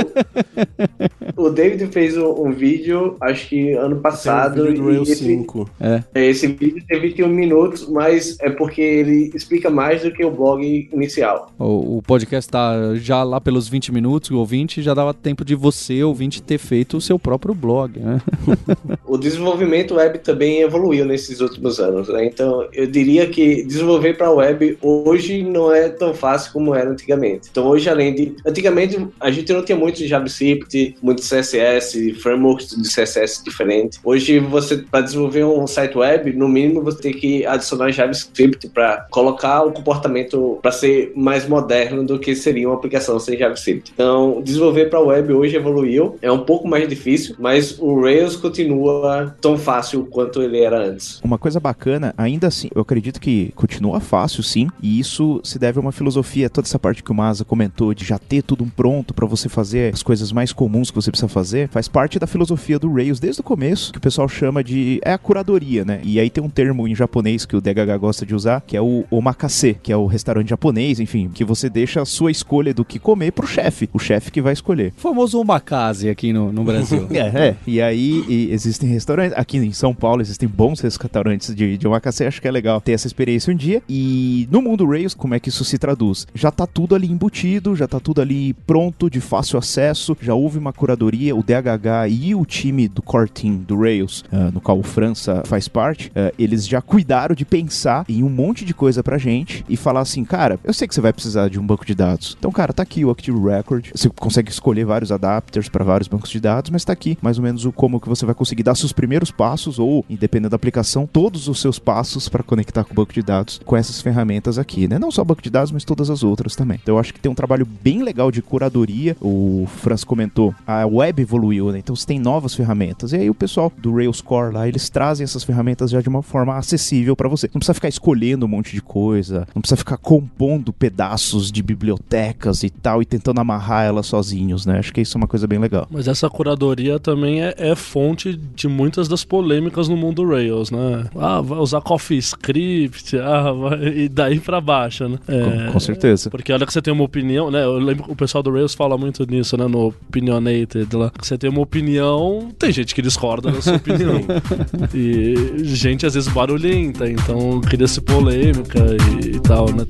o, 1.36 1.46
o 1.46 1.50
David 1.50 1.86
fez 1.88 2.16
um, 2.16 2.46
um 2.46 2.52
vídeo, 2.52 3.16
acho 3.20 3.48
que 3.48 3.72
ano 3.72 3.96
passado. 3.96 4.54
Tem 4.54 4.62
um 4.62 4.66
vídeo 4.68 4.84
do 4.84 5.10
e 5.10 5.12
esse, 5.12 5.24
5. 5.24 5.70
É. 5.80 6.02
esse 6.26 6.46
vídeo 6.46 6.82
tem 6.86 7.00
21 7.00 7.28
minutos, 7.28 7.88
mas 7.88 8.38
é 8.40 8.48
porque 8.48 8.80
ele 8.80 9.32
explica 9.34 9.68
mais 9.68 10.02
do 10.02 10.12
que 10.12 10.24
o 10.24 10.30
blog 10.30 10.88
inicial. 10.92 11.52
O, 11.58 11.98
o 11.98 12.02
podcast 12.02 12.48
tá 12.48 12.94
já 12.94 13.22
lá 13.24 13.40
pelos 13.40 13.68
20 13.68 13.92
minutos, 13.92 14.30
o 14.30 14.38
ouvinte 14.38 14.80
já 14.80 14.94
dava 14.94 15.12
tempo 15.12 15.44
de 15.44 15.56
você, 15.56 16.02
ouvinte, 16.04 16.40
ter 16.40 16.58
feito 16.58 16.96
o 16.96 17.00
seu 17.00 17.18
próprio 17.18 17.54
blog, 17.54 17.98
né? 17.98 18.20
O 19.06 19.16
desenvolvimento 19.16 19.94
web 19.94 20.18
também 20.18 20.62
evoluiu 20.62 21.04
nesses 21.04 21.40
últimos 21.40 21.78
anos, 21.78 22.08
né? 22.08 22.24
Então, 22.24 22.66
eu 22.72 22.86
diria 22.86 23.28
que 23.28 23.62
desenvolver 23.62 24.16
para 24.16 24.30
web 24.30 24.76
hoje 24.82 25.42
não 25.42 25.72
é 25.72 25.88
tão 25.88 26.12
fácil 26.12 26.52
como 26.52 26.74
era 26.74 26.90
antigamente. 26.90 27.48
Então, 27.50 27.66
hoje, 27.66 27.88
além 27.88 28.12
de. 28.12 28.34
Antigamente, 28.44 28.83
a 29.20 29.30
gente 29.30 29.52
não 29.52 29.64
tinha 29.64 29.76
muito 29.76 30.04
JavaScript, 30.06 30.96
muito 31.02 31.22
CSS, 31.22 32.14
frameworks 32.14 32.68
de 32.68 32.88
CSS 32.88 33.42
diferente. 33.44 33.98
Hoje, 34.04 34.38
você, 34.38 34.78
para 34.78 35.00
desenvolver 35.00 35.44
um 35.44 35.66
site 35.66 35.96
web, 35.96 36.32
no 36.32 36.48
mínimo, 36.48 36.82
você 36.82 37.00
tem 37.00 37.12
que 37.12 37.46
adicionar 37.46 37.90
JavaScript 37.90 38.68
para 38.68 39.06
colocar 39.10 39.62
o 39.62 39.72
comportamento 39.72 40.58
para 40.62 40.72
ser 40.72 41.12
mais 41.14 41.48
moderno 41.48 42.04
do 42.04 42.18
que 42.18 42.34
seria 42.34 42.68
uma 42.68 42.76
aplicação 42.76 43.18
sem 43.18 43.38
JavaScript. 43.38 43.92
Então, 43.94 44.40
desenvolver 44.42 44.86
para 44.90 45.00
web 45.00 45.32
hoje 45.32 45.56
evoluiu, 45.56 46.18
é 46.20 46.30
um 46.30 46.44
pouco 46.44 46.66
mais 46.66 46.88
difícil, 46.88 47.36
mas 47.38 47.78
o 47.78 48.00
Rails 48.00 48.36
continua 48.36 49.34
tão 49.40 49.56
fácil 49.56 50.06
quanto 50.06 50.42
ele 50.42 50.60
era 50.60 50.78
antes. 50.78 51.20
Uma 51.22 51.38
coisa 51.38 51.60
bacana, 51.60 52.14
ainda 52.16 52.46
assim, 52.46 52.68
eu 52.74 52.82
acredito 52.82 53.20
que 53.20 53.52
continua 53.54 54.00
fácil 54.00 54.42
sim, 54.42 54.68
e 54.82 54.98
isso 54.98 55.40
se 55.42 55.58
deve 55.58 55.78
a 55.78 55.80
uma 55.80 55.92
filosofia, 55.92 56.50
toda 56.50 56.66
essa 56.66 56.78
parte 56.78 57.02
que 57.02 57.10
o 57.10 57.14
Maza 57.14 57.44
comentou 57.44 57.94
de 57.94 58.04
já 58.04 58.18
ter 58.18 58.42
tudo 58.42 58.63
um 58.64 58.68
pronto 58.68 59.14
para 59.14 59.26
você 59.26 59.48
fazer 59.48 59.92
as 59.92 60.02
coisas 60.02 60.32
mais 60.32 60.52
comuns 60.52 60.90
que 60.90 60.96
você 60.96 61.10
precisa 61.10 61.28
fazer, 61.28 61.68
faz 61.68 61.88
parte 61.88 62.18
da 62.18 62.26
filosofia 62.26 62.78
do 62.78 62.92
Rails 62.92 63.20
desde 63.20 63.40
o 63.40 63.44
começo, 63.44 63.92
que 63.92 63.98
o 63.98 64.00
pessoal 64.00 64.28
chama 64.28 64.64
de 64.64 65.00
é 65.04 65.12
a 65.12 65.18
curadoria, 65.18 65.84
né? 65.84 66.00
E 66.02 66.18
aí 66.18 66.30
tem 66.30 66.42
um 66.42 66.48
termo 66.48 66.88
em 66.88 66.94
japonês 66.94 67.44
que 67.44 67.56
o 67.56 67.60
DHH 67.60 67.96
gosta 67.98 68.26
de 68.26 68.34
usar, 68.34 68.62
que 68.66 68.76
é 68.76 68.80
o 68.80 69.04
omakase, 69.10 69.76
que 69.82 69.92
é 69.92 69.96
o 69.96 70.06
restaurante 70.06 70.48
japonês, 70.48 70.98
enfim, 71.00 71.30
que 71.32 71.44
você 71.44 71.68
deixa 71.68 72.02
a 72.02 72.04
sua 72.04 72.30
escolha 72.30 72.74
do 72.74 72.84
que 72.84 72.98
comer 72.98 73.32
pro 73.32 73.46
chefe, 73.46 73.88
o 73.92 73.98
chefe 73.98 74.30
que 74.30 74.42
vai 74.42 74.52
escolher. 74.52 74.92
O 74.96 75.00
famoso 75.00 75.38
omakase 75.38 76.08
aqui 76.08 76.32
no, 76.32 76.52
no 76.52 76.64
Brasil. 76.64 77.08
É, 77.14 77.48
é. 77.48 77.56
E 77.66 77.80
aí 77.80 78.24
e 78.28 78.52
existem 78.52 78.88
restaurantes. 78.88 79.36
Aqui 79.38 79.58
em 79.58 79.72
São 79.72 79.94
Paulo 79.94 80.20
existem 80.20 80.48
bons 80.48 80.80
restaurantes 80.80 81.54
de, 81.54 81.76
de 81.76 81.86
omakase. 81.86 82.24
Acho 82.24 82.40
que 82.40 82.48
é 82.48 82.50
legal 82.50 82.80
ter 82.80 82.92
essa 82.92 83.06
experiência 83.06 83.52
um 83.52 83.56
dia. 83.56 83.82
E 83.88 84.48
no 84.50 84.60
mundo 84.60 84.86
Rails, 84.86 85.14
como 85.14 85.34
é 85.34 85.40
que 85.40 85.48
isso 85.48 85.64
se 85.64 85.78
traduz? 85.78 86.26
Já 86.34 86.50
tá 86.50 86.66
tudo 86.66 86.94
ali 86.94 87.10
embutido, 87.10 87.76
já 87.76 87.86
tá 87.86 88.00
tudo 88.00 88.20
ali 88.20 88.53
pronto, 88.54 89.10
de 89.10 89.20
fácil 89.20 89.58
acesso. 89.58 90.16
Já 90.20 90.34
houve 90.34 90.58
uma 90.58 90.72
curadoria, 90.72 91.34
o 91.34 91.42
DHH 91.42 92.08
e 92.08 92.34
o 92.34 92.44
time 92.44 92.88
do 92.88 93.02
core 93.02 93.28
team 93.28 93.56
do 93.56 93.78
Rails, 93.78 94.24
ah, 94.32 94.50
no 94.52 94.60
qual 94.60 94.78
o 94.78 94.82
França 94.82 95.42
faz 95.46 95.68
parte, 95.68 96.10
ah, 96.14 96.32
eles 96.38 96.66
já 96.66 96.80
cuidaram 96.80 97.34
de 97.34 97.44
pensar 97.44 98.04
em 98.08 98.22
um 98.22 98.28
monte 98.28 98.64
de 98.64 98.74
coisa 98.74 99.02
pra 99.02 99.18
gente 99.18 99.64
e 99.68 99.76
falar 99.76 100.00
assim, 100.00 100.24
cara, 100.24 100.58
eu 100.64 100.72
sei 100.72 100.88
que 100.88 100.94
você 100.94 101.00
vai 101.00 101.12
precisar 101.12 101.48
de 101.48 101.58
um 101.58 101.66
banco 101.66 101.84
de 101.84 101.94
dados. 101.94 102.36
Então, 102.38 102.50
cara, 102.50 102.72
tá 102.72 102.82
aqui 102.82 103.04
o 103.04 103.10
Active 103.10 103.38
Record. 103.38 103.88
Você 103.94 104.08
consegue 104.08 104.50
escolher 104.50 104.84
vários 104.84 105.12
adapters 105.12 105.68
para 105.68 105.84
vários 105.84 106.08
bancos 106.08 106.30
de 106.30 106.40
dados, 106.40 106.70
mas 106.70 106.84
tá 106.84 106.92
aqui 106.92 107.18
mais 107.20 107.38
ou 107.38 107.44
menos 107.44 107.64
o 107.64 107.72
como 107.72 108.00
que 108.00 108.08
você 108.08 108.24
vai 108.24 108.34
conseguir 108.34 108.62
dar 108.62 108.74
seus 108.74 108.92
primeiros 108.92 109.30
passos 109.30 109.78
ou, 109.78 110.04
independente 110.08 110.50
da 110.50 110.56
aplicação, 110.56 111.06
todos 111.06 111.48
os 111.48 111.60
seus 111.60 111.78
passos 111.78 112.28
para 112.28 112.42
conectar 112.42 112.84
com 112.84 112.92
o 112.92 112.94
banco 112.94 113.12
de 113.12 113.22
dados 113.22 113.60
com 113.64 113.76
essas 113.76 114.00
ferramentas 114.00 114.58
aqui, 114.58 114.86
né? 114.88 114.98
Não 114.98 115.10
só 115.10 115.24
banco 115.24 115.42
de 115.42 115.50
dados, 115.50 115.72
mas 115.72 115.84
todas 115.84 116.10
as 116.10 116.22
outras 116.22 116.54
também. 116.54 116.78
Então 116.82 116.94
eu 116.94 116.98
acho 116.98 117.12
que 117.12 117.20
tem 117.20 117.30
um 117.30 117.34
trabalho 117.34 117.66
bem 117.66 118.02
legal 118.02 118.30
de 118.30 118.42
curadoria. 118.44 119.16
O 119.20 119.66
Franz 119.78 120.04
comentou, 120.04 120.54
a 120.66 120.86
web 120.86 121.20
evoluiu, 121.20 121.72
né? 121.72 121.78
Então 121.78 121.94
você 121.94 122.06
tem 122.06 122.18
novas 122.18 122.54
ferramentas. 122.54 123.12
E 123.12 123.16
aí 123.16 123.30
o 123.30 123.34
pessoal 123.34 123.72
do 123.76 123.94
Rails 123.94 124.20
Core 124.20 124.54
lá, 124.54 124.68
eles 124.68 124.88
trazem 124.88 125.24
essas 125.24 125.44
ferramentas 125.44 125.90
já 125.90 126.00
de 126.00 126.08
uma 126.08 126.22
forma 126.22 126.56
acessível 126.56 127.16
para 127.16 127.28
você. 127.28 127.48
Não 127.52 127.58
precisa 127.58 127.74
ficar 127.74 127.88
escolhendo 127.88 128.46
um 128.46 128.48
monte 128.48 128.72
de 128.72 128.82
coisa, 128.82 129.46
não 129.54 129.60
precisa 129.60 129.76
ficar 129.76 129.96
compondo 129.96 130.72
pedaços 130.72 131.50
de 131.50 131.62
bibliotecas 131.62 132.62
e 132.62 132.70
tal 132.70 133.02
e 133.02 133.04
tentando 133.04 133.40
amarrar 133.40 133.84
elas 133.84 134.06
sozinhos, 134.06 134.66
né? 134.66 134.78
Acho 134.78 134.92
que 134.92 135.00
isso 135.00 135.16
é 135.16 135.18
uma 135.18 135.26
coisa 135.26 135.46
bem 135.46 135.58
legal. 135.58 135.86
Mas 135.90 136.08
essa 136.08 136.28
curadoria 136.28 136.98
também 136.98 137.42
é, 137.42 137.54
é 137.56 137.74
fonte 137.74 138.34
de 138.54 138.68
muitas 138.68 139.08
das 139.08 139.24
polêmicas 139.24 139.88
no 139.88 139.96
mundo 139.96 140.26
Rails, 140.26 140.70
né? 140.70 141.06
Ah, 141.16 141.40
vai 141.40 141.58
usar 141.58 141.80
CoffeeScript, 141.80 143.16
ah, 143.18 143.52
vai... 143.52 143.86
e 143.86 144.08
daí 144.08 144.40
pra 144.40 144.60
baixo, 144.60 145.08
né? 145.08 145.18
Com, 145.26 145.72
com 145.72 145.80
certeza. 145.80 146.30
Porque 146.30 146.52
olha 146.52 146.66
que 146.66 146.72
você 146.72 146.82
tem 146.82 146.92
uma 146.92 147.04
opinião, 147.04 147.50
né? 147.50 147.64
Eu 147.64 147.78
lembro 147.78 148.04
que 148.04 148.12
o 148.12 148.16
pessoal 148.16 148.33
do 148.42 148.52
Rails 148.52 148.74
fala 148.74 148.96
muito 148.96 149.24
nisso, 149.28 149.56
né? 149.56 149.66
No 149.66 149.88
Opinionated 149.88 150.94
lá. 150.94 151.12
Você 151.20 151.36
tem 151.36 151.50
uma 151.50 151.60
opinião, 151.60 152.50
tem 152.58 152.72
gente 152.72 152.94
que 152.94 153.02
discorda 153.02 153.50
da 153.50 153.60
sua 153.60 153.76
opinião. 153.76 154.20
e 154.94 155.64
gente 155.64 156.06
às 156.06 156.14
vezes 156.14 156.32
barulhenta, 156.32 157.08
então 157.08 157.60
cria-se 157.60 158.00
polêmica 158.00 158.80
e, 159.22 159.36
e 159.36 159.40
tal, 159.40 159.66
né? 159.72 159.84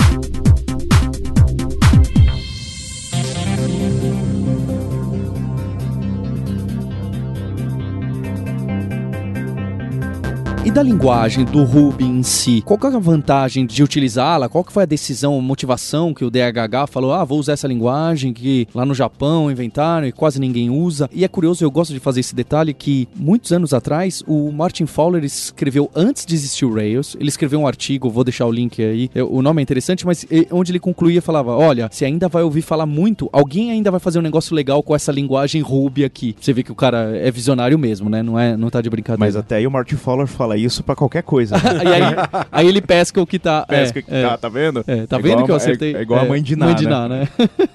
E 10.65 10.71
da 10.71 10.83
linguagem 10.83 11.45
do 11.45 11.63
Ruby 11.63 12.07
em 12.07 12.23
si, 12.23 12.63
qual 12.65 12.79
que 12.79 12.87
é 12.87 12.89
a 12.89 12.99
vantagem 12.99 13.67
de 13.67 13.83
utilizá-la? 13.83 14.49
Qual 14.49 14.65
que 14.65 14.73
foi 14.73 14.85
a 14.85 14.87
decisão, 14.87 15.39
motivação 15.43 16.15
que 16.15 16.25
o 16.25 16.31
DHH 16.31 16.87
falou, 16.91 17.13
ah, 17.13 17.23
vou 17.23 17.39
usar 17.39 17.53
essa 17.53 17.69
linguagem 17.69 18.33
que 18.33 18.67
lá 18.75 18.87
no 18.87 18.95
Japão 18.95 19.51
inventaram 19.51 20.07
e 20.07 20.13
quase 20.13 20.41
ninguém 20.41 20.71
usa. 20.71 21.07
E 21.13 21.23
é 21.23 21.29
curioso, 21.29 21.63
eu 21.63 21.71
gosto 21.71 21.93
de 21.93 22.01
fazer 22.01 22.21
esse 22.21 22.35
detalhe 22.35 22.73
que 22.73 23.07
muitos 23.15 23.53
anos 23.53 23.75
atrás 23.75 24.25
o 24.27 24.51
Martin 24.53 24.87
Fowler 24.87 25.23
escreveu 25.23 25.91
antes 25.95 26.25
de 26.25 26.35
existir 26.35 26.65
o 26.65 26.73
Rails, 26.75 27.15
ele 27.21 27.29
escreveu 27.29 27.61
um 27.61 27.67
artigo, 27.67 28.09
vou 28.09 28.25
deixar 28.25 28.47
o 28.47 28.51
link 28.53 28.83
aí. 28.83 29.11
Eu- 29.15 29.31
o 29.31 29.43
nome 29.43 29.61
é 29.61 29.63
interessante, 29.65 30.07
mas 30.07 30.25
onde 30.51 30.73
ele 30.73 30.81
concluía 30.81 31.21
falava, 31.21 31.55
olha, 31.55 31.91
você 31.93 32.07
ainda 32.07 32.27
vai 32.27 32.43
ouvir 32.43 32.63
falar 32.63 32.87
muito, 32.87 33.29
alguém 33.35 33.71
ainda 33.71 33.91
vai 33.91 34.01
fazer 34.01 34.19
um 34.19 34.23
negócio 34.23 34.57
legal 34.57 34.83
com 34.83 34.97
essa 34.97 35.13
linguagem 35.13 35.61
Ruby 35.61 36.07
aqui. 36.07 36.35
Você 36.41 36.55
vê 36.55 36.63
que 36.63 36.73
o 36.73 36.75
cara 36.75 37.15
é 37.19 37.31
visionário 37.31 37.79
mesmo, 37.79 38.09
né? 38.09 38.23
Não 38.23 38.39
é, 38.39 38.57
não 38.57 38.71
tá 38.71 38.81
de 38.81 38.89
brincadeira. 38.89 39.27
Mas 39.27 39.37
até 39.37 39.57
aí 39.57 39.67
o 39.67 39.71
Martin 39.71 39.97
Fowler 39.97 40.27
fala 40.27 40.54
fala 40.55 40.57
isso 40.57 40.83
pra 40.83 40.95
qualquer 40.95 41.23
coisa. 41.23 41.57
e 41.85 41.89
aí, 41.89 42.03
aí 42.51 42.69
ele 42.69 42.81
pesca 42.81 43.21
o 43.21 43.27
que 43.27 43.39
tá. 43.39 43.67
é, 43.69 43.81
Pesca 43.81 44.01
que 44.03 44.15
é. 44.15 44.23
tá, 44.23 44.39
tá 44.39 44.49
vendo? 44.49 44.85
É, 44.87 45.07
tá 45.07 45.17
É 45.19 45.23
vendo 45.23 45.45
que 45.45 45.51
eu 45.51 45.55
é- 45.55 45.59
acertei? 45.59 45.95
é 45.97 46.01
igual 46.03 46.21
a 46.21 46.25
mãe 46.25 46.43
de 46.43 46.57
Ná, 46.57 46.67
Mãe 46.67 46.75
de 46.75 46.85
né? 46.85 46.91
Ná, 46.91 47.09
né? 47.09 47.29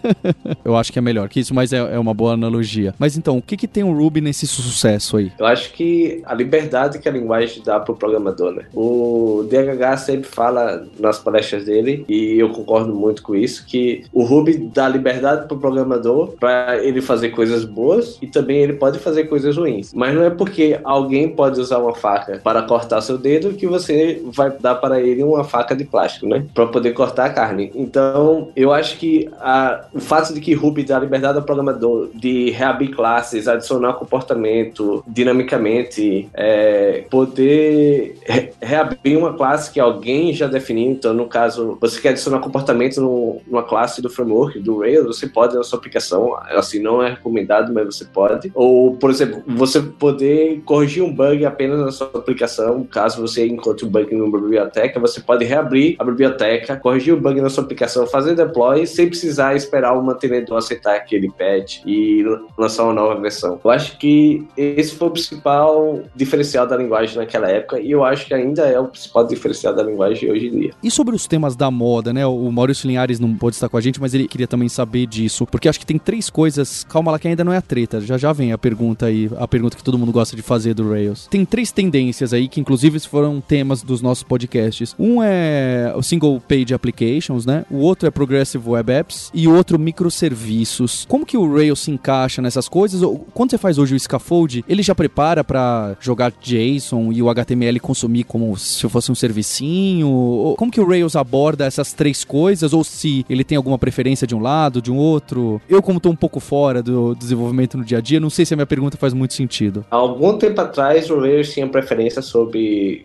eu 0.63 0.75
acho 0.75 0.91
que 0.91 0.99
é 0.99 1.01
melhor 1.01 1.27
que 1.29 1.39
isso, 1.39 1.53
mas 1.53 1.73
é, 1.73 1.77
é 1.77 1.99
uma 1.99 2.13
boa 2.13 2.33
analogia. 2.33 2.93
Mas 2.97 3.17
então, 3.17 3.37
o 3.37 3.41
que 3.41 3.57
que 3.57 3.67
tem 3.67 3.83
o 3.83 3.91
Ruby 3.95 4.21
nesse 4.21 4.47
sucesso 4.47 5.17
aí? 5.17 5.31
Eu 5.37 5.45
acho 5.45 5.71
que 5.73 6.21
a 6.25 6.33
liberdade 6.33 6.99
que 6.99 7.07
a 7.07 7.11
linguagem 7.11 7.61
dá 7.63 7.79
pro 7.79 7.95
programador, 7.95 8.51
né? 8.51 8.63
O 8.73 9.45
DHH 9.49 9.97
sempre 9.97 10.29
fala 10.29 10.85
nas 10.99 11.19
palestras 11.19 11.65
dele, 11.65 12.05
e 12.07 12.35
eu 12.39 12.49
concordo 12.49 12.93
muito 12.95 13.21
com 13.21 13.35
isso, 13.35 13.65
que 13.65 14.03
o 14.13 14.23
Ruby 14.23 14.69
dá 14.73 14.87
liberdade 14.87 15.47
pro 15.47 15.57
programador 15.57 16.33
para 16.39 16.77
ele 16.83 17.01
fazer 17.01 17.29
coisas 17.29 17.65
boas 17.65 18.17
e 18.21 18.27
também 18.27 18.57
ele 18.59 18.73
pode 18.73 18.99
fazer 18.99 19.25
coisas 19.25 19.57
ruins. 19.57 19.93
Mas 19.93 20.13
não 20.15 20.23
é 20.23 20.29
porque 20.29 20.79
alguém 20.83 21.29
pode 21.29 21.59
usar 21.59 21.79
uma 21.79 21.93
faca 21.95 22.39
para 22.43 22.61
cortar 22.69 23.01
seu 23.01 23.17
dedo 23.17 23.53
que 23.53 23.65
você 23.65 24.21
vai 24.25 24.51
dar 24.51 24.75
para 24.75 25.01
ele 25.01 25.23
uma 25.23 25.43
faca 25.43 25.75
de 25.75 25.83
plástico, 25.83 26.27
né? 26.27 26.45
Para 26.53 26.67
poder 26.67 26.93
cortar 26.93 27.25
a 27.25 27.29
carne. 27.31 27.71
Então, 27.73 28.49
eu 28.55 28.71
acho 28.71 28.97
que 28.99 29.27
a- 29.41 29.85
o 29.91 29.99
fato 29.99 30.33
de 30.35 30.39
que 30.39 30.53
Ruby 30.53 30.83
dá 30.83 30.99
liberdade 30.99 31.39
ao 31.39 31.43
programador 31.43 32.09
de 32.13 32.51
reabrir 32.51 32.91
classes, 32.95 33.47
adicionar 33.47 33.93
comportamento 33.93 35.03
dinamicamente, 35.07 36.29
é, 36.35 37.05
poder 37.09 38.17
re- 38.25 38.51
reabrir 38.61 39.17
uma 39.17 39.33
classe 39.33 39.71
que 39.71 39.79
alguém 39.79 40.31
já 40.31 40.47
definiu. 40.47 40.91
Então, 40.91 41.13
no 41.13 41.25
caso, 41.25 41.77
você 41.81 41.99
quer 41.99 42.09
adicionar 42.09 42.39
comportamento 42.39 43.01
no- 43.01 43.41
numa 43.47 43.63
classe 43.63 44.01
do 44.01 44.09
framework, 44.09 44.59
do 44.59 44.79
Rails, 44.79 45.07
você 45.07 45.27
pode 45.27 45.55
na 45.55 45.63
sua 45.63 45.79
aplicação. 45.79 46.35
Assim, 46.51 46.79
não 46.79 47.01
é 47.01 47.09
recomendado, 47.09 47.73
mas 47.73 47.85
você 47.85 48.05
pode. 48.05 48.51
Ou, 48.53 48.95
por 48.95 49.09
exemplo, 49.09 49.41
você 49.47 49.81
poder 49.81 50.61
corrigir 50.65 51.03
um 51.03 51.11
bug 51.11 51.43
apenas 51.45 51.79
na 51.79 51.91
sua 51.91 52.07
aplicação. 52.13 52.58
Caso 52.85 53.21
você 53.21 53.47
encontre 53.47 53.85
um 53.85 53.89
bug 53.89 54.15
numa 54.15 54.39
biblioteca, 54.39 54.99
você 54.99 55.19
pode 55.21 55.45
reabrir 55.45 55.95
a 55.99 56.03
biblioteca, 56.03 56.77
corrigir 56.77 57.13
o 57.13 57.19
bug 57.19 57.39
na 57.41 57.49
sua 57.49 57.63
aplicação, 57.63 58.07
fazer 58.07 58.35
deploy 58.35 58.85
sem 58.85 59.07
precisar 59.07 59.55
esperar 59.55 59.93
o 59.93 60.03
mantenedor 60.03 60.57
aceitar 60.57 60.95
aquele 60.95 61.29
patch 61.31 61.81
e 61.85 62.23
lançar 62.57 62.83
uma 62.83 62.93
nova 62.93 63.19
versão. 63.19 63.59
Eu 63.63 63.71
acho 63.71 63.97
que 63.97 64.45
esse 64.55 64.95
foi 64.95 65.07
o 65.07 65.11
principal 65.11 66.01
diferencial 66.15 66.67
da 66.67 66.77
linguagem 66.77 67.17
naquela 67.17 67.49
época 67.49 67.79
e 67.79 67.91
eu 67.91 68.03
acho 68.03 68.25
que 68.25 68.33
ainda 68.33 68.63
é 68.63 68.79
o 68.79 68.87
principal 68.87 69.25
diferencial 69.25 69.73
da 69.73 69.83
linguagem 69.83 70.31
hoje 70.31 70.47
em 70.47 70.59
dia. 70.59 70.73
E 70.83 70.91
sobre 70.91 71.15
os 71.15 71.27
temas 71.27 71.55
da 71.55 71.71
moda, 71.71 72.11
né? 72.11 72.25
O 72.25 72.51
Maurício 72.51 72.87
Linhares 72.87 73.19
não 73.19 73.33
pôde 73.35 73.55
estar 73.55 73.69
com 73.69 73.77
a 73.77 73.81
gente, 73.81 74.01
mas 74.01 74.13
ele 74.13 74.27
queria 74.27 74.47
também 74.47 74.67
saber 74.67 75.05
disso. 75.05 75.45
Porque 75.45 75.69
acho 75.69 75.79
que 75.79 75.85
tem 75.85 75.97
três 75.97 76.29
coisas. 76.29 76.83
Calma 76.83 77.11
lá, 77.11 77.19
que 77.19 77.27
ainda 77.27 77.43
não 77.43 77.53
é 77.53 77.57
a 77.57 77.61
treta. 77.61 78.01
Já 78.01 78.17
já 78.17 78.33
vem 78.33 78.51
a 78.51 78.57
pergunta 78.57 79.05
aí, 79.05 79.29
a 79.37 79.47
pergunta 79.47 79.77
que 79.77 79.83
todo 79.83 79.97
mundo 79.97 80.11
gosta 80.11 80.35
de 80.35 80.41
fazer 80.41 80.73
do 80.73 80.89
Rails. 80.89 81.27
Tem 81.27 81.45
três 81.45 81.71
tendências 81.71 82.33
aí 82.33 82.47
que, 82.49 82.59
inclusive, 82.59 82.99
foram 82.99 83.39
temas 83.39 83.81
dos 83.81 84.01
nossos 84.01 84.23
podcasts. 84.23 84.95
Um 84.99 85.21
é 85.23 85.93
o 85.95 86.01
Single 86.01 86.41
Page 86.47 86.73
Applications, 86.73 87.45
né? 87.45 87.65
O 87.69 87.77
outro 87.77 88.07
é 88.07 88.11
Progressive 88.11 88.67
Web 88.67 88.91
Apps 88.91 89.31
e 89.33 89.47
o 89.47 89.55
outro 89.55 89.79
microserviços. 89.79 91.05
Como 91.07 91.25
que 91.25 91.37
o 91.37 91.55
Rails 91.55 91.79
se 91.79 91.91
encaixa 91.91 92.41
nessas 92.41 92.67
coisas? 92.67 93.01
Quando 93.33 93.51
você 93.51 93.57
faz 93.57 93.77
hoje 93.77 93.95
o 93.95 93.99
scaffold, 93.99 94.65
ele 94.67 94.81
já 94.81 94.95
prepara 94.95 95.43
pra 95.43 95.95
jogar 95.99 96.33
JSON 96.41 97.11
e 97.11 97.21
o 97.21 97.29
HTML 97.29 97.79
consumir 97.79 98.23
como 98.23 98.57
se 98.57 98.87
fosse 98.89 99.11
um 99.11 99.15
servicinho? 99.15 100.55
Como 100.57 100.71
que 100.71 100.81
o 100.81 100.87
Rails 100.87 101.15
aborda 101.15 101.65
essas 101.65 101.93
três 101.93 102.23
coisas? 102.23 102.73
Ou 102.73 102.83
se 102.83 103.25
ele 103.29 103.43
tem 103.43 103.55
alguma 103.55 103.77
preferência 103.77 104.25
de 104.25 104.35
um 104.35 104.39
lado, 104.39 104.81
de 104.81 104.91
um 104.91 104.97
outro? 104.97 105.61
Eu, 105.69 105.81
como 105.81 105.99
tô 105.99 106.09
um 106.09 106.15
pouco 106.15 106.39
fora 106.39 106.81
do 106.81 107.13
desenvolvimento 107.15 107.77
no 107.77 107.83
dia 107.83 107.99
a 107.99 108.01
dia, 108.01 108.19
não 108.19 108.29
sei 108.29 108.45
se 108.45 108.53
a 108.53 108.57
minha 108.57 108.67
pergunta 108.67 108.97
faz 108.97 109.13
muito 109.13 109.33
sentido. 109.33 109.85
Há 109.91 109.95
algum 109.95 110.37
tempo 110.37 110.59
atrás, 110.61 111.09
o 111.09 111.19
Rails 111.19 111.51
tinha 111.51 111.67
preferência 111.67 112.21
sobre 112.21 112.38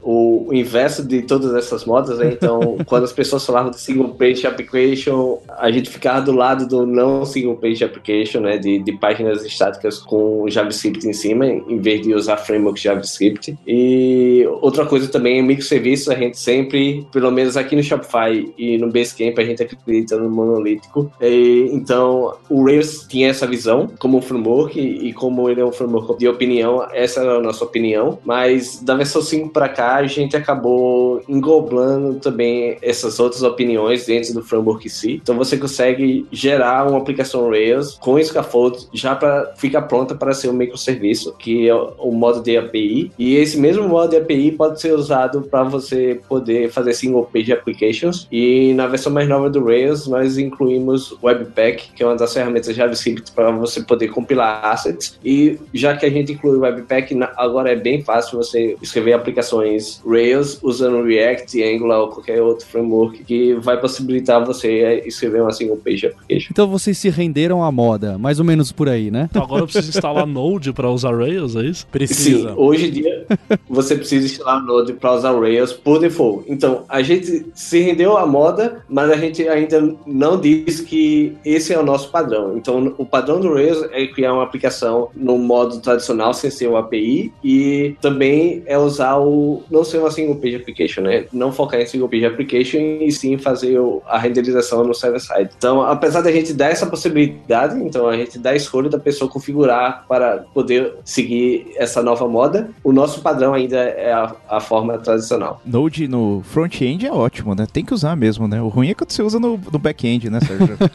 o, 0.03 0.49
o 0.49 0.55
inverso 0.55 1.07
de 1.07 1.23
todas 1.23 1.55
essas 1.55 1.85
modas, 1.85 2.19
né? 2.19 2.33
Então, 2.33 2.79
quando 2.87 3.05
as 3.05 3.13
pessoas 3.13 3.45
falavam 3.45 3.71
de 3.71 3.81
single 3.81 4.11
page 4.11 4.47
application, 4.47 5.39
a 5.59 5.71
gente 5.71 5.91
ficava 5.91 6.21
do 6.21 6.33
lado 6.33 6.67
do 6.67 6.87
não 6.87 7.25
single 7.25 7.57
page 7.57 7.85
application, 7.85 8.41
né? 8.41 8.59
De, 8.59 8.79
de 8.79 8.93
páginas 8.93 9.45
estáticas 9.45 9.99
com 9.99 10.49
JavaScript 10.49 11.07
em 11.07 11.13
cima, 11.13 11.47
em 11.47 11.79
vez 11.79 12.03
de 12.03 12.15
usar 12.15 12.37
framework 12.37 12.81
JavaScript. 12.81 13.57
E 13.67 14.47
outra 14.61 14.87
coisa 14.87 15.09
também, 15.09 15.43
microserviços, 15.43 16.09
a 16.09 16.15
gente 16.15 16.39
sempre, 16.39 17.07
pelo 17.13 17.31
menos 17.31 17.57
aqui 17.57 17.77
no 17.77 17.83
Shopify 17.83 18.53
e 18.57 18.79
no 18.79 18.91
Basecamp, 18.91 19.39
a 19.39 19.45
gente 19.45 19.63
acredita 19.63 20.17
no 20.17 20.31
monolítico. 20.31 21.11
E, 21.21 21.69
então, 21.73 22.37
o 22.49 22.65
Rails 22.65 23.07
tinha 23.09 23.29
essa 23.29 23.47
visão 23.47 23.89
como 23.99 24.19
um 24.19 24.23
framework 24.23 24.79
e, 24.79 25.09
e 25.09 25.13
como 25.13 25.49
ele 25.49 25.61
é 25.61 25.65
um 25.65 25.73
framework 25.73 26.19
de 26.19 26.29
opinião, 26.29 26.87
essa 26.93 27.21
é 27.21 27.37
a 27.37 27.41
nossa 27.41 27.65
opinião. 27.65 28.19
Mas 28.25 28.83
da 28.83 28.95
versão 28.95 29.14
5 29.23 29.51
para 29.51 29.69
cá, 29.69 29.97
a 29.97 30.07
gente 30.07 30.37
acabou 30.37 31.23
englobando 31.29 32.15
também 32.21 32.77
essas 32.83 33.19
outras 33.19 33.43
opiniões 33.43 34.07
dentro 34.07 34.35
do 34.35 34.43
framework 34.43 34.87
em 34.87 34.91
si. 34.91 35.21
Então 35.23 35.37
você 35.37 35.57
consegue 35.57 36.27
gerar 36.31 36.89
uma 36.89 36.99
aplicação 36.99 37.51
Rails 37.51 37.97
com 38.01 38.23
scaffold 38.23 38.89
já 38.93 39.15
para 39.15 39.53
ficar 39.57 39.83
pronta 39.83 40.15
para 40.15 40.33
ser 40.33 40.49
um 40.49 40.53
microserviço, 40.53 41.35
que 41.39 41.69
é 41.69 41.75
o 41.75 42.13
modo 42.13 42.43
de 42.43 42.57
API. 42.57 43.13
E 43.19 43.37
esse 43.37 43.59
mesmo 43.59 43.89
modo 43.89 44.11
de 44.11 44.17
API 44.17 44.53
pode 44.53 44.81
ser 44.81 44.93
usado 44.93 45.43
para 45.43 45.63
você 45.65 46.21
poder 46.29 46.71
fazer 46.71 46.93
single 46.95 47.29
page 47.33 47.53
applications. 47.53 48.27
E 48.31 48.73
na 48.75 48.87
versão 48.87 49.13
mais 49.13 49.29
nova 49.29 49.51
do 49.51 49.65
Rails, 49.65 50.07
nós 50.07 50.39
incluímos 50.39 51.17
Webpack, 51.23 51.93
que 51.95 52.03
é 52.03 52.07
uma 52.07 52.17
das 52.17 52.33
ferramentas 52.33 52.75
JavaScript 52.75 53.33
para 53.33 53.51
você 53.51 53.83
poder 53.83 54.09
compilar 54.09 54.65
assets. 54.65 55.19
E 55.25 55.59
já 55.73 55.97
que 55.97 56.07
a 56.07 56.11
gente 56.11 56.33
inclui 56.33 56.59
Webpack, 56.59 57.19
agora 57.37 57.73
é 57.73 57.77
bem 57.77 58.03
fácil 58.03 58.39
você 58.39 58.77
escrever 58.81 59.04
aplicações 59.13 60.03
Rails 60.07 60.59
usando 60.63 61.03
React, 61.03 61.63
Angular 61.63 62.01
ou 62.01 62.09
qualquer 62.09 62.41
outro 62.43 62.67
framework 62.67 63.25
que 63.25 63.55
vai 63.55 63.81
possibilitar 63.81 64.45
você 64.45 65.03
escrever 65.07 65.43
uma 65.43 65.53
single 65.53 65.77
page 65.77 66.07
application. 66.07 66.49
Então 66.51 66.67
vocês 66.67 66.97
se 66.99 67.09
renderam 67.09 67.63
à 67.63 67.71
moda, 67.71 68.19
mais 68.19 68.39
ou 68.39 68.45
menos 68.45 68.73
por 68.73 68.89
aí, 68.89 69.11
né? 69.11 69.29
Então 69.31 69.43
agora 69.43 69.63
eu 69.63 69.67
preciso 69.67 69.91
instalar 69.91 70.27
Node 70.27 70.73
pra 70.73 70.91
usar 70.91 71.15
Rails, 71.17 71.57
é 71.57 71.63
isso? 71.65 71.83
Sim, 71.83 71.87
Precisa. 71.91 72.55
hoje 72.57 72.89
em 72.89 72.91
dia 72.91 73.27
você 73.69 73.95
precisa 73.97 74.27
instalar 74.27 74.63
Node 74.63 74.95
para 74.95 75.15
usar 75.15 75.33
Rails 75.33 75.73
por 75.73 75.99
default. 75.99 76.45
Então, 76.51 76.85
a 76.89 77.03
gente 77.03 77.47
se 77.55 77.81
rendeu 77.81 78.17
à 78.17 78.27
moda, 78.27 78.83
mas 78.89 79.11
a 79.11 79.17
gente 79.17 79.47
ainda 79.49 79.95
não 80.07 80.41
diz 80.41 80.81
que 80.81 81.37
esse 81.45 81.73
é 81.73 81.79
o 81.79 81.85
nosso 81.85 82.11
padrão. 82.11 82.57
Então, 82.57 82.95
o 82.99 83.05
padrão 83.05 83.41
do 83.41 83.53
Rails 83.53 83.83
é 83.93 84.07
criar 84.07 84.35
uma 84.35 84.43
aplicação 84.43 85.09
no 85.15 85.39
modo 85.39 85.81
tradicional, 85.81 86.33
sem 86.33 86.51
ser 86.51 86.69
o 86.69 86.77
API, 86.77 87.33
e 87.43 87.97
também 88.01 88.63
é 88.67 88.79
usar 88.79 88.94
o. 89.01 89.63
não 89.71 89.85
ser 89.85 89.99
uma 89.99 90.11
single 90.11 90.37
page 90.37 90.57
application, 90.57 91.03
né? 91.03 91.27
Não 91.33 91.53
focar 91.53 91.81
em 91.81 91.87
single 91.87 92.09
page 92.09 92.27
application 92.27 92.79
e 92.79 93.11
sim 93.11 93.39
fazer 93.39 93.79
a 94.07 94.19
renderização 94.19 94.85
no 94.85 94.95
server-side. 94.95 95.51
Então, 95.57 95.83
apesar 95.83 96.21
da 96.21 96.33
gente 96.33 96.53
dar 96.53 96.71
essa 96.71 96.87
possibilidade, 96.87 97.79
então 97.83 98.09
a 98.09 98.17
gente 98.17 98.39
dá 98.39 98.51
a 98.51 98.57
escolha 98.57 98.89
da 98.89 98.99
pessoa 98.99 99.31
configurar 99.31 100.05
para 100.09 100.45
poder 100.53 100.95
seguir 101.05 101.73
essa 101.77 102.03
nova 102.03 102.29
moda, 102.29 102.71
o 102.83 102.93
nosso 102.93 103.21
padrão 103.21 103.55
ainda 103.55 103.77
é 103.77 104.13
a, 104.13 104.35
a 104.49 104.61
forma 104.61 104.99
tradicional. 104.99 105.61
Node 105.65 106.09
no 106.09 106.43
front-end 106.45 107.07
é 107.07 107.13
ótimo, 107.13 107.55
né? 107.55 107.67
Tem 107.71 107.85
que 107.85 107.95
usar 107.95 108.17
mesmo, 108.17 108.47
né? 108.47 108.61
O 108.61 108.69
ruim 108.69 108.91
é 108.91 108.95
quando 108.95 109.11
você 109.11 109.23
usa 109.23 109.39
no, 109.39 109.59
no 109.73 109.79
back-end, 109.79 110.31
né, 110.31 110.41
Sérgio? 110.41 110.77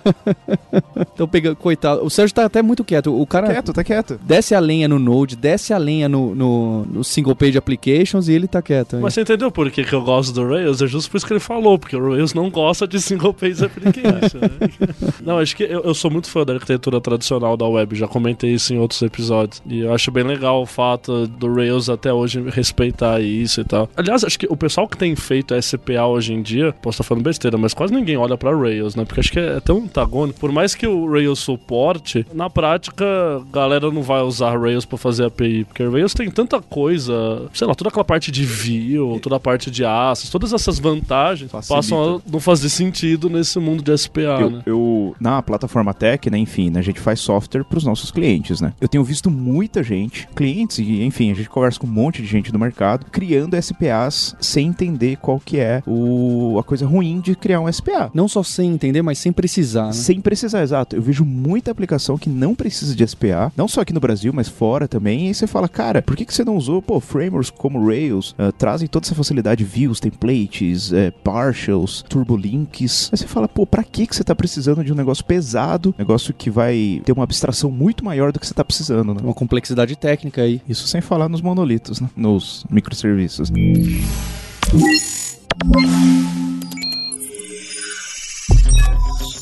Então, 1.14 1.28
pega, 1.28 1.56
coitado. 1.56 2.04
O 2.04 2.10
Sérgio 2.10 2.34
tá 2.34 2.46
até 2.46 2.62
muito 2.62 2.84
quieto. 2.84 3.20
O 3.20 3.26
cara 3.26 3.48
quieto, 3.48 3.74
tá 3.74 3.84
quieto. 3.84 4.20
desce 4.24 4.56
a 4.56 4.60
lenha 4.60 4.88
no 4.88 4.98
Node, 4.98 5.36
desce 5.36 5.74
a 5.74 5.78
lenha 5.78 6.08
no, 6.08 6.34
no, 6.34 6.86
no 6.86 7.04
single 7.04 7.36
page 7.36 7.58
applications 7.90 8.28
e 8.28 8.34
ele 8.34 8.48
tá 8.48 8.62
quieto. 8.62 8.96
hein? 8.96 9.02
Mas 9.02 9.14
você 9.14 9.22
entendeu 9.22 9.52
por 9.52 9.70
que, 9.72 9.84
que 9.84 9.94
eu 9.94 10.02
gosto 10.02 10.34
do 10.34 10.48
Rails? 10.48 10.82
É 10.82 10.88
justo 10.88 11.10
por 11.10 11.18
isso 11.18 11.26
que 11.26 11.34
ele 11.34 11.40
falou, 11.40 11.78
porque 11.78 11.96
o 11.96 12.10
Rails 12.12 12.34
não 12.34 12.50
gosta 12.50 12.88
de 12.88 13.02
single 13.02 13.34
page 13.34 13.64
application. 13.64 14.40
né? 14.40 14.70
não, 15.24 15.40
acho 15.40 15.56
que 15.56 15.64
eu, 15.64 15.82
eu 15.82 15.94
sou 15.94 16.10
muito 16.12 16.30
fã 16.30 16.46
da 16.46 16.54
arquitetura 16.54 17.02
tradicional 17.02 17.56
da 17.58 17.68
web, 17.68 17.96
já 17.96 18.08
comentei 18.08 18.54
isso 18.54 18.74
em 18.74 18.78
outros 18.78 19.02
episódios. 19.02 19.62
E 19.68 19.80
eu 19.80 19.94
acho 19.94 20.12
bem 20.12 20.24
legal 20.24 20.62
o 20.62 20.66
fato 20.66 21.28
do 21.28 21.54
Rails 21.54 21.90
até 21.90 22.14
hoje 22.14 22.42
respeitar 22.50 23.20
isso 23.22 23.62
e 23.62 23.64
tal. 23.64 23.90
Aliás, 23.96 24.24
acho 24.24 24.38
que 24.38 24.48
o 24.50 24.58
pessoal 24.58 24.88
que 24.88 24.98
tem 24.98 25.16
feito 25.16 25.54
SPA 25.62 26.06
hoje 26.06 26.34
em 26.34 26.42
dia, 26.42 26.74
posso 26.82 26.96
estar 26.96 27.04
falando 27.04 27.24
besteira, 27.24 27.58
mas 27.58 27.74
quase 27.74 27.94
ninguém 27.94 28.18
olha 28.18 28.38
pra 28.38 28.56
Rails, 28.56 28.96
né? 28.96 29.06
Porque 29.06 29.20
acho 29.20 29.32
que 29.32 29.40
é 29.40 29.60
tão 29.60 29.78
antagônico. 29.78 30.40
Por 30.40 30.52
mais 30.52 30.76
que 30.76 30.88
o 30.88 31.10
Rails 31.12 31.40
suporte, 31.40 32.26
na 32.34 32.50
prática, 32.50 33.06
a 33.06 33.54
galera 33.54 33.92
não 33.92 34.02
vai 34.02 34.22
usar 34.22 34.58
Rails 34.60 34.86
pra 34.86 34.98
fazer 34.98 35.26
API, 35.26 35.66
porque 35.66 35.84
o 35.84 35.92
Rails 35.92 36.14
tem 36.14 36.30
tanta 36.30 36.62
coisa, 36.62 37.48
sei 37.54 37.68
lá, 37.68 37.76
toda 37.80 37.90
aquela 37.90 38.04
parte 38.04 38.30
de 38.32 38.44
view, 38.44 39.18
toda 39.22 39.38
a 39.38 39.40
parte 39.40 39.72
de 39.72 39.86
assets, 39.86 40.30
todas 40.30 40.52
essas 40.52 40.78
vantagens 40.80 41.50
Facilita. 41.50 41.76
passam 41.76 42.18
a 42.18 42.32
não 42.32 42.40
fazer 42.40 42.68
sentido 42.70 43.30
nesse 43.30 43.58
mundo 43.58 43.82
de 43.82 43.92
SPA, 43.98 44.22
Eu, 44.42 44.50
né? 44.50 44.62
eu- 44.66 45.16
na 45.20 45.42
plataforma 45.42 45.94
Tech, 45.94 46.30
né, 46.30 46.38
enfim, 46.38 46.70
né, 46.70 46.80
a 46.80 46.84
gente 46.84 47.00
faz 47.00 47.20
software 47.22 47.64
para 47.64 47.78
os 47.78 47.84
nossos 47.86 48.12
clientes, 48.12 48.60
né? 48.60 48.74
Eu 48.82 48.88
tenho 48.88 49.04
visto 49.04 49.32
muita 49.32 49.82
gente, 49.82 50.28
clientes 50.36 50.78
e, 50.80 51.04
enfim, 51.04 51.32
a 51.32 51.34
gente 51.34 51.50
conversa 51.50 51.80
com 51.80 51.88
um 51.88 51.90
monte 51.90 52.22
de 52.22 52.28
gente 52.28 52.52
no 52.52 52.60
mercado, 52.60 53.06
criando 53.12 53.56
SPAs 53.62 54.36
sem 54.42 54.68
entender 54.68 55.18
qual 55.18 55.40
que 55.40 55.58
é 55.60 55.82
o, 55.88 56.58
a 56.60 56.64
coisa 56.64 56.86
ruim 56.86 57.20
de 57.22 57.36
criar 57.36 57.62
um 57.62 57.72
SPA. 57.72 58.12
Não 58.14 58.28
só 58.28 58.44
sem 58.44 58.70
entender, 58.72 59.02
mas 59.02 59.20
sem 59.20 59.32
precisar, 59.32 59.88
né? 59.88 59.94
Sem 59.94 60.20
precisar, 60.20 60.62
exato. 60.64 60.96
Eu 60.96 61.02
vejo 61.02 61.24
muita 61.24 61.72
aplicação 61.72 62.18
que 62.18 62.30
não 62.30 62.54
precisa 62.54 62.94
de 62.96 63.08
SPA, 63.08 63.52
não 63.56 63.68
só 63.68 63.82
aqui 63.82 63.94
no 63.94 64.00
Brasil, 64.00 64.34
mas 64.34 64.48
fora 64.50 64.88
também. 64.88 65.26
E 65.26 65.28
aí 65.30 65.34
você 65.34 65.48
fala, 65.48 65.70
cara, 65.70 66.02
por 66.02 66.16
que, 66.16 66.26
que 66.26 66.34
você 66.34 66.44
não 66.44 66.58
usou, 66.58 66.82
pô, 66.82 67.00
frameworks 67.00 67.50
como 67.50 67.69
como 67.70 67.86
Rails 67.86 68.32
uh, 68.32 68.52
trazem 68.52 68.88
toda 68.88 69.06
essa 69.06 69.14
facilidade, 69.14 69.64
views, 69.64 70.00
templates, 70.00 70.92
é, 70.92 71.12
partials, 71.12 72.04
turbolinks. 72.10 73.10
Aí 73.14 73.18
você 73.18 73.28
fala, 73.28 73.48
pô, 73.48 73.66
pra 73.66 73.84
que, 73.84 74.08
que 74.08 74.16
você 74.16 74.24
tá 74.24 74.34
precisando 74.34 74.84
de 74.84 74.92
um 74.92 74.96
negócio 74.96 75.24
pesado, 75.24 75.94
negócio 75.98 76.34
que 76.34 76.50
vai 76.50 77.02
ter 77.06 77.12
uma 77.12 77.24
abstração 77.24 77.70
muito 77.70 78.04
maior 78.04 78.32
do 78.32 78.40
que 78.40 78.48
você 78.48 78.54
tá 78.54 78.66
precisando, 78.66 79.14
né? 79.14 79.22
Uma 79.24 79.34
complexidade 79.34 79.96
técnica 79.96 80.42
aí. 80.42 80.62
Isso 80.68 80.88
sem 80.88 81.00
falar 81.00 81.30
nos 81.30 81.42
monolitos, 81.42 82.02
né? 82.02 82.10
Nos 82.18 82.66
microserviços. 82.70 83.52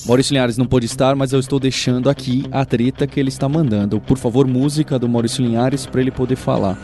Maurício 0.06 0.34
Linhares 0.34 0.58
não 0.58 0.66
pôde 0.66 0.86
estar, 0.86 1.16
mas 1.16 1.32
eu 1.32 1.40
estou 1.40 1.60
deixando 1.60 2.10
aqui 2.10 2.46
a 2.52 2.66
treta 2.66 3.08
que 3.08 3.20
ele 3.20 3.30
está 3.30 3.48
mandando. 3.48 4.00
Por 4.02 4.18
favor, 4.18 4.48
música 4.48 5.00
do 5.00 5.08
Maurício 5.08 5.44
Linhares 5.46 5.86
para 5.86 6.02
ele 6.02 6.12
poder 6.12 6.36
falar. 6.36 6.78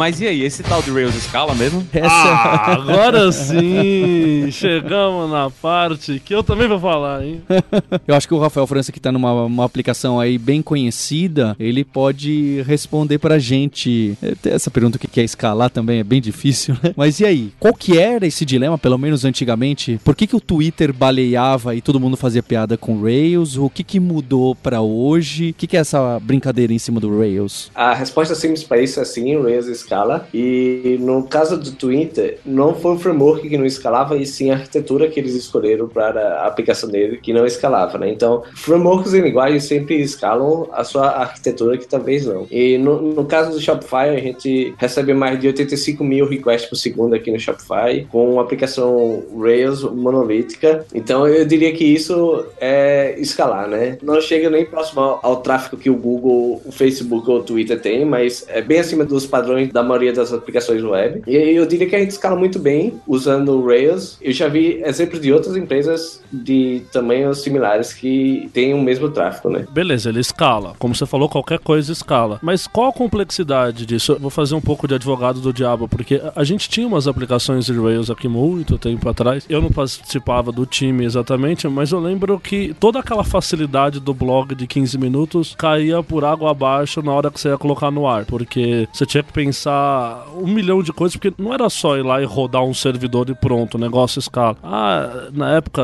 Mas 0.00 0.18
e 0.18 0.26
aí, 0.26 0.42
esse 0.42 0.62
tal 0.62 0.80
de 0.80 0.90
Rails 0.90 1.14
escala 1.14 1.54
mesmo? 1.54 1.86
Essa... 1.92 2.08
Ah, 2.08 2.72
agora 2.72 3.30
sim! 3.30 4.50
Chegamos 4.50 5.30
na 5.30 5.50
parte 5.50 6.18
que 6.24 6.34
eu 6.34 6.42
também 6.42 6.66
vou 6.66 6.80
falar, 6.80 7.22
hein? 7.22 7.42
eu 8.08 8.14
acho 8.14 8.26
que 8.26 8.32
o 8.32 8.38
Rafael 8.38 8.66
França, 8.66 8.90
que 8.90 8.98
tá 8.98 9.12
numa 9.12 9.44
uma 9.44 9.66
aplicação 9.66 10.18
aí 10.18 10.38
bem 10.38 10.62
conhecida, 10.62 11.54
ele 11.60 11.84
pode 11.84 12.62
responder 12.62 13.18
pra 13.18 13.38
gente. 13.38 14.16
Essa 14.42 14.70
pergunta 14.70 14.98
que 14.98 15.06
quer 15.06 15.22
escalar 15.22 15.68
também 15.68 15.98
é 15.98 16.04
bem 16.04 16.18
difícil, 16.18 16.74
né? 16.82 16.94
Mas 16.96 17.20
e 17.20 17.26
aí? 17.26 17.52
Qual 17.60 17.74
que 17.74 17.98
era 17.98 18.26
esse 18.26 18.46
dilema, 18.46 18.78
pelo 18.78 18.96
menos 18.96 19.26
antigamente? 19.26 20.00
Por 20.02 20.16
que, 20.16 20.26
que 20.26 20.34
o 20.34 20.40
Twitter 20.40 20.94
baleava 20.94 21.74
e 21.74 21.82
todo 21.82 22.00
mundo 22.00 22.16
fazia 22.16 22.42
piada 22.42 22.78
com 22.78 23.02
Rails? 23.02 23.58
O 23.58 23.68
que, 23.68 23.84
que 23.84 24.00
mudou 24.00 24.54
pra 24.54 24.80
hoje? 24.80 25.50
O 25.50 25.54
que, 25.54 25.66
que 25.66 25.76
é 25.76 25.80
essa 25.80 26.18
brincadeira 26.20 26.72
em 26.72 26.78
cima 26.78 26.98
do 26.98 27.18
Rails? 27.18 27.70
A 27.74 27.92
resposta 27.92 28.34
simples 28.34 28.64
pra 28.64 28.80
isso 28.80 28.98
é 28.98 29.04
sim, 29.04 29.38
Rails 29.42 29.68
escala. 29.90 30.28
E 30.32 30.96
no 31.00 31.24
caso 31.24 31.58
do 31.58 31.72
Twitter, 31.72 32.38
não 32.46 32.74
foi 32.74 32.94
o 32.94 32.98
framework 32.98 33.48
que 33.48 33.58
não 33.58 33.66
escalava, 33.66 34.16
e 34.16 34.24
sim 34.24 34.50
a 34.50 34.54
arquitetura 34.54 35.08
que 35.08 35.18
eles 35.18 35.34
escolheram 35.34 35.88
para 35.88 36.42
a 36.42 36.46
aplicação 36.46 36.88
dele 36.88 37.18
que 37.20 37.32
não 37.32 37.44
escalava, 37.44 37.98
né? 37.98 38.10
Então, 38.10 38.42
frameworks 38.54 39.12
em 39.12 39.20
linguagem 39.20 39.58
sempre 39.58 40.00
escalam 40.00 40.68
a 40.72 40.84
sua 40.84 41.08
arquitetura 41.08 41.76
que 41.76 41.86
talvez 41.86 42.24
não. 42.24 42.46
E 42.50 42.78
no, 42.78 43.00
no 43.00 43.24
caso 43.24 43.50
do 43.50 43.60
Shopify, 43.60 44.10
a 44.10 44.20
gente 44.20 44.74
recebe 44.78 45.12
mais 45.12 45.40
de 45.40 45.48
85 45.48 46.04
mil 46.04 46.28
requests 46.28 46.68
por 46.68 46.76
segundo 46.76 47.14
aqui 47.14 47.30
no 47.30 47.40
Shopify, 47.40 48.06
com 48.10 48.32
uma 48.32 48.42
aplicação 48.42 49.24
Rails 49.36 49.82
monolítica. 49.82 50.84
Então, 50.94 51.26
eu 51.26 51.44
diria 51.44 51.72
que 51.72 51.84
isso 51.84 52.46
é 52.60 53.16
escalar, 53.18 53.68
né? 53.68 53.98
Não 54.02 54.20
chega 54.20 54.48
nem 54.48 54.64
próximo 54.64 55.00
ao, 55.00 55.20
ao 55.22 55.36
tráfego 55.38 55.76
que 55.76 55.90
o 55.90 55.96
Google, 55.96 56.62
o 56.64 56.72
Facebook 56.72 57.28
ou 57.28 57.38
o 57.38 57.42
Twitter 57.42 57.80
tem, 57.80 58.04
mas 58.04 58.44
é 58.48 58.60
bem 58.60 58.78
acima 58.78 59.04
dos 59.04 59.26
padrões 59.26 59.69
da 59.72 59.82
maioria 59.82 60.12
das 60.12 60.32
aplicações 60.32 60.82
web. 60.82 61.22
E 61.26 61.36
eu 61.36 61.66
diria 61.66 61.88
que 61.88 61.96
a 61.96 61.98
gente 61.98 62.10
escala 62.10 62.36
muito 62.36 62.58
bem 62.58 63.00
usando 63.06 63.50
o 63.52 63.66
Rails. 63.66 64.18
Eu 64.20 64.32
já 64.32 64.48
vi 64.48 64.82
exemplos 64.84 65.20
de 65.20 65.32
outras 65.32 65.56
empresas 65.56 66.22
de 66.32 66.82
tamanhos 66.92 67.42
similares 67.42 67.92
que 67.92 68.48
têm 68.52 68.74
o 68.74 68.80
mesmo 68.80 69.10
tráfego, 69.10 69.50
né? 69.50 69.66
Beleza, 69.70 70.08
ele 70.08 70.20
escala. 70.20 70.74
Como 70.78 70.94
você 70.94 71.06
falou, 71.06 71.28
qualquer 71.28 71.58
coisa 71.58 71.92
escala. 71.92 72.38
Mas 72.42 72.66
qual 72.66 72.88
a 72.88 72.92
complexidade 72.92 73.86
disso? 73.86 74.12
Eu 74.12 74.18
vou 74.18 74.30
fazer 74.30 74.54
um 74.54 74.60
pouco 74.60 74.86
de 74.86 74.94
advogado 74.94 75.40
do 75.40 75.52
diabo, 75.52 75.88
porque 75.88 76.20
a 76.34 76.44
gente 76.44 76.68
tinha 76.68 76.86
umas 76.86 77.06
aplicações 77.06 77.66
de 77.66 77.72
Rails 77.72 78.10
aqui 78.10 78.28
muito 78.28 78.78
tempo 78.78 79.08
atrás. 79.08 79.44
Eu 79.48 79.60
não 79.60 79.70
participava 79.70 80.52
do 80.52 80.66
time 80.66 81.04
exatamente, 81.04 81.68
mas 81.68 81.92
eu 81.92 82.00
lembro 82.00 82.38
que 82.38 82.74
toda 82.78 82.98
aquela 82.98 83.24
facilidade 83.24 84.00
do 84.00 84.14
blog 84.14 84.54
de 84.54 84.66
15 84.66 84.98
minutos 84.98 85.54
caía 85.56 86.02
por 86.02 86.24
água 86.24 86.50
abaixo 86.50 87.02
na 87.02 87.12
hora 87.12 87.30
que 87.30 87.40
você 87.40 87.48
ia 87.48 87.58
colocar 87.58 87.90
no 87.90 88.06
ar, 88.06 88.24
porque 88.24 88.88
você 88.92 89.06
tinha 89.06 89.22
que 89.22 89.32
pensar 89.32 89.59
um 89.68 90.46
milhão 90.46 90.82
de 90.82 90.92
coisas, 90.92 91.16
porque 91.16 91.32
não 91.40 91.52
era 91.52 91.68
só 91.68 91.96
ir 91.96 92.02
lá 92.02 92.20
e 92.22 92.24
rodar 92.24 92.62
um 92.62 92.74
servidor 92.74 93.28
e 93.28 93.34
pronto, 93.34 93.74
o 93.74 93.80
negócio 93.80 94.18
escala. 94.18 94.56
Ah, 94.62 95.28
na 95.32 95.56
época, 95.56 95.82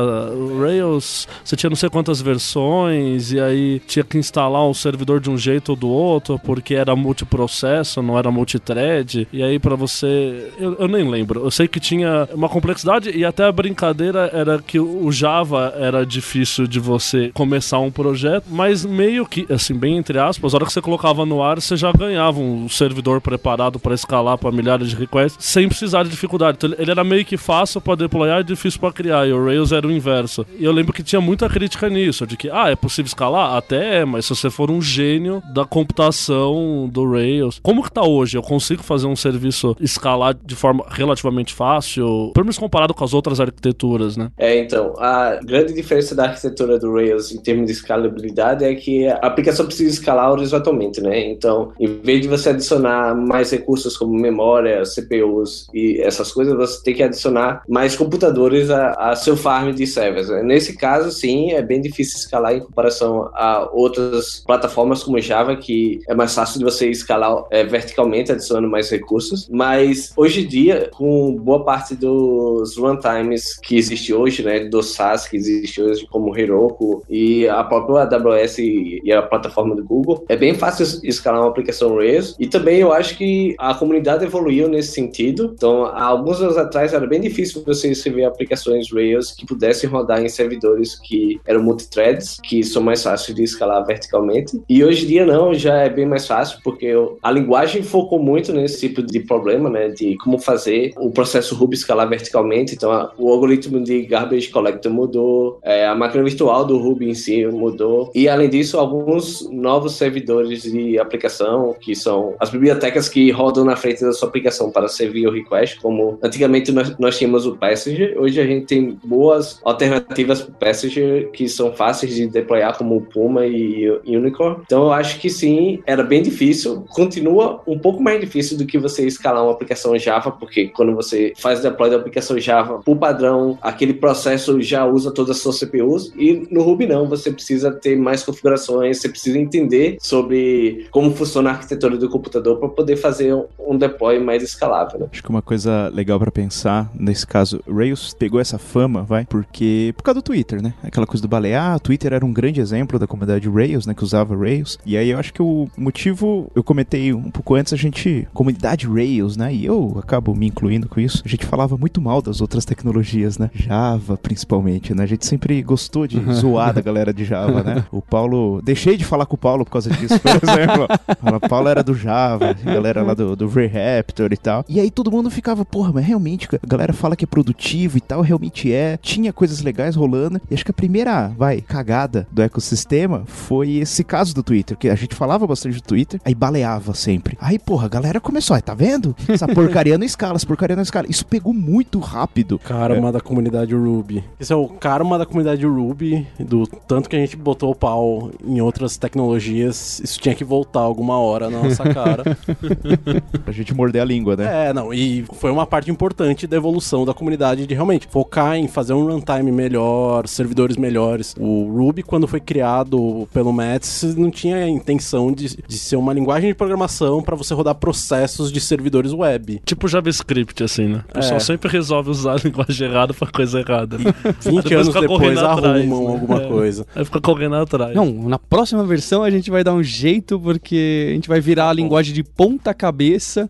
Rails, 0.59 1.27
você 1.43 1.55
tinha 1.55 1.69
não 1.69 1.75
sei 1.75 1.89
quantas 1.89 2.21
versões, 2.21 3.31
e 3.31 3.39
aí 3.39 3.79
tinha 3.87 4.03
que 4.03 4.17
instalar 4.17 4.65
um 4.65 4.73
servidor 4.73 5.19
de 5.19 5.29
um 5.29 5.37
jeito 5.37 5.69
ou 5.69 5.75
do 5.75 5.89
outro, 5.89 6.39
porque 6.39 6.75
era 6.75 6.95
multiprocesso, 6.95 8.01
não 8.01 8.17
era 8.17 8.31
multithread, 8.31 9.27
e 9.31 9.43
aí 9.43 9.59
para 9.59 9.75
você. 9.75 10.51
Eu, 10.57 10.75
eu, 10.79 10.87
nem 10.87 11.09
lembro. 11.09 11.43
Eu 11.43 11.51
sei 11.51 11.67
que 11.67 11.79
tinha 11.79 12.27
uma 12.33 12.49
complexidade, 12.49 13.11
e 13.11 13.25
até 13.25 13.45
a 13.45 13.51
brincadeira 13.51 14.29
era 14.33 14.59
que 14.59 14.79
o 14.79 15.11
Java 15.11 15.73
era 15.77 16.05
difícil 16.05 16.67
de 16.67 16.79
você 16.79 17.31
começar 17.33 17.79
um 17.79 17.91
projeto, 17.91 18.45
mas 18.49 18.85
meio 18.85 19.25
que, 19.25 19.45
assim, 19.51 19.73
bem 19.73 19.97
entre 19.97 20.19
aspas, 20.19 20.53
a 20.53 20.57
hora 20.57 20.65
que 20.65 20.73
você 20.73 20.81
colocava 20.81 21.25
no 21.25 21.41
ar, 21.41 21.61
você 21.61 21.75
já 21.75 21.91
ganhava 21.91 22.39
um 22.39 22.69
servidor 22.69 23.19
preparado 23.19 23.66
para 23.71 23.93
escalar 23.93 24.37
para 24.37 24.51
milhares 24.51 24.89
de 24.89 24.95
requests 24.95 25.43
sem 25.43 25.67
precisar 25.67 26.03
de 26.03 26.09
dificuldade. 26.09 26.57
Então, 26.57 26.75
ele 26.77 26.91
era 26.91 27.03
meio 27.03 27.25
que 27.25 27.37
fácil 27.37 27.81
para 27.81 27.95
deployar 27.95 28.41
e 28.41 28.43
difícil 28.43 28.79
para 28.79 28.93
criar. 28.93 29.27
E 29.27 29.33
o 29.33 29.43
Rails 29.43 29.71
era 29.71 29.85
o 29.85 29.91
inverso. 29.91 30.45
E 30.57 30.63
eu 30.63 30.71
lembro 30.71 30.93
que 30.93 31.03
tinha 31.03 31.21
muita 31.21 31.49
crítica 31.49 31.89
nisso, 31.89 32.25
de 32.25 32.37
que, 32.37 32.49
ah, 32.49 32.69
é 32.69 32.75
possível 32.75 33.07
escalar? 33.07 33.55
Até 33.55 33.99
é, 33.99 34.05
mas 34.05 34.25
se 34.25 34.35
você 34.35 34.49
for 34.49 34.71
um 34.71 34.81
gênio 34.81 35.41
da 35.53 35.65
computação 35.65 36.89
do 36.91 37.09
Rails, 37.11 37.59
como 37.61 37.83
que 37.83 37.91
tá 37.91 38.03
hoje? 38.03 38.37
Eu 38.37 38.41
consigo 38.41 38.83
fazer 38.83 39.07
um 39.07 39.15
serviço 39.15 39.75
escalar 39.79 40.33
de 40.33 40.55
forma 40.55 40.85
relativamente 40.89 41.53
fácil, 41.53 42.31
pelo 42.33 42.45
menos 42.45 42.57
comparado 42.57 42.93
com 42.93 43.03
as 43.03 43.13
outras 43.13 43.39
arquiteturas, 43.39 44.17
né? 44.17 44.31
É, 44.37 44.57
então, 44.59 44.93
a 44.97 45.39
grande 45.43 45.73
diferença 45.73 46.15
da 46.15 46.25
arquitetura 46.25 46.79
do 46.79 46.93
Rails 46.93 47.31
em 47.31 47.37
termos 47.41 47.67
de 47.67 47.71
escalabilidade 47.71 48.63
é 48.63 48.73
que 48.75 49.07
a 49.07 49.15
aplicação 49.17 49.65
precisa 49.65 49.91
escalar 49.91 50.31
horizontalmente, 50.31 51.01
né? 51.01 51.29
Então, 51.29 51.71
em 51.79 51.87
vez 52.01 52.21
de 52.21 52.27
você 52.27 52.49
adicionar 52.49 53.15
mais 53.15 53.47
recursos 53.57 53.97
como 53.97 54.13
memória, 54.13 54.83
CPUs 54.83 55.67
e 55.73 55.99
essas 56.01 56.31
coisas, 56.31 56.55
você 56.55 56.83
tem 56.83 56.93
que 56.93 57.03
adicionar 57.03 57.61
mais 57.67 57.95
computadores 57.95 58.69
a, 58.69 58.91
a 58.91 59.15
seu 59.15 59.35
farm 59.35 59.73
de 59.73 59.85
servers. 59.85 60.29
Nesse 60.43 60.75
caso, 60.77 61.11
sim, 61.11 61.51
é 61.51 61.61
bem 61.61 61.81
difícil 61.81 62.17
escalar 62.17 62.53
em 62.53 62.59
comparação 62.59 63.29
a 63.33 63.69
outras 63.71 64.43
plataformas 64.45 65.03
como 65.03 65.19
Java, 65.19 65.55
que 65.55 65.99
é 66.07 66.15
mais 66.15 66.33
fácil 66.33 66.59
de 66.59 66.65
você 66.65 66.89
escalar 66.89 67.43
é, 67.51 67.63
verticalmente, 67.63 68.31
adicionando 68.31 68.69
mais 68.69 68.89
recursos. 68.89 69.47
Mas 69.49 70.11
hoje 70.15 70.41
em 70.41 70.47
dia, 70.47 70.89
com 70.93 71.35
boa 71.35 71.63
parte 71.63 71.95
dos 71.95 72.77
runtimes 72.77 73.57
que 73.61 73.77
existe 73.77 74.13
hoje, 74.13 74.43
né, 74.43 74.65
do 74.65 74.81
SaaS 74.81 75.27
que 75.27 75.37
existe 75.37 75.81
hoje, 75.81 76.05
como 76.09 76.37
Heroku 76.37 77.03
e 77.09 77.47
a 77.47 77.63
própria 77.63 78.03
AWS 78.03 78.59
e 78.59 79.11
a 79.11 79.21
plataforma 79.21 79.75
do 79.75 79.83
Google, 79.83 80.25
é 80.29 80.35
bem 80.35 80.53
fácil 80.53 80.85
escalar 81.03 81.41
uma 81.41 81.49
aplicação 81.49 81.95
Rails. 81.95 82.35
E 82.39 82.47
também 82.47 82.79
eu 82.79 82.91
acho 82.91 83.17
que 83.17 83.46
a 83.57 83.73
comunidade 83.73 84.25
evoluiu 84.25 84.67
nesse 84.67 84.91
sentido. 84.91 85.53
Então, 85.55 85.85
há 85.85 86.03
alguns 86.03 86.41
anos 86.41 86.57
atrás 86.57 86.93
era 86.93 87.05
bem 87.05 87.21
difícil 87.21 87.63
você 87.65 87.91
escrever 87.91 88.25
aplicações 88.25 88.91
Rails 88.91 89.31
que 89.31 89.45
pudessem 89.45 89.89
rodar 89.89 90.21
em 90.23 90.29
servidores 90.29 90.99
que 90.99 91.39
eram 91.45 91.63
multithreads, 91.63 92.39
que 92.43 92.63
são 92.63 92.81
mais 92.81 93.03
fáceis 93.03 93.35
de 93.35 93.43
escalar 93.43 93.85
verticalmente. 93.85 94.59
E 94.69 94.83
hoje 94.83 95.05
em 95.05 95.07
dia 95.07 95.25
não, 95.25 95.53
já 95.53 95.77
é 95.77 95.89
bem 95.89 96.05
mais 96.05 96.27
fácil, 96.27 96.59
porque 96.63 96.93
a 97.21 97.31
linguagem 97.31 97.83
focou 97.83 98.19
muito 98.19 98.51
nesse 98.53 98.87
tipo 98.87 99.01
de 99.01 99.19
problema, 99.19 99.69
né, 99.69 99.89
de 99.89 100.15
como 100.17 100.39
fazer 100.39 100.93
o 100.97 101.11
processo 101.11 101.55
Ruby 101.55 101.75
escalar 101.75 102.07
verticalmente. 102.09 102.73
Então, 102.75 103.09
o 103.17 103.31
algoritmo 103.31 103.83
de 103.83 104.03
garbage 104.03 104.49
collector 104.49 104.91
mudou, 104.91 105.59
é, 105.63 105.85
a 105.85 105.95
máquina 105.95 106.23
virtual 106.23 106.65
do 106.65 106.77
Ruby 106.77 107.09
em 107.09 107.13
si 107.13 107.45
mudou. 107.45 108.11
E 108.13 108.27
além 108.27 108.49
disso, 108.49 108.77
alguns 108.77 109.49
novos 109.51 109.95
servidores 109.95 110.63
de 110.63 110.99
aplicação, 110.99 111.75
que 111.79 111.95
são 111.95 112.35
as 112.39 112.49
bibliotecas 112.49 113.09
que 113.09 113.31
rodam 113.37 113.63
na 113.63 113.75
frente 113.75 114.01
da 114.01 114.11
sua 114.11 114.27
aplicação 114.27 114.71
para 114.71 114.87
servir 114.87 115.27
o 115.27 115.31
request, 115.31 115.79
como 115.79 116.17
antigamente 116.23 116.71
nós, 116.71 116.97
nós 116.97 117.17
tínhamos 117.17 117.45
o 117.45 117.55
Passenger, 117.55 118.15
hoje 118.17 118.41
a 118.41 118.45
gente 118.45 118.65
tem 118.65 118.97
boas 119.03 119.61
alternativas 119.63 120.41
para 120.41 120.51
o 120.51 120.55
Passenger 120.55 121.29
que 121.31 121.47
são 121.47 121.73
fáceis 121.73 122.15
de 122.15 122.27
deployar, 122.27 122.77
como 122.77 122.97
o 122.97 123.01
Puma 123.01 123.45
e 123.45 123.89
o 123.89 124.01
Unicorn. 124.05 124.61
Então 124.65 124.85
eu 124.85 124.91
acho 124.91 125.19
que 125.19 125.29
sim, 125.29 125.81
era 125.85 126.03
bem 126.03 126.21
difícil, 126.21 126.85
continua 126.89 127.61
um 127.67 127.77
pouco 127.77 128.01
mais 128.01 128.19
difícil 128.19 128.57
do 128.57 128.65
que 128.65 128.77
você 128.77 129.05
escalar 129.05 129.43
uma 129.43 129.51
aplicação 129.51 129.97
Java, 129.97 130.31
porque 130.31 130.67
quando 130.69 130.95
você 130.95 131.33
faz 131.37 131.59
o 131.59 131.63
deploy 131.63 131.89
da 131.89 131.97
aplicação 131.97 132.39
Java, 132.39 132.79
por 132.83 132.97
padrão, 132.97 133.57
aquele 133.61 133.93
processo 133.93 134.59
já 134.61 134.85
usa 134.85 135.11
todas 135.11 135.37
as 135.37 135.43
suas 135.43 135.59
CPUs, 135.59 136.11
e 136.17 136.47
no 136.49 136.63
Ruby 136.63 136.87
não, 136.87 137.07
você 137.07 137.31
precisa 137.31 137.71
ter 137.71 137.95
mais 137.95 138.23
configurações, 138.23 138.99
você 138.99 139.09
precisa 139.09 139.37
entender 139.37 139.97
sobre 140.01 140.87
como 140.91 141.11
funciona 141.11 141.49
a 141.49 141.53
arquitetura 141.53 141.97
do 141.97 142.09
computador 142.09 142.57
para 142.57 142.69
poder 142.69 142.95
fazer 142.95 143.26
um 143.33 143.77
deploy 143.77 144.19
mais 144.19 144.43
escalável. 144.43 144.99
Né? 144.99 145.07
Acho 145.11 145.23
que 145.23 145.29
uma 145.29 145.41
coisa 145.41 145.89
legal 145.93 146.19
para 146.19 146.31
pensar, 146.31 146.89
nesse 146.93 147.25
caso, 147.25 147.61
Rails 147.67 148.13
pegou 148.13 148.39
essa 148.39 148.57
fama, 148.57 149.03
vai, 149.03 149.25
porque 149.25 149.93
por 149.97 150.03
causa 150.03 150.21
do 150.21 150.23
Twitter, 150.23 150.61
né? 150.61 150.73
Aquela 150.83 151.05
coisa 151.05 151.21
do 151.21 151.27
balear, 151.27 151.75
o 151.75 151.79
Twitter 151.79 152.13
era 152.13 152.25
um 152.25 152.31
grande 152.31 152.61
exemplo 152.61 152.97
da 152.97 153.07
comunidade 153.07 153.49
Rails, 153.49 153.85
né, 153.85 153.93
que 153.93 154.03
usava 154.03 154.35
Rails. 154.35 154.79
E 154.85 154.95
aí 154.97 155.09
eu 155.09 155.19
acho 155.19 155.33
que 155.33 155.41
o 155.41 155.69
motivo, 155.77 156.51
eu 156.55 156.63
comentei 156.63 157.13
um 157.13 157.29
pouco 157.29 157.55
antes, 157.55 157.73
a 157.73 157.77
gente, 157.77 158.27
comunidade 158.33 158.87
Rails, 158.87 159.35
né? 159.35 159.53
E 159.53 159.65
eu 159.65 159.97
acabo 159.99 160.35
me 160.35 160.47
incluindo 160.47 160.87
com 160.87 160.99
isso. 160.99 161.21
A 161.25 161.27
gente 161.27 161.45
falava 161.45 161.77
muito 161.77 162.01
mal 162.01 162.21
das 162.21 162.41
outras 162.41 162.65
tecnologias, 162.65 163.37
né? 163.37 163.49
Java, 163.53 164.17
principalmente, 164.17 164.93
né? 164.93 165.03
A 165.03 165.07
gente 165.07 165.25
sempre 165.25 165.61
gostou 165.61 166.07
de 166.07 166.19
zoar 166.33 166.73
da 166.73 166.81
galera 166.81 167.13
de 167.13 167.25
Java, 167.25 167.63
né? 167.63 167.83
O 167.91 168.01
Paulo, 168.01 168.61
deixei 168.61 168.97
de 168.97 169.05
falar 169.05 169.25
com 169.25 169.35
o 169.35 169.37
Paulo 169.37 169.65
por 169.65 169.71
causa 169.71 169.89
disso, 169.89 170.19
por 170.19 170.31
exemplo. 170.49 170.87
O 171.35 171.49
Paulo 171.49 171.67
era 171.67 171.83
do 171.83 171.93
Java, 171.93 172.49
a 172.49 172.53
galera 172.53 173.01
lá 173.01 173.13
do, 173.17 173.35
do 173.35 173.49
VRaptor 173.49 174.31
e 174.31 174.37
tal. 174.37 174.63
E 174.69 174.79
aí 174.79 174.89
todo 174.89 175.11
mundo 175.11 175.29
ficava, 175.29 175.65
porra, 175.65 175.91
mas 175.93 176.05
realmente, 176.05 176.47
a 176.53 176.67
galera 176.67 176.93
fala 176.93 177.15
que 177.15 177.25
é 177.25 177.27
produtivo 177.27 177.97
e 177.97 178.01
tal, 178.01 178.21
realmente 178.21 178.71
é. 178.71 178.97
Tinha 179.01 179.33
coisas 179.33 179.61
legais 179.61 179.95
rolando. 179.95 180.39
E 180.49 180.53
acho 180.53 180.63
que 180.63 180.71
a 180.71 180.73
primeira, 180.73 181.29
vai, 181.37 181.59
cagada 181.61 182.27
do 182.31 182.41
ecossistema 182.41 183.23
foi 183.25 183.77
esse 183.77 184.03
caso 184.03 184.33
do 184.33 184.43
Twitter, 184.43 184.77
que 184.77 184.89
a 184.89 184.95
gente 184.95 185.15
falava 185.15 185.45
bastante 185.47 185.75
do 185.75 185.81
Twitter, 185.81 186.21
aí 186.23 186.35
baleava 186.35 186.93
sempre. 186.93 187.37
Aí, 187.41 187.57
porra, 187.57 187.87
a 187.87 187.89
galera 187.89 188.21
começou, 188.21 188.55
aí, 188.55 188.61
tá 188.61 188.73
vendo? 188.73 189.15
Essa 189.27 189.47
porcaria 189.49 189.97
não 189.97 190.05
escala, 190.05 190.35
essa 190.35 190.45
porcaria 190.45 190.75
não 190.75 190.83
escala. 190.83 191.07
Isso 191.09 191.25
pegou 191.25 191.53
muito 191.53 191.99
rápido. 191.99 192.59
Karma 192.59 193.11
da 193.11 193.19
comunidade 193.19 193.73
Ruby. 193.73 194.23
Esse 194.39 194.53
é 194.53 194.55
o 194.55 194.67
karma 194.67 195.17
da 195.17 195.25
comunidade 195.25 195.65
Ruby, 195.65 196.27
do 196.39 196.67
tanto 196.67 197.09
que 197.09 197.15
a 197.15 197.19
gente 197.19 197.35
botou 197.35 197.71
o 197.71 197.75
pau 197.75 198.31
em 198.45 198.61
outras 198.61 198.97
tecnologias, 198.97 199.99
isso 199.99 200.19
tinha 200.19 200.35
que 200.35 200.43
voltar 200.43 200.81
alguma 200.81 201.17
hora 201.17 201.49
na 201.49 201.61
nossa 201.61 201.83
cara. 201.93 202.37
Pra 203.43 203.53
gente 203.53 203.73
morder 203.73 204.01
a 204.01 204.05
língua, 204.05 204.35
né? 204.35 204.69
É, 204.69 204.73
não, 204.73 204.93
e 204.93 205.25
foi 205.33 205.51
uma 205.51 205.65
parte 205.65 205.89
importante 205.91 206.45
da 206.47 206.57
evolução 206.57 207.05
da 207.05 207.13
comunidade 207.13 207.65
de 207.65 207.73
realmente 207.73 208.07
focar 208.09 208.55
em 208.55 208.67
fazer 208.67 208.93
um 208.93 209.05
runtime 209.05 209.51
melhor, 209.51 210.27
servidores 210.27 210.77
melhores. 210.77 211.35
O 211.39 211.71
Ruby, 211.71 212.03
quando 212.03 212.27
foi 212.27 212.39
criado 212.39 213.27
pelo 213.33 213.51
Mets, 213.53 214.15
não 214.15 214.29
tinha 214.31 214.57
a 214.57 214.69
intenção 214.69 215.31
de, 215.31 215.57
de 215.67 215.77
ser 215.77 215.95
uma 215.95 216.13
linguagem 216.13 216.49
de 216.49 216.55
programação 216.55 217.21
para 217.21 217.35
você 217.35 217.53
rodar 217.53 217.75
processos 217.75 218.51
de 218.51 218.59
servidores 218.59 219.13
web. 219.13 219.61
Tipo 219.65 219.87
JavaScript, 219.87 220.63
assim, 220.63 220.87
né? 220.87 221.03
O 221.09 221.13
pessoal 221.13 221.37
É. 221.37 221.39
sempre 221.39 221.69
resolve 221.71 222.09
usar 222.09 222.33
a 222.33 222.37
linguagem 222.43 222.87
errada 222.87 223.13
pra 223.13 223.27
coisa 223.27 223.59
errada. 223.59 223.97
20 223.97 224.63
Depois 224.63 224.71
anos 224.73 224.93
depois 224.93 225.37
arrumam 225.37 225.57
atrás, 225.57 225.85
né? 225.87 225.95
alguma 225.95 226.41
É. 226.43 226.47
coisa. 226.47 226.85
Aí 226.95 227.05
fica 227.05 227.21
correndo 227.21 227.55
atrás. 227.55 227.95
Não, 227.95 228.05
na 228.27 228.39
próxima 228.39 228.83
versão 228.83 229.23
a 229.23 229.29
gente 229.29 229.49
vai 229.49 229.63
dar 229.63 229.73
um 229.73 229.83
jeito 229.83 230.39
porque 230.39 231.07
a 231.11 231.13
gente 231.13 231.27
vai 231.27 231.39
virar 231.39 231.69
a 231.69 231.73
linguagem 231.73 232.13
de 232.13 232.23
ponta 232.23 232.73
cabeça 232.73 232.86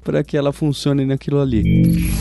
para 0.03 0.23
que 0.23 0.37
ela 0.37 0.51
funcione 0.51 1.05
naquilo 1.05 1.41
ali. 1.41 2.11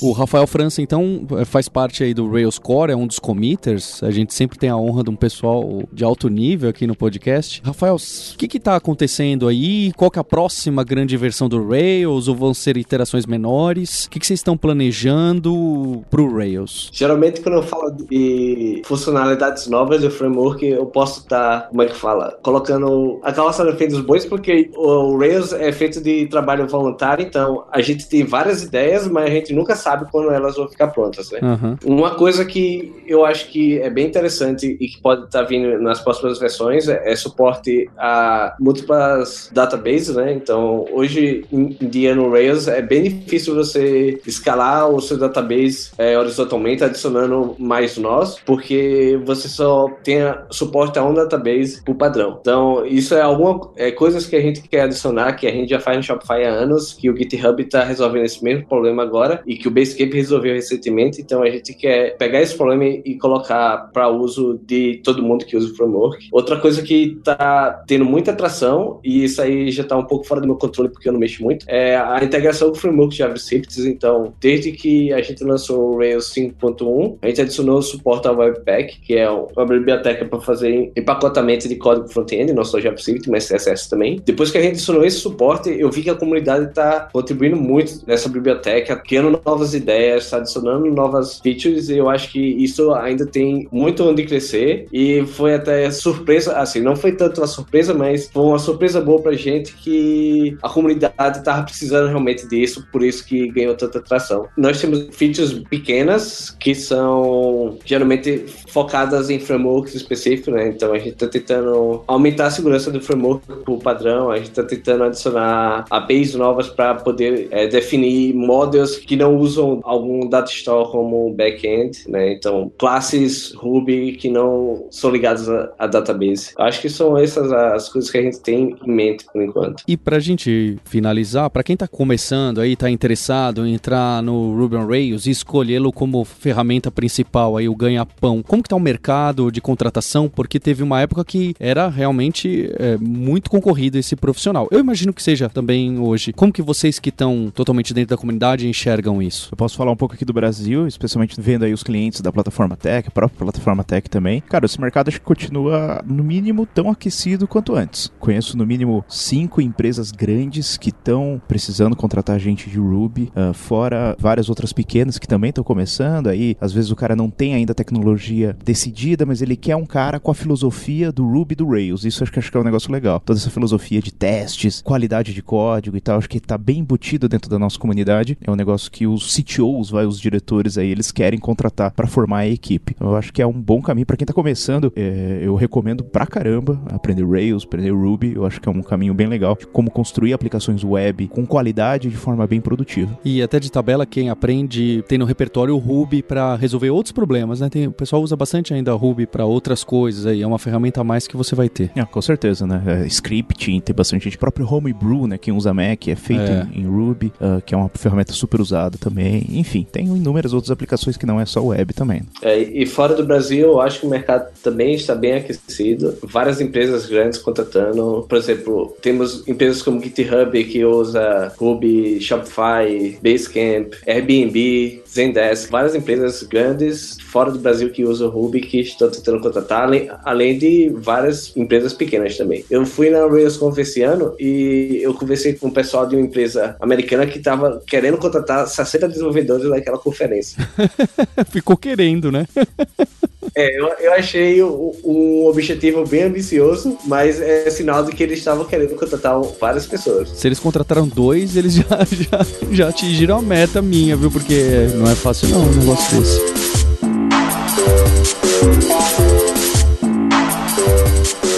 O 0.00 0.12
Rafael 0.12 0.46
França, 0.46 0.82
então, 0.82 1.26
faz 1.46 1.68
parte 1.68 2.04
aí 2.04 2.12
do 2.12 2.30
Rails 2.30 2.58
Core, 2.58 2.92
é 2.92 2.96
um 2.96 3.06
dos 3.06 3.18
committers. 3.18 4.02
A 4.02 4.10
gente 4.10 4.34
sempre 4.34 4.58
tem 4.58 4.68
a 4.68 4.76
honra 4.76 5.02
de 5.02 5.10
um 5.10 5.16
pessoal 5.16 5.82
de 5.92 6.04
alto 6.04 6.28
nível 6.28 6.68
aqui 6.68 6.86
no 6.86 6.94
podcast. 6.94 7.62
Rafael, 7.64 7.96
o 7.96 8.36
que 8.36 8.46
que 8.46 8.60
tá 8.60 8.76
acontecendo 8.76 9.48
aí? 9.48 9.92
Qual 9.96 10.10
que 10.10 10.18
é 10.18 10.20
a 10.20 10.24
próxima 10.24 10.84
grande 10.84 11.16
versão 11.16 11.48
do 11.48 11.66
Rails? 11.66 12.28
Ou 12.28 12.34
vão 12.34 12.52
ser 12.52 12.76
iterações 12.76 13.24
menores? 13.24 14.04
O 14.04 14.10
que 14.10 14.20
que 14.20 14.26
vocês 14.26 14.40
estão 14.40 14.56
planejando 14.56 16.04
pro 16.10 16.36
Rails? 16.36 16.90
Geralmente, 16.92 17.40
quando 17.40 17.56
eu 17.56 17.62
falo 17.62 17.90
de 17.90 18.82
funcionalidades 18.84 19.66
novas 19.66 20.02
do 20.02 20.10
framework, 20.10 20.64
eu 20.64 20.86
posso 20.86 21.20
estar, 21.20 21.68
como 21.68 21.82
é 21.82 21.86
que 21.86 21.96
fala, 21.96 22.38
colocando 22.42 23.18
a 23.22 23.32
carroça 23.32 23.64
na 23.64 23.74
frente 23.74 23.92
dos 23.92 24.02
bois, 24.02 24.26
porque 24.26 24.70
o 24.76 25.16
Rails 25.16 25.54
é 25.54 25.72
feito 25.72 26.02
de 26.02 26.26
trabalho 26.26 26.68
voluntário, 26.68 27.24
então 27.24 27.64
a 27.72 27.80
gente 27.80 28.06
tem 28.06 28.24
várias 28.24 28.62
ideias, 28.62 29.08
mas 29.08 29.24
a 29.24 29.30
gente 29.30 29.54
nunca 29.54 29.74
sabe 29.74 29.85
quando 30.10 30.30
elas 30.30 30.56
vão 30.56 30.68
ficar 30.68 30.88
prontas, 30.88 31.30
né? 31.30 31.40
Aham. 31.42 31.78
Uma 31.84 32.14
coisa 32.14 32.44
que 32.44 32.92
eu 33.06 33.24
acho 33.24 33.48
que 33.50 33.78
é 33.80 33.90
bem 33.90 34.06
interessante 34.06 34.76
e 34.80 34.88
que 34.88 35.00
pode 35.00 35.24
estar 35.24 35.42
vindo 35.42 35.78
nas 35.80 36.00
próximas 36.00 36.38
versões 36.38 36.88
é, 36.88 37.12
é 37.12 37.16
suporte 37.16 37.88
a 37.96 38.54
múltiplas 38.58 39.50
databases, 39.52 40.16
né? 40.16 40.32
Então, 40.32 40.86
hoje 40.92 41.44
em 41.52 41.68
dia 41.80 42.14
no 42.14 42.30
Rails 42.30 42.68
é 42.68 42.82
bem 42.82 43.02
difícil 43.04 43.54
você 43.54 44.20
escalar 44.26 44.88
o 44.90 45.00
seu 45.00 45.18
database 45.18 45.90
é, 45.98 46.18
horizontalmente 46.18 46.82
adicionando 46.82 47.54
mais 47.58 47.96
nós, 47.96 48.38
porque 48.44 49.20
você 49.24 49.48
só 49.48 49.88
tem 50.02 50.18
suporte 50.50 50.98
a 50.98 51.04
um 51.04 51.14
database 51.14 51.82
por 51.84 51.94
padrão. 51.94 52.38
Então, 52.40 52.84
isso 52.86 53.14
é 53.14 53.20
alguma 53.20 53.70
é, 53.76 53.90
coisas 53.90 54.26
que 54.26 54.36
a 54.36 54.40
gente 54.40 54.62
quer 54.62 54.82
adicionar, 54.82 55.34
que 55.34 55.46
a 55.46 55.50
gente 55.50 55.70
já 55.70 55.80
faz 55.80 55.96
no 55.96 56.02
Shopify 56.02 56.44
há 56.44 56.50
anos, 56.50 56.92
que 56.92 57.10
o 57.10 57.16
GitHub 57.16 57.62
está 57.62 57.84
resolvendo 57.84 58.24
esse 58.24 58.42
mesmo 58.42 58.66
problema 58.66 59.02
agora 59.02 59.42
e 59.46 59.56
que 59.56 59.68
o 59.68 59.70
Basecamp 59.76 60.14
resolveu 60.14 60.54
recentemente. 60.54 61.20
Então, 61.20 61.42
a 61.42 61.50
gente 61.50 61.74
quer 61.74 62.16
pegar 62.16 62.40
esse 62.40 62.56
problema 62.56 62.84
e 62.84 63.18
colocar 63.18 63.90
para 63.92 64.08
uso 64.08 64.58
de 64.64 65.00
todo 65.04 65.22
mundo 65.22 65.44
que 65.44 65.56
usa 65.56 65.70
o 65.70 65.76
framework. 65.76 66.28
Outra 66.32 66.58
coisa 66.58 66.82
que 66.82 67.16
está 67.18 67.82
tendo 67.86 68.04
muita 68.04 68.30
atração, 68.30 69.00
e 69.04 69.24
isso 69.24 69.42
aí 69.42 69.70
já 69.70 69.82
está 69.82 69.96
um 69.96 70.04
pouco 70.04 70.26
fora 70.26 70.40
do 70.40 70.46
meu 70.46 70.56
controle 70.56 70.88
porque 70.88 71.08
eu 71.08 71.12
não 71.12 71.20
mexo 71.20 71.42
muito, 71.42 71.66
é 71.68 71.96
a 71.96 72.18
integração 72.22 72.70
com 72.70 72.76
o 72.76 72.80
framework 72.80 73.14
JavaScript. 73.14 73.80
Então, 73.86 74.32
desde 74.40 74.72
que 74.72 75.12
a 75.12 75.20
gente 75.20 75.44
lançou 75.44 75.94
o 75.94 75.98
Rails 75.98 76.32
5.1, 76.32 77.18
a 77.20 77.28
gente 77.28 77.42
adicionou 77.42 77.78
o 77.78 77.82
suporte 77.82 78.26
ao 78.26 78.36
Webpack, 78.36 79.00
que 79.00 79.14
é 79.14 79.28
uma 79.28 79.66
biblioteca 79.66 80.24
para 80.24 80.40
fazer 80.40 80.90
empacotamento 80.96 81.68
de 81.68 81.76
código 81.76 82.08
front-end, 82.08 82.52
não 82.52 82.64
só 82.64 82.80
JavaScript, 82.80 83.28
mas 83.30 83.46
CSS 83.46 83.90
também. 83.90 84.20
Depois 84.24 84.50
que 84.50 84.58
a 84.58 84.62
gente 84.62 84.72
adicionou 84.72 85.04
esse 85.04 85.18
suporte, 85.18 85.68
eu 85.68 85.90
vi 85.90 86.02
que 86.02 86.10
a 86.10 86.14
comunidade 86.14 86.66
está 86.66 87.08
contribuindo 87.12 87.56
muito 87.56 88.02
nessa 88.06 88.28
biblioteca, 88.28 88.96
criando 88.96 89.40
novas 89.44 89.65
ideias, 89.74 90.24
está 90.24 90.38
adicionando 90.38 90.86
novas 90.86 91.40
features, 91.40 91.88
e 91.88 91.98
eu 91.98 92.08
acho 92.08 92.30
que 92.30 92.40
isso 92.40 92.92
ainda 92.94 93.26
tem 93.26 93.68
muito 93.70 94.04
onde 94.04 94.24
crescer. 94.24 94.86
E 94.92 95.24
foi 95.26 95.54
até 95.54 95.90
surpresa, 95.90 96.56
assim, 96.58 96.80
não 96.80 96.96
foi 96.96 97.12
tanto 97.12 97.40
uma 97.40 97.46
surpresa, 97.46 97.94
mas 97.94 98.28
foi 98.32 98.42
uma 98.42 98.58
surpresa 98.58 99.00
boa 99.00 99.20
pra 99.20 99.32
gente 99.32 99.74
que 99.74 100.56
a 100.62 100.68
comunidade 100.68 101.38
estava 101.38 101.62
precisando 101.62 102.08
realmente 102.08 102.46
disso, 102.48 102.86
por 102.92 103.02
isso 103.02 103.24
que 103.26 103.48
ganhou 103.48 103.74
tanta 103.74 103.98
atração. 103.98 104.46
Nós 104.56 104.80
temos 104.80 105.08
features 105.12 105.52
pequenas 105.70 106.50
que 106.58 106.74
são 106.74 107.78
geralmente 107.84 108.46
focadas 108.68 109.30
em 109.30 109.38
frameworks 109.38 109.94
específicos, 109.94 110.52
né? 110.52 110.68
Então 110.68 110.92
a 110.92 110.98
gente 110.98 111.12
está 111.12 111.26
tentando 111.26 112.02
aumentar 112.06 112.46
a 112.46 112.50
segurança 112.50 112.90
do 112.90 113.00
framework 113.00 113.46
por 113.64 113.78
padrão, 113.78 114.30
a 114.30 114.36
gente 114.36 114.50
está 114.50 114.62
tentando 114.62 115.04
adicionar 115.04 115.84
APIs 115.90 116.34
novas 116.34 116.68
para 116.68 116.94
poder 116.94 117.48
é, 117.50 117.66
definir 117.66 118.34
models 118.34 118.96
que 118.96 119.16
não 119.16 119.36
usam 119.36 119.55
algum 119.58 120.28
data 120.28 120.50
store 120.50 120.90
como 120.90 121.32
back-end, 121.34 122.04
né? 122.08 122.32
Então 122.32 122.70
classes 122.78 123.52
Ruby 123.52 124.12
que 124.12 124.28
não 124.28 124.86
são 124.90 125.10
ligadas 125.10 125.48
a, 125.48 125.72
a 125.78 125.86
database. 125.86 126.52
Acho 126.58 126.80
que 126.80 126.88
são 126.88 127.16
essas 127.16 127.52
as 127.52 127.88
coisas 127.88 128.10
que 128.10 128.18
a 128.18 128.22
gente 128.22 128.40
tem 128.40 128.76
em 128.84 128.92
mente 128.92 129.24
por 129.32 129.42
enquanto. 129.42 129.82
E 129.86 129.96
pra 129.96 130.18
gente 130.18 130.78
finalizar, 130.84 131.50
pra 131.50 131.62
quem 131.62 131.76
tá 131.76 131.88
começando 131.88 132.60
aí, 132.60 132.76
tá 132.76 132.90
interessado 132.90 133.66
em 133.66 133.74
entrar 133.74 134.22
no 134.22 134.56
Ruby 134.56 134.76
on 134.76 134.86
Rails 134.86 135.26
e 135.26 135.30
escolhê-lo 135.30 135.92
como 135.92 136.24
ferramenta 136.24 136.90
principal 136.90 137.56
aí, 137.56 137.68
o 137.68 137.74
ganha-pão, 137.74 138.42
como 138.42 138.62
que 138.62 138.68
tá 138.68 138.76
o 138.76 138.80
mercado 138.80 139.50
de 139.50 139.60
contratação? 139.60 140.28
Porque 140.28 140.58
teve 140.58 140.82
uma 140.82 141.00
época 141.00 141.24
que 141.24 141.54
era 141.58 141.88
realmente 141.88 142.70
é, 142.78 142.96
muito 142.96 143.50
concorrido 143.50 143.98
esse 143.98 144.16
profissional. 144.16 144.68
Eu 144.70 144.80
imagino 144.80 145.12
que 145.12 145.22
seja 145.22 145.48
também 145.48 145.98
hoje. 145.98 146.32
Como 146.32 146.52
que 146.52 146.62
vocês 146.62 146.98
que 146.98 147.08
estão 147.08 147.50
totalmente 147.54 147.92
dentro 147.94 148.16
da 148.16 148.20
comunidade 148.20 148.68
enxergam 148.68 149.22
isso? 149.22 149.45
Eu 149.50 149.56
posso 149.56 149.76
falar 149.76 149.92
um 149.92 149.96
pouco 149.96 150.14
aqui 150.14 150.24
do 150.24 150.32
Brasil, 150.32 150.86
especialmente 150.86 151.40
vendo 151.40 151.64
aí 151.64 151.72
os 151.72 151.82
clientes 151.82 152.20
da 152.20 152.32
plataforma 152.32 152.76
Tech, 152.76 153.08
a 153.08 153.10
própria 153.10 153.38
plataforma 153.38 153.84
Tech 153.84 154.08
também. 154.08 154.40
Cara, 154.40 154.66
esse 154.66 154.80
mercado 154.80 155.08
acho 155.08 155.20
que 155.20 155.26
continua, 155.26 156.02
no 156.06 156.24
mínimo, 156.24 156.66
tão 156.66 156.90
aquecido 156.90 157.46
quanto 157.46 157.74
antes. 157.74 158.10
Conheço, 158.18 158.56
no 158.56 158.66
mínimo, 158.66 159.04
cinco 159.08 159.60
empresas 159.60 160.10
grandes 160.10 160.76
que 160.76 160.90
estão 160.90 161.40
precisando 161.46 161.96
contratar 161.96 162.38
gente 162.38 162.68
de 162.68 162.78
Ruby, 162.78 163.30
ah, 163.34 163.52
fora 163.52 164.16
várias 164.18 164.48
outras 164.48 164.72
pequenas 164.72 165.18
que 165.18 165.28
também 165.28 165.50
estão 165.50 165.64
começando. 165.64 166.28
Aí, 166.28 166.56
às 166.60 166.72
vezes, 166.72 166.90
o 166.90 166.96
cara 166.96 167.14
não 167.14 167.30
tem 167.30 167.54
ainda 167.54 167.72
a 167.72 167.74
tecnologia 167.74 168.56
decidida, 168.64 169.24
mas 169.24 169.42
ele 169.42 169.56
quer 169.56 169.76
um 169.76 169.86
cara 169.86 170.18
com 170.18 170.30
a 170.30 170.34
filosofia 170.34 171.12
do 171.12 171.26
Ruby 171.28 171.54
do 171.54 171.68
Rails. 171.68 172.04
Isso 172.04 172.22
acho 172.22 172.32
que, 172.32 172.38
acho 172.38 172.50
que 172.50 172.56
é 172.56 172.60
um 172.60 172.64
negócio 172.64 172.92
legal. 172.92 173.20
Toda 173.20 173.38
essa 173.38 173.50
filosofia 173.50 174.00
de 174.02 174.12
testes, 174.12 174.82
qualidade 174.82 175.32
de 175.32 175.42
código 175.42 175.96
e 175.96 176.00
tal, 176.00 176.18
acho 176.18 176.28
que 176.28 176.40
tá 176.40 176.58
bem 176.58 176.80
embutido 176.80 177.28
dentro 177.28 177.50
da 177.50 177.58
nossa 177.58 177.78
comunidade. 177.78 178.36
É 178.40 178.50
um 178.50 178.56
negócio 178.56 178.90
que 178.90 179.06
os 179.06 179.35
CTOs, 179.42 179.90
vai, 179.90 180.06
os 180.06 180.20
diretores 180.20 180.78
aí, 180.78 180.90
eles 180.90 181.12
querem 181.12 181.38
contratar 181.38 181.90
para 181.92 182.06
formar 182.06 182.38
a 182.38 182.48
equipe. 182.48 182.96
Eu 183.00 183.16
acho 183.16 183.32
que 183.32 183.42
é 183.42 183.46
um 183.46 183.52
bom 183.52 183.82
caminho 183.82 184.06
para 184.06 184.16
quem 184.16 184.26
tá 184.26 184.32
começando. 184.32 184.92
É, 184.96 185.40
eu 185.42 185.54
recomendo 185.54 186.04
pra 186.04 186.26
caramba 186.26 186.80
aprender 186.90 187.26
Rails, 187.26 187.64
aprender 187.64 187.90
Ruby. 187.90 188.34
Eu 188.34 188.46
acho 188.46 188.60
que 188.60 188.68
é 188.68 188.72
um 188.72 188.82
caminho 188.82 189.14
bem 189.14 189.26
legal 189.26 189.56
de 189.58 189.66
como 189.66 189.90
construir 189.90 190.32
aplicações 190.32 190.82
web 190.84 191.28
com 191.28 191.46
qualidade 191.46 192.08
de 192.08 192.16
forma 192.16 192.46
bem 192.46 192.60
produtiva. 192.60 193.18
E 193.24 193.42
até 193.42 193.60
de 193.60 193.70
tabela, 193.70 194.06
quem 194.06 194.30
aprende 194.30 195.04
tem 195.08 195.18
no 195.18 195.24
repertório 195.24 195.74
o 195.74 195.78
Ruby 195.78 196.22
para 196.22 196.56
resolver 196.56 196.90
outros 196.90 197.12
problemas, 197.12 197.60
né? 197.60 197.68
Tem, 197.68 197.86
o 197.86 197.92
pessoal 197.92 198.22
usa 198.22 198.36
bastante 198.36 198.72
ainda 198.72 198.92
Ruby 198.92 199.26
para 199.26 199.44
outras 199.44 199.84
coisas 199.84 200.26
aí, 200.26 200.42
é 200.42 200.46
uma 200.46 200.58
ferramenta 200.58 201.00
a 201.00 201.04
mais 201.04 201.26
que 201.26 201.36
você 201.36 201.54
vai 201.54 201.68
ter. 201.68 201.90
É, 201.94 202.04
com 202.04 202.22
certeza, 202.22 202.66
né? 202.66 202.82
É, 202.86 203.06
scripting, 203.06 203.80
tem 203.80 203.94
bastante 203.94 204.24
gente. 204.24 204.36
O 204.36 204.40
próprio 204.40 204.66
Homebrew, 204.72 205.26
né? 205.26 205.38
Quem 205.38 205.54
usa 205.54 205.72
Mac 205.74 206.08
é 206.08 206.16
feito 206.16 206.42
É. 206.42 206.66
Em, 206.72 206.82
em 206.82 206.86
Ruby, 206.86 207.32
ah, 207.40 207.60
que 207.64 207.74
é 207.74 207.76
uma 207.76 207.90
ferramenta 207.94 208.32
super 208.32 208.60
usada 208.60 208.98
também. 208.98 209.25
Enfim, 209.50 209.86
tem 209.90 210.06
inúmeras 210.06 210.52
outras 210.52 210.70
aplicações 210.70 211.16
que 211.16 211.26
não 211.26 211.40
é 211.40 211.46
só 211.46 211.62
web 211.62 211.92
também. 211.92 212.22
É, 212.42 212.58
e 212.58 212.86
fora 212.86 213.14
do 213.14 213.24
Brasil, 213.24 213.66
eu 213.66 213.80
acho 213.80 214.00
que 214.00 214.06
o 214.06 214.10
mercado 214.10 214.50
também 214.62 214.94
está 214.94 215.14
bem 215.14 215.34
aquecido. 215.34 216.16
Várias 216.22 216.60
empresas 216.60 217.06
grandes 217.06 217.38
contratando. 217.38 218.26
Por 218.28 218.38
exemplo, 218.38 218.96
temos 219.00 219.46
empresas 219.46 219.82
como 219.82 220.02
GitHub 220.02 220.64
que 220.64 220.84
usa 220.84 221.52
Ruby, 221.58 222.20
Shopify, 222.20 223.18
Basecamp, 223.22 223.94
Airbnb, 224.06 225.02
Zendesk. 225.16 225.70
Várias 225.70 225.94
empresas 225.94 226.42
grandes 226.42 227.18
fora 227.20 227.50
do 227.50 227.58
Brasil 227.58 227.90
que 227.90 228.04
usam 228.04 228.28
Ruby 228.28 228.60
que 228.60 228.80
estão 228.80 229.10
tentando 229.10 229.40
contratar, 229.40 229.88
além, 230.24 230.58
de 230.58 230.90
várias 230.94 231.56
empresas 231.56 231.92
pequenas 231.92 232.36
também. 232.36 232.64
Eu 232.70 232.84
fui 232.86 233.10
na 233.10 233.26
RailsConf 233.26 233.78
esse 233.78 234.02
ano 234.02 234.34
e 234.38 235.00
eu 235.02 235.14
conversei 235.14 235.54
com 235.54 235.68
o 235.68 235.72
pessoal 235.72 236.06
de 236.06 236.16
uma 236.16 236.24
empresa 236.24 236.76
americana 236.80 237.26
que 237.26 237.38
estava 237.38 237.82
querendo 237.86 238.18
contratar 238.18 238.66
60 238.66 239.08
desenvolvedores 239.08 239.68
naquela 239.68 239.98
conferência. 239.98 240.66
Ficou 241.50 241.76
querendo, 241.76 242.30
né? 242.30 242.46
É, 243.58 243.80
eu, 243.80 243.86
eu 244.00 244.12
achei 244.12 244.62
um, 244.62 244.92
um 245.02 245.46
objetivo 245.46 246.06
bem 246.06 246.24
ambicioso, 246.24 246.98
mas 247.06 247.40
é 247.40 247.70
sinal 247.70 248.04
de 248.04 248.12
que 248.12 248.22
eles 248.22 248.38
estavam 248.38 248.66
querendo 248.66 248.94
contratar 248.94 249.40
várias 249.58 249.86
pessoas. 249.86 250.28
Se 250.28 250.46
eles 250.46 250.60
contrataram 250.60 251.08
dois, 251.08 251.56
eles 251.56 251.72
já, 251.72 251.82
já, 252.12 252.46
já 252.70 252.88
atingiram 252.88 253.38
a 253.38 253.42
meta 253.42 253.80
minha, 253.80 254.14
viu? 254.14 254.30
Porque 254.30 254.88
não 254.96 255.10
é 255.10 255.14
fácil 255.14 255.48
não 255.48 255.62
um 255.62 255.74
negócio 255.74 256.20
desse. 256.20 256.66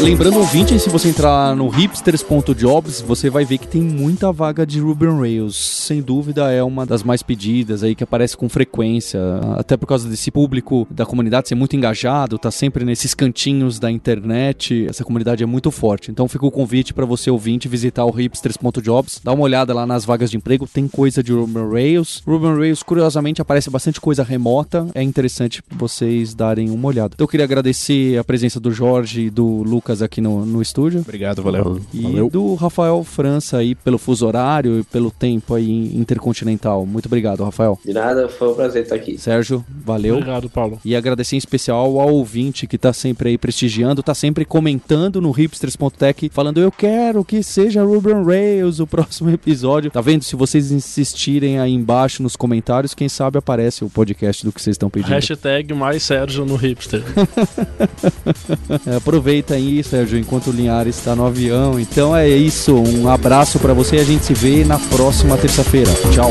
Lembrando, 0.01 0.38
ouvinte, 0.38 0.78
se 0.78 0.88
você 0.88 1.09
entrar 1.09 1.57
no 1.57 1.66
hipsters.jobs, 1.66 3.01
você 3.01 3.28
vai 3.28 3.44
ver 3.44 3.59
que 3.59 3.66
tem 3.66 3.82
muita 3.82 4.30
vaga 4.30 4.64
de 4.64 4.78
Ruby 4.78 5.09
on 5.09 5.18
Rails. 5.18 5.57
Sem 5.57 6.01
dúvida, 6.01 6.53
é 6.53 6.62
uma 6.62 6.86
das 6.86 7.03
mais 7.03 7.20
pedidas 7.20 7.82
aí, 7.82 7.96
que 7.96 8.05
aparece 8.05 8.36
com 8.36 8.49
frequência. 8.49 9.20
Até 9.57 9.76
por 9.76 9.86
causa 9.86 10.09
desse 10.09 10.30
público 10.30 10.86
da 10.88 11.05
comunidade 11.05 11.49
ser 11.49 11.57
muito 11.57 11.74
engajado, 11.74 12.38
tá 12.38 12.49
sempre 12.49 12.84
nesses 12.84 13.12
cantinhos 13.12 13.80
da 13.80 13.90
internet. 13.90 14.86
Essa 14.88 15.05
comunidade 15.05 15.42
é 15.42 15.46
muito 15.46 15.72
forte. 15.72 16.12
Então 16.12 16.28
fica 16.28 16.46
o 16.46 16.51
convite 16.51 16.94
para 16.94 17.05
você, 17.05 17.28
ouvinte, 17.28 17.66
visitar 17.66 18.05
o 18.05 18.11
hipsters.jobs, 18.11 19.20
dar 19.24 19.32
uma 19.32 19.42
olhada 19.42 19.74
lá 19.74 19.84
nas 19.84 20.05
vagas 20.05 20.30
de 20.30 20.36
emprego. 20.36 20.68
Tem 20.72 20.86
coisa 20.86 21.24
de 21.24 21.32
Ruby 21.32 21.59
on 21.59 21.70
Rails. 21.70 22.22
Ruby 22.24 22.46
on 22.46 22.57
Rails, 22.57 22.84
curiosamente, 22.84 23.42
aparece 23.42 23.68
bastante 23.68 24.01
coisa 24.01 24.22
remota. 24.22 24.86
É 24.94 25.03
interessante 25.03 25.61
vocês 25.72 26.34
darem 26.34 26.70
uma 26.70 26.86
olhada. 26.86 27.14
Então 27.14 27.24
eu 27.24 27.28
queria 27.28 27.44
agradecer 27.44 28.16
a 28.16 28.22
presença 28.22 28.61
do 28.61 28.70
Jorge 28.70 29.22
e 29.22 29.30
do 29.30 29.64
Lucas 29.64 29.88
Lucas 29.89 30.03
aqui 30.03 30.20
no, 30.20 30.45
no 30.45 30.61
estúdio. 30.61 31.01
Obrigado, 31.01 31.43
valeu. 31.43 31.80
E 31.95 32.03
Valeu. 32.03 32.28
do 32.28 32.55
Rafael 32.55 33.03
França 33.03 33.57
aí 33.59 33.74
pelo 33.74 33.97
fuso 33.97 34.26
horário 34.26 34.80
e 34.80 34.82
pelo 34.84 35.11
tempo 35.11 35.55
aí 35.55 35.97
intercontinental. 35.97 36.84
Muito 36.84 37.07
obrigado, 37.07 37.43
Rafael. 37.43 37.78
De 37.84 37.93
nada, 37.93 38.28
foi 38.28 38.51
um 38.51 38.55
prazer 38.55 38.82
estar 38.82 38.95
aqui. 38.95 39.16
Sérgio, 39.16 39.64
valeu. 39.84 40.16
Obrigado, 40.16 40.51
Paulo. 40.51 40.78
E 40.84 40.95
agradecer 40.95 41.36
em 41.36 41.39
especial 41.39 41.99
ao 41.99 42.12
ouvinte 42.12 42.66
que 42.66 42.76
tá 42.76 42.93
sempre 42.93 43.30
aí 43.30 43.39
prestigiando, 43.39 44.03
tá 44.03 44.14
sempre 44.14 44.45
comentando 44.45 45.20
no 45.20 45.30
hipsters.tech, 45.30 46.30
falando 46.32 46.61
eu 46.61 46.70
quero 46.70 47.24
que 47.24 47.43
seja 47.43 47.82
Ruby 47.82 48.12
on 48.12 48.24
Rails 48.24 48.80
o 48.80 48.86
próximo 48.86 49.30
episódio. 49.30 49.91
Tá 49.91 50.01
vendo? 50.01 50.22
Se 50.22 50.36
vocês 50.36 50.70
insistirem 50.70 51.59
aí 51.59 51.72
embaixo 51.72 52.22
nos 52.22 52.36
comentários, 52.36 52.93
quem 52.95 53.09
sabe 53.09 53.39
aparece 53.39 53.84
o 53.84 53.89
podcast 53.89 54.45
do 54.45 54.53
que 54.53 54.61
vocês 54.61 54.74
estão 54.74 54.91
pedindo. 54.91 55.12
Hashtag 55.12 55.72
mais 55.72 56.03
Sérgio 56.03 56.45
no 56.45 56.57
hipster. 56.57 57.03
É, 58.86 58.97
aproveita 58.97 59.55
aí, 59.55 59.78
Sérgio, 59.83 60.18
enquanto 60.18 60.49
o 60.49 60.53
Linhares 60.53 60.97
está 60.97 61.14
no 61.14 61.26
avião. 61.26 61.79
Então 61.79 62.16
é 62.16 62.29
isso. 62.29 62.74
Um 62.74 63.09
abraço 63.09 63.59
pra 63.59 63.72
você 63.72 63.97
e 63.97 64.01
a 64.01 64.05
gente 64.05 64.24
se 64.24 64.35
vê 64.35 64.64
na 64.64 64.79
próxima 64.79 65.37
terça-feira. 65.37 65.91
Tchau. 66.12 66.31